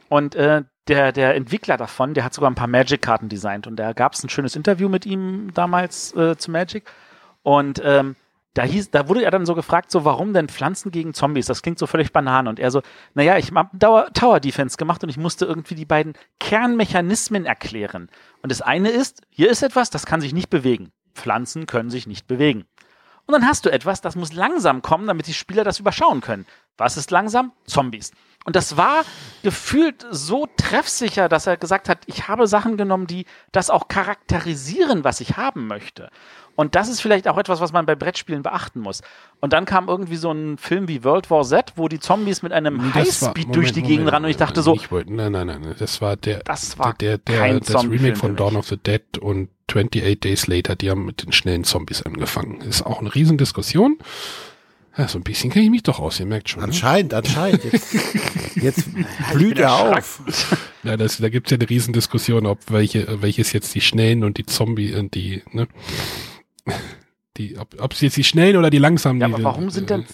[0.08, 3.66] Und äh, der, der Entwickler davon, der hat sogar ein paar Magic-Karten designt.
[3.66, 6.84] Und da gab es ein schönes Interview mit ihm damals äh, zu Magic.
[7.42, 8.16] Und ähm,
[8.54, 11.46] da hieß, da wurde er dann so gefragt, so warum denn Pflanzen gegen Zombies?
[11.46, 12.48] Das klingt so völlig Banane.
[12.48, 12.80] Und er so,
[13.14, 13.76] naja, ich habe
[14.14, 18.08] Tower Defense gemacht und ich musste irgendwie die beiden Kernmechanismen erklären.
[18.42, 20.92] Und das eine ist, hier ist etwas, das kann sich nicht bewegen.
[21.14, 22.64] Pflanzen können sich nicht bewegen.
[23.26, 26.46] Und dann hast du etwas, das muss langsam kommen, damit die Spieler das überschauen können.
[26.78, 27.52] Was ist langsam?
[27.66, 28.12] Zombies.
[28.44, 29.04] Und das war
[29.42, 35.02] gefühlt so treffsicher, dass er gesagt hat, ich habe Sachen genommen, die das auch charakterisieren,
[35.02, 36.10] was ich haben möchte.
[36.54, 39.02] Und das ist vielleicht auch etwas, was man bei Brettspielen beachten muss.
[39.40, 42.52] Und dann kam irgendwie so ein Film wie World War Z, wo die Zombies mit
[42.52, 45.12] einem war- Highspeed Moment, durch die Gegend Moment, ran und ich dachte so, Ich wollte,
[45.12, 48.56] nein, nein, nein, das war der, Das war der, der, kein das Remake von Dawn
[48.56, 52.60] of the Dead und 28 Days Later, die haben mit den schnellen Zombies angefangen.
[52.62, 53.98] Ist auch eine Riesendiskussion.
[54.96, 56.62] Ja, so ein bisschen kenne ich mich doch aus, ihr merkt schon.
[56.62, 57.64] Anscheinend, anscheinend.
[57.64, 57.94] Jetzt,
[58.54, 58.88] jetzt
[59.32, 60.22] blüht er auf.
[60.82, 60.90] Ne?
[60.92, 64.46] Ja, das, da gibt's ja eine Riesendiskussion, ob welche, welches jetzt die Schnellen und die
[64.46, 65.68] Zombie und die, ne?
[67.36, 69.20] Die, ob, ob es jetzt die Schnellen oder die langsamen.
[69.20, 70.06] Ja, die, aber warum sind denn-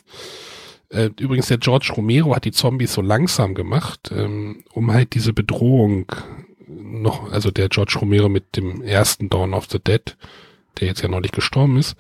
[0.89, 5.33] Äh, übrigens, der George Romero hat die Zombies so langsam gemacht, ähm, um halt diese
[5.33, 6.07] Bedrohung
[6.69, 10.17] noch, also der George Romero mit dem ersten Dawn of the Dead,
[10.81, 11.97] der jetzt ja neulich gestorben ist,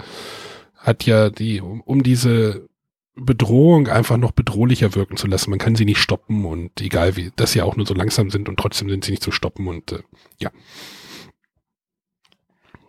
[0.77, 2.69] hat ja die, um, diese
[3.15, 5.51] Bedrohung einfach noch bedrohlicher wirken zu lassen.
[5.51, 8.49] Man kann sie nicht stoppen und egal wie, dass sie auch nur so langsam sind
[8.49, 10.03] und trotzdem sind sie nicht zu stoppen und äh,
[10.39, 10.51] ja.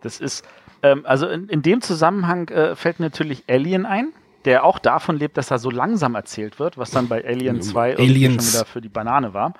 [0.00, 0.44] Das ist,
[0.82, 4.12] ähm, also in, in dem Zusammenhang äh, fällt natürlich Alien ein,
[4.44, 7.90] der auch davon lebt, dass er so langsam erzählt wird, was dann bei Alien 2
[7.90, 8.54] irgendwie schon Aliens.
[8.54, 9.54] wieder für die Banane war.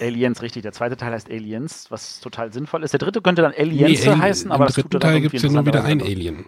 [0.00, 0.62] Aliens, richtig.
[0.62, 2.92] Der zweite Teil heißt Aliens, was total sinnvoll ist.
[2.92, 5.42] Der dritte könnte dann Aliens Ali- heißen, aber das tut er dann Teil irgendwie gibt's
[5.42, 6.46] ja nur wieder ein Alien.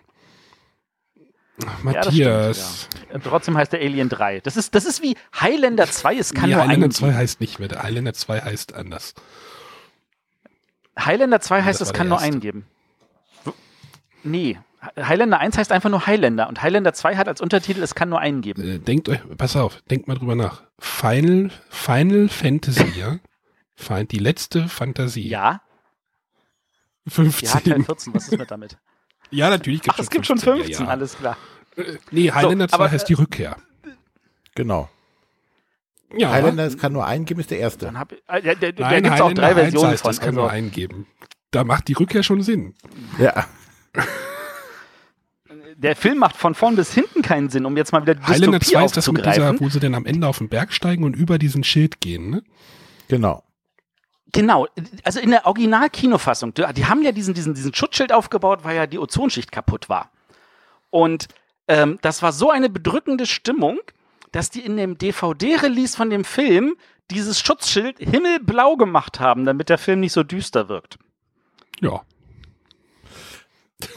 [1.66, 2.88] Ach, Ja, Matthias.
[2.90, 3.18] stimmt, ja.
[3.30, 4.40] Trotzdem heißt der Alien 3.
[4.40, 7.16] Das ist, das ist wie Highlander 2, es kann nee, nur Highlander einen 2 geben.
[7.18, 7.68] heißt nicht mehr.
[7.68, 9.14] Der Highlander 2 heißt anders.
[10.98, 12.66] Highlander 2 heißt, es kann nur einen geben.
[14.22, 14.58] Nee,
[14.96, 18.20] Highlander 1 heißt einfach nur Highlander und Highlander 2 hat als Untertitel, es kann nur
[18.20, 18.62] einen geben.
[18.62, 20.62] Äh, denkt euch, pass auf, denkt mal drüber nach.
[20.78, 23.18] Final, Final Fantasy, ja?
[24.10, 25.28] Die letzte Fantasie.
[25.28, 25.60] Ja,
[27.08, 27.48] 15.
[27.48, 28.78] ja, Teil 14, was ist mit damit?
[29.30, 30.86] Ja, natürlich Ach, es gibt schon 15, ja, ja.
[30.86, 31.36] alles klar.
[31.76, 33.56] Äh, Nee, Highlander So, 2 aber, heißt die Rückkehr.
[34.54, 34.88] Genau.
[36.16, 36.30] Ja.
[36.30, 37.86] Highlander, es kann nur einen geben, ist der erste.
[37.86, 40.08] Dann hab, äh, der der, Nein, gibt es auch Highlander drei 1 Versionen heißt, von.
[40.10, 41.06] Das kann Also, nur einen geben.
[41.50, 42.74] Da macht die Rückkehr schon Sinn.
[43.18, 43.46] Ja.
[45.76, 48.58] Der Film macht von vorn bis hinten keinen Sinn, um jetzt mal wieder die Highlander
[48.58, 51.04] Dystopie 2 ist das mit dieser, wo sie dann am Ende auf den Berg steigen
[51.04, 52.42] und über diesen Schild gehen, ne?
[53.08, 53.42] Genau.
[54.32, 54.66] Genau,
[55.04, 58.86] also in der Original-Kinofassung, die die haben ja diesen, diesen, diesen Schutzschild aufgebaut, weil ja
[58.88, 60.10] die Ozonschicht kaputt war.
[60.90, 61.28] Und
[61.68, 63.78] ähm, das war so eine bedrückende Stimmung,
[64.32, 66.74] dass die in dem DVD-Release von dem Film
[67.12, 70.98] dieses Schutzschild himmelblau gemacht haben, damit der Film nicht so düster wirkt.
[71.80, 72.02] Ja.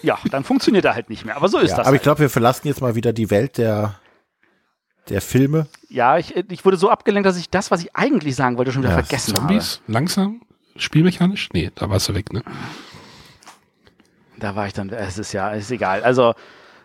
[0.04, 1.36] Ja, dann funktioniert er halt nicht mehr.
[1.36, 1.86] Aber so ist ja, das.
[1.86, 1.96] aber halt.
[1.98, 3.96] ich glaube, wir verlassen jetzt mal wieder die Welt der,
[5.10, 5.68] der Filme.
[5.90, 8.84] Ja, ich, ich wurde so abgelenkt, dass ich das, was ich eigentlich sagen wollte, schon
[8.84, 9.82] wieder Ja, vergessen Zombies?
[9.88, 10.42] Langsam?
[10.76, 11.50] Spielmechanisch?
[11.54, 12.40] Nee, da warst du weg, ne?
[12.46, 12.56] habe.
[14.40, 16.04] Da war ich dann, es ist ja, ist egal.
[16.04, 16.36] Also,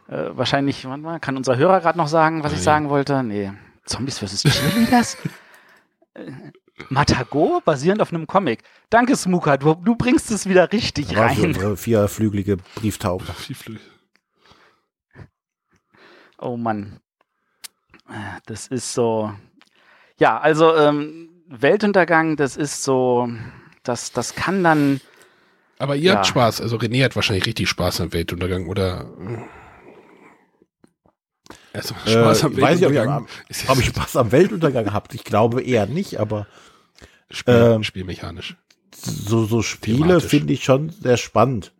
[0.08, 2.64] äh, wahrscheinlich, warte mal, kann unser Hörer gerade noch sagen, was ich Nein.
[2.64, 3.22] sagen wollte?
[3.22, 3.52] Nee.
[3.84, 4.42] Zombies vs.
[4.42, 5.16] Cheerleaders?
[6.78, 8.62] Äh, Matago, basierend auf einem Comic.
[8.90, 11.54] Danke, Smuka, du, du bringst es wieder richtig war rein.
[11.56, 13.26] eine vierflügelige Brieftauben.
[16.38, 17.00] Oh Mann.
[18.08, 19.32] Äh, Das ist so.
[20.18, 23.28] Ja, also ähm, Weltuntergang, das ist so.
[23.82, 25.00] Das, das kann dann.
[25.78, 26.30] Aber ihr habt Ja.
[26.30, 29.10] Spaß, also René hat wahrscheinlich richtig Spaß am Weltuntergang, oder?
[31.72, 33.28] Also Spaß am äh, weiß ich, ob ich, Weltuntergang.
[33.82, 35.14] Spaß am Weltuntergang gehabt.
[35.14, 36.46] Ich glaube eher nicht, aber
[37.30, 38.56] Spiel, ähm, spielmechanisch.
[38.94, 41.72] so, so Spiele finde ich schon sehr spannend.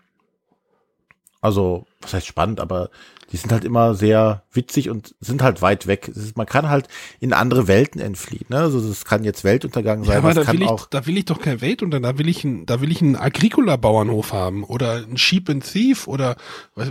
[1.40, 2.90] Also, was heißt spannend, aber
[3.32, 6.08] die sind halt immer sehr witzig und sind halt weit weg.
[6.08, 6.86] Es ist, man kann halt
[7.18, 8.46] in andere Welten entfliehen.
[8.50, 8.58] Ne?
[8.58, 11.24] Also das kann jetzt Weltuntergang sein, Ja, aber da kann will, ich, da will ich
[11.24, 15.16] doch kein Weltuntergang, da will ich einen, da will ich einen Agricola-Bauernhof haben oder ein
[15.16, 16.36] Sheep and Thief oder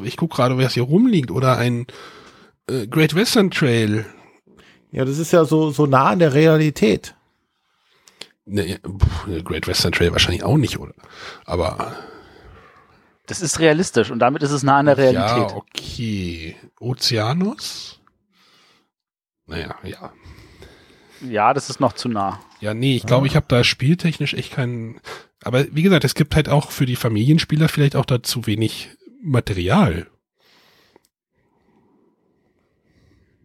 [0.03, 1.85] ich guck gerade, wer es hier rumliegt oder ein
[2.69, 4.05] äh, Great Western Trail.
[4.91, 7.15] Ja, das ist ja so, so nah an der Realität.
[8.45, 10.93] Ne, pff, Great Western Trail wahrscheinlich auch nicht, oder?
[11.45, 11.95] Aber
[13.27, 15.51] Das ist realistisch und damit ist es nah an der Realität.
[15.51, 16.55] ja, okay.
[16.79, 17.99] Ozeanus?
[19.45, 20.11] Naja, ja.
[21.21, 22.39] Ja, das ist noch zu nah.
[22.61, 24.99] Ja, nee, ich glaube, ich habe da spieltechnisch echt keinen.
[25.43, 28.89] Aber wie gesagt, es gibt halt auch für die Familienspieler vielleicht auch da zu wenig
[29.21, 30.07] Material.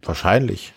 [0.07, 0.73] Wahrscheinlich.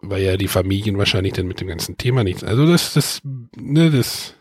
[0.00, 2.44] Weil ja die Familien wahrscheinlich dann mit dem ganzen Thema nichts.
[2.44, 3.20] Also das, das,
[3.56, 4.34] ne, das.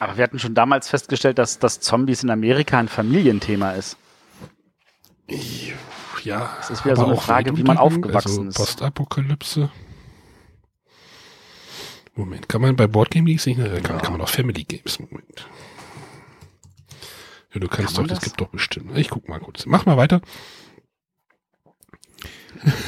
[0.00, 3.96] Aber wir hatten schon damals festgestellt, dass, dass Zombies in Amerika ein Familienthema ist.
[6.24, 8.56] Ja, Das ist wieder so eine Frage, wie man Weltuntergang, aufgewachsen also ist.
[8.56, 9.70] Postapokalypse.
[12.14, 13.58] Moment, kann man bei Boardgame Leagues nicht?
[13.58, 14.98] Ne, kann, kann man auch Family Games.
[14.98, 15.48] Moment.
[17.54, 18.24] Ja, du kannst Kann doch, das das?
[18.24, 18.96] gibt doch bestimmt.
[18.98, 19.66] Ich guck mal kurz.
[19.66, 20.20] Mach mal weiter.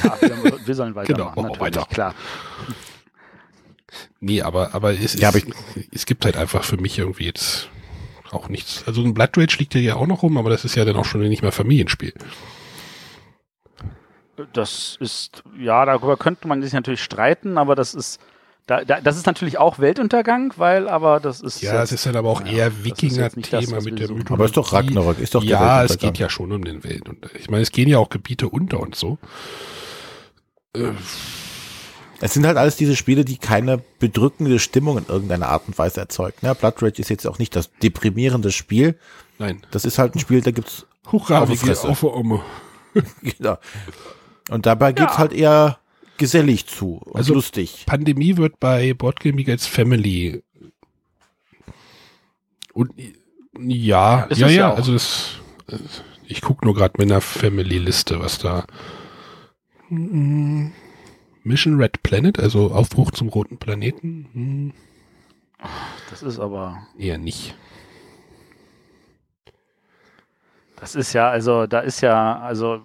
[0.03, 1.85] Ja, wir, wir sollen Genau, weitermachen, mach natürlich, weiter.
[1.89, 2.15] klar.
[4.19, 5.53] Nee, aber, aber es, Ja, es, aber
[5.91, 7.69] es gibt halt einfach für mich irgendwie jetzt
[8.31, 8.83] auch nichts.
[8.85, 11.05] Also ein Blood Rage liegt ja auch noch rum, aber das ist ja dann auch
[11.05, 12.13] schon nicht mehr Familienspiel.
[14.51, 18.19] Das ist, ja, darüber könnte man sich natürlich streiten, aber das ist,
[18.67, 21.61] da, da, das ist natürlich auch Weltuntergang, weil, aber das ist.
[21.61, 24.09] Ja, es ist dann aber auch ja, eher Wikinger-Thema mit der.
[24.09, 24.33] Mythologie.
[24.33, 26.13] Aber ist doch Ragnarok, ist doch der Ja, es Weltuntergang.
[26.13, 27.07] geht ja schon um den Welt.
[27.07, 29.19] Und ich meine, es gehen ja auch Gebiete unter und so.
[30.75, 30.91] Äh,
[32.21, 35.99] Es sind halt alles diese Spiele, die keine bedrückende Stimmung in irgendeiner Art und Weise
[35.99, 36.37] erzeugen.
[36.41, 36.55] Ne?
[36.55, 38.97] Blood Rage ist jetzt auch nicht das deprimierende Spiel.
[39.37, 39.61] Nein.
[39.71, 41.87] Das ist halt ein Spiel, da gibt's Hurra, auf die Fresse.
[41.87, 42.03] auf
[43.21, 43.57] genau.
[44.49, 45.77] Und dabei geht's halt eher
[46.17, 47.83] gesellig zu und Also lustig.
[47.85, 50.43] Pandemie wird bei Boardgame League als Family.
[52.73, 52.91] Und
[53.59, 55.39] ja, Ist ja, ja ja, also das,
[56.27, 58.65] ich gucke nur gerade mit einer Family-Liste, was da.
[59.89, 64.27] Mission Red Planet, also Aufbruch zum roten Planeten.
[64.33, 64.73] Hm,
[66.09, 67.55] Das ist aber, eher nicht.
[70.75, 72.81] das ist ja, also, da ist ja, also,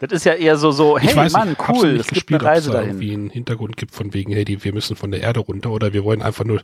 [0.00, 2.40] das ist ja eher so, so, hey ich weiß Mann, hab's cool, es gibt gespielt,
[2.42, 2.90] eine Reise da dahin.
[2.90, 5.92] irgendwie einen Hintergrund gibt von wegen, hey, die, wir müssen von der Erde runter oder
[5.92, 6.62] wir wollen einfach nur.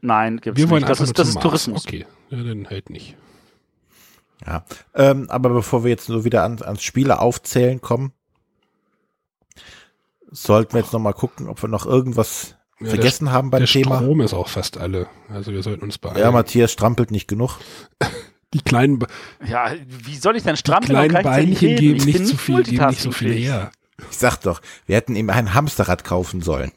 [0.00, 0.90] Nein, gibt's wir wollen nicht.
[0.90, 1.42] Das einfach ist, nur das ist Mars.
[1.42, 1.84] Tourismus.
[1.86, 3.16] Okay, ja, dann halt nicht.
[4.46, 4.64] Ja.
[4.94, 8.12] Ähm, aber bevor wir jetzt nur wieder an, ans Spiele aufzählen kommen,
[10.30, 13.60] sollten wir jetzt noch mal gucken, ob wir noch irgendwas Ja, vergessen der, haben beim
[13.60, 13.98] der Thema.
[13.98, 15.06] Strom ist auch fast alle.
[15.28, 16.18] Also wir sollten uns beeilen.
[16.18, 17.58] Ja, Matthias strampelt nicht genug.
[18.54, 19.06] die kleinen, Be-
[19.46, 22.36] Ja, wie soll ich denn die strampeln und kleinen gleichzeitig Beinchen geben Ich nicht so
[22.36, 23.70] viel, geben nicht so viel her.
[24.10, 26.72] Ich sag doch, wir hätten ihm ein Hamsterrad kaufen sollen.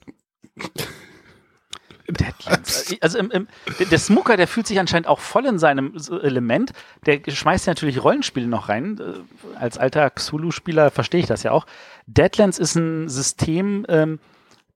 [2.08, 2.96] Deadlands.
[3.02, 3.48] Also im, im,
[3.80, 6.72] der- der Smucker, der fühlt sich anscheinend auch voll in seinem Element.
[7.08, 9.00] Der schmeißt ja natürlich Rollenspiele noch rein.
[9.00, 11.66] Äh, Als alter Xulu-Spieler verstehe ich das ja auch.
[12.06, 14.20] Deadlands ist ein System, ähm,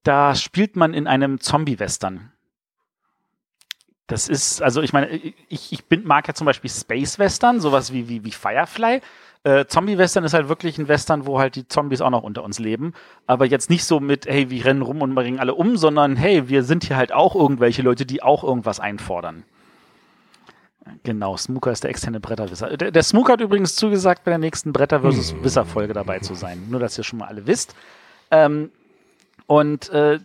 [0.04, 2.32] da spielt man in einem Zombie-Western.
[4.10, 7.94] Das ist, also ich meine, ich, ich bin, mag ja zum Beispiel Space Western, sowas
[7.94, 9.02] wie, wie, wie Firefly.
[9.44, 12.58] Äh, Zombie-Western ist halt wirklich ein Western, wo halt die Zombies auch noch unter uns
[12.60, 12.94] leben.
[13.28, 16.50] Aber jetzt nicht so mit, hey, wir rennen rum und bringen alle um, sondern hey,
[16.50, 19.44] wir sind hier halt auch irgendwelche Leute, die auch irgendwas einfordern.
[21.04, 22.76] Genau, Smooker ist der externe Bretterwisser.
[22.76, 25.44] Der, der Smooker hat übrigens zugesagt, bei der nächsten Bretter versus Hm.
[25.44, 26.66] Wisser-Folge dabei zu sein.
[26.70, 27.76] Nur, dass ihr schon mal alle wisst.
[28.32, 28.72] Ähm,
[29.46, 30.20] und äh,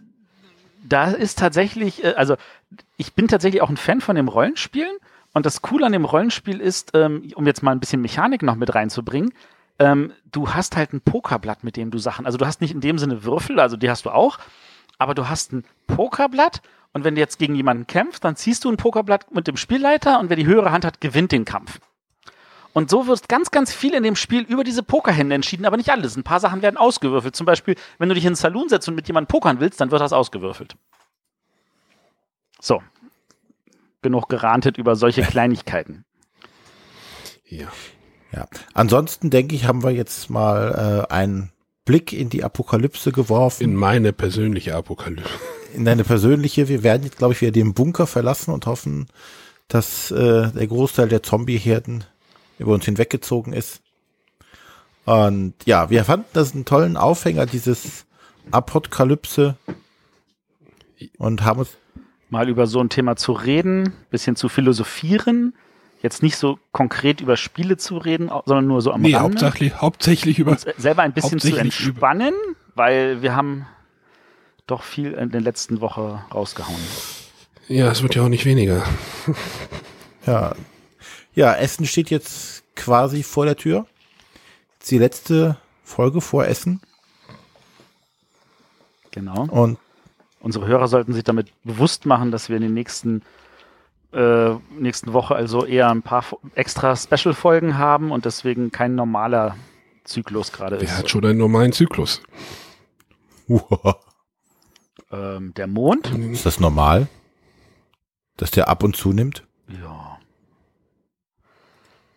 [0.86, 2.36] da ist tatsächlich, äh, also
[2.96, 4.96] ich bin tatsächlich auch ein Fan von dem Rollenspielen.
[5.32, 8.55] Und das Coole an dem Rollenspiel ist, ähm, um jetzt mal ein bisschen Mechanik noch
[8.55, 9.32] mit reinzubringen,
[9.80, 12.80] ähm, du hast halt ein Pokerblatt, mit dem du Sachen, also du hast nicht in
[12.80, 14.38] dem Sinne Würfel, also die hast du auch,
[14.98, 18.70] aber du hast ein Pokerblatt und wenn du jetzt gegen jemanden kämpfst, dann ziehst du
[18.70, 21.80] ein Pokerblatt mit dem Spielleiter und wer die höhere Hand hat, gewinnt den Kampf.
[22.72, 25.90] Und so wird ganz, ganz viel in dem Spiel über diese Pokerhände entschieden, aber nicht
[25.90, 26.16] alles.
[26.16, 27.36] Ein paar Sachen werden ausgewürfelt.
[27.36, 29.92] Zum Beispiel, wenn du dich in einen Saloon setzt und mit jemandem pokern willst, dann
[29.92, 30.76] wird das ausgewürfelt.
[32.65, 32.82] So.
[34.01, 36.07] Genug gerantet über solche Kleinigkeiten.
[37.47, 37.69] Ja.
[38.32, 38.49] Ja.
[38.73, 41.53] Ansonsten denke ich, haben wir jetzt mal äh, einen
[41.85, 43.62] Blick in die Apokalypse geworfen.
[43.62, 45.28] In meine persönliche Apokalypse.
[45.74, 46.69] In deine persönliche.
[46.69, 49.09] Wir werden jetzt, glaube ich, wieder den Bunker verlassen und hoffen,
[49.69, 52.05] dass äh, der Großteil der Zombie-Herden
[52.59, 53.82] über uns hinweggezogen ist.
[55.05, 58.07] Und ja, wir fanden das einen tollen Aufhänger, dieses
[58.51, 59.57] Apokalypse.
[61.19, 61.77] Und haben uns
[62.30, 65.55] Mal über so ein Thema zu reden, bisschen zu philosophieren,
[66.02, 69.22] jetzt nicht so konkret über Spiele zu reden, sondern nur so am Nee, Rande.
[69.40, 70.52] hauptsächlich, hauptsächlich über.
[70.52, 72.34] uns selber ein bisschen zu hauptsächlich über- entspannen,
[72.74, 73.66] weil wir haben
[74.66, 76.80] doch viel in der letzten Woche rausgehauen.
[77.68, 78.82] Ja, es wird ja auch nicht weniger.
[80.26, 80.55] Ja.
[81.34, 83.86] Ja, Essen steht jetzt quasi vor der Tür.
[84.78, 86.80] Jetzt die letzte Folge vor Essen.
[89.10, 89.42] Genau.
[89.51, 89.78] Und
[90.45, 93.23] Unsere Hörer sollten sich damit bewusst machen, dass wir in den nächsten
[94.12, 96.23] äh, nächsten Woche also eher ein paar
[96.55, 99.57] extra Special-Folgen haben und deswegen kein normaler
[100.05, 100.99] Zyklus gerade Wer ist.
[100.99, 102.23] hat schon einen normalen Zyklus?
[105.11, 106.09] Ähm, der Mond?
[106.33, 107.07] ist das normal?
[108.37, 109.45] Dass der ab und zu nimmt?
[109.69, 110.19] Ja.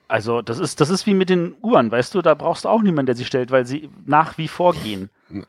[0.07, 2.81] Also, das ist, das ist wie mit den Uhren, weißt du, da brauchst du auch
[2.81, 5.11] niemanden, der sie stellt, weil sie nach wie vor gehen.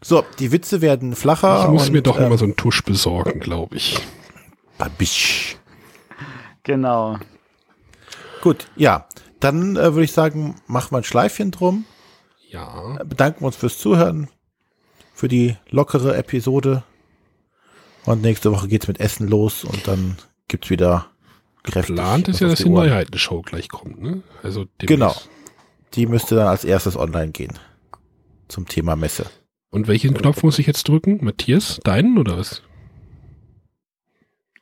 [0.00, 1.62] So, die Witze werden flacher.
[1.64, 3.98] Ich muss und, mir doch ähm, immer so einen Tusch besorgen, glaube ich.
[4.78, 5.56] Babisch.
[6.62, 7.18] Genau.
[8.40, 9.06] Gut, ja.
[9.40, 11.84] Dann äh, würde ich sagen, machen wir ein Schleifchen drum.
[12.48, 12.98] Ja.
[13.00, 14.28] Äh, Bedanken uns fürs Zuhören,
[15.14, 16.84] für die lockere Episode.
[18.04, 20.16] Und nächste Woche geht's mit Essen los und dann
[20.48, 21.06] gibt's wieder
[21.62, 21.96] kräftig.
[21.96, 22.70] Geplant ist ja, dass die die.
[22.70, 24.22] Neuheiten-Show gleich kommt, ne?
[24.42, 24.66] Also.
[24.78, 25.14] Genau.
[25.94, 27.58] Die müsste dann als erstes online gehen.
[28.48, 29.26] Zum Thema Messe.
[29.72, 31.18] Und welchen Knopf muss ich jetzt drücken?
[31.22, 32.62] Matthias, deinen oder was?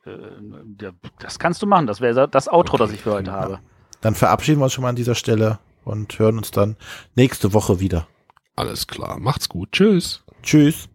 [0.06, 1.88] Äh, das kannst du machen.
[1.88, 3.58] Das wäre das Outro, das ich für heute habe.
[4.00, 6.76] Dann verabschieden wir uns schon mal an dieser Stelle und hören uns dann
[7.16, 8.06] nächste Woche wieder.
[8.54, 9.18] Alles klar.
[9.18, 9.72] Macht's gut.
[9.72, 10.22] Tschüss.
[10.44, 10.88] Tschüss.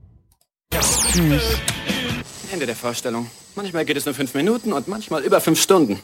[0.72, 1.60] Tschüss.
[2.54, 3.30] Ende der Vorstellung.
[3.56, 6.00] Manchmal geht es nur fünf Minuten und manchmal über fünf Stunden.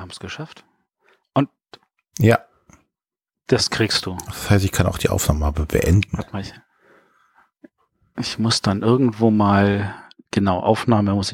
[0.00, 0.64] Wir haben es geschafft.
[1.34, 1.50] Und
[2.18, 2.38] Ja.
[3.48, 4.16] das kriegst du.
[4.24, 6.08] Das heißt, ich kann auch die Aufnahme beenden.
[6.16, 6.40] Warte mal.
[6.40, 6.54] Ich,
[8.18, 9.94] ich muss dann irgendwo mal,
[10.30, 11.28] genau, Aufnahme muss ich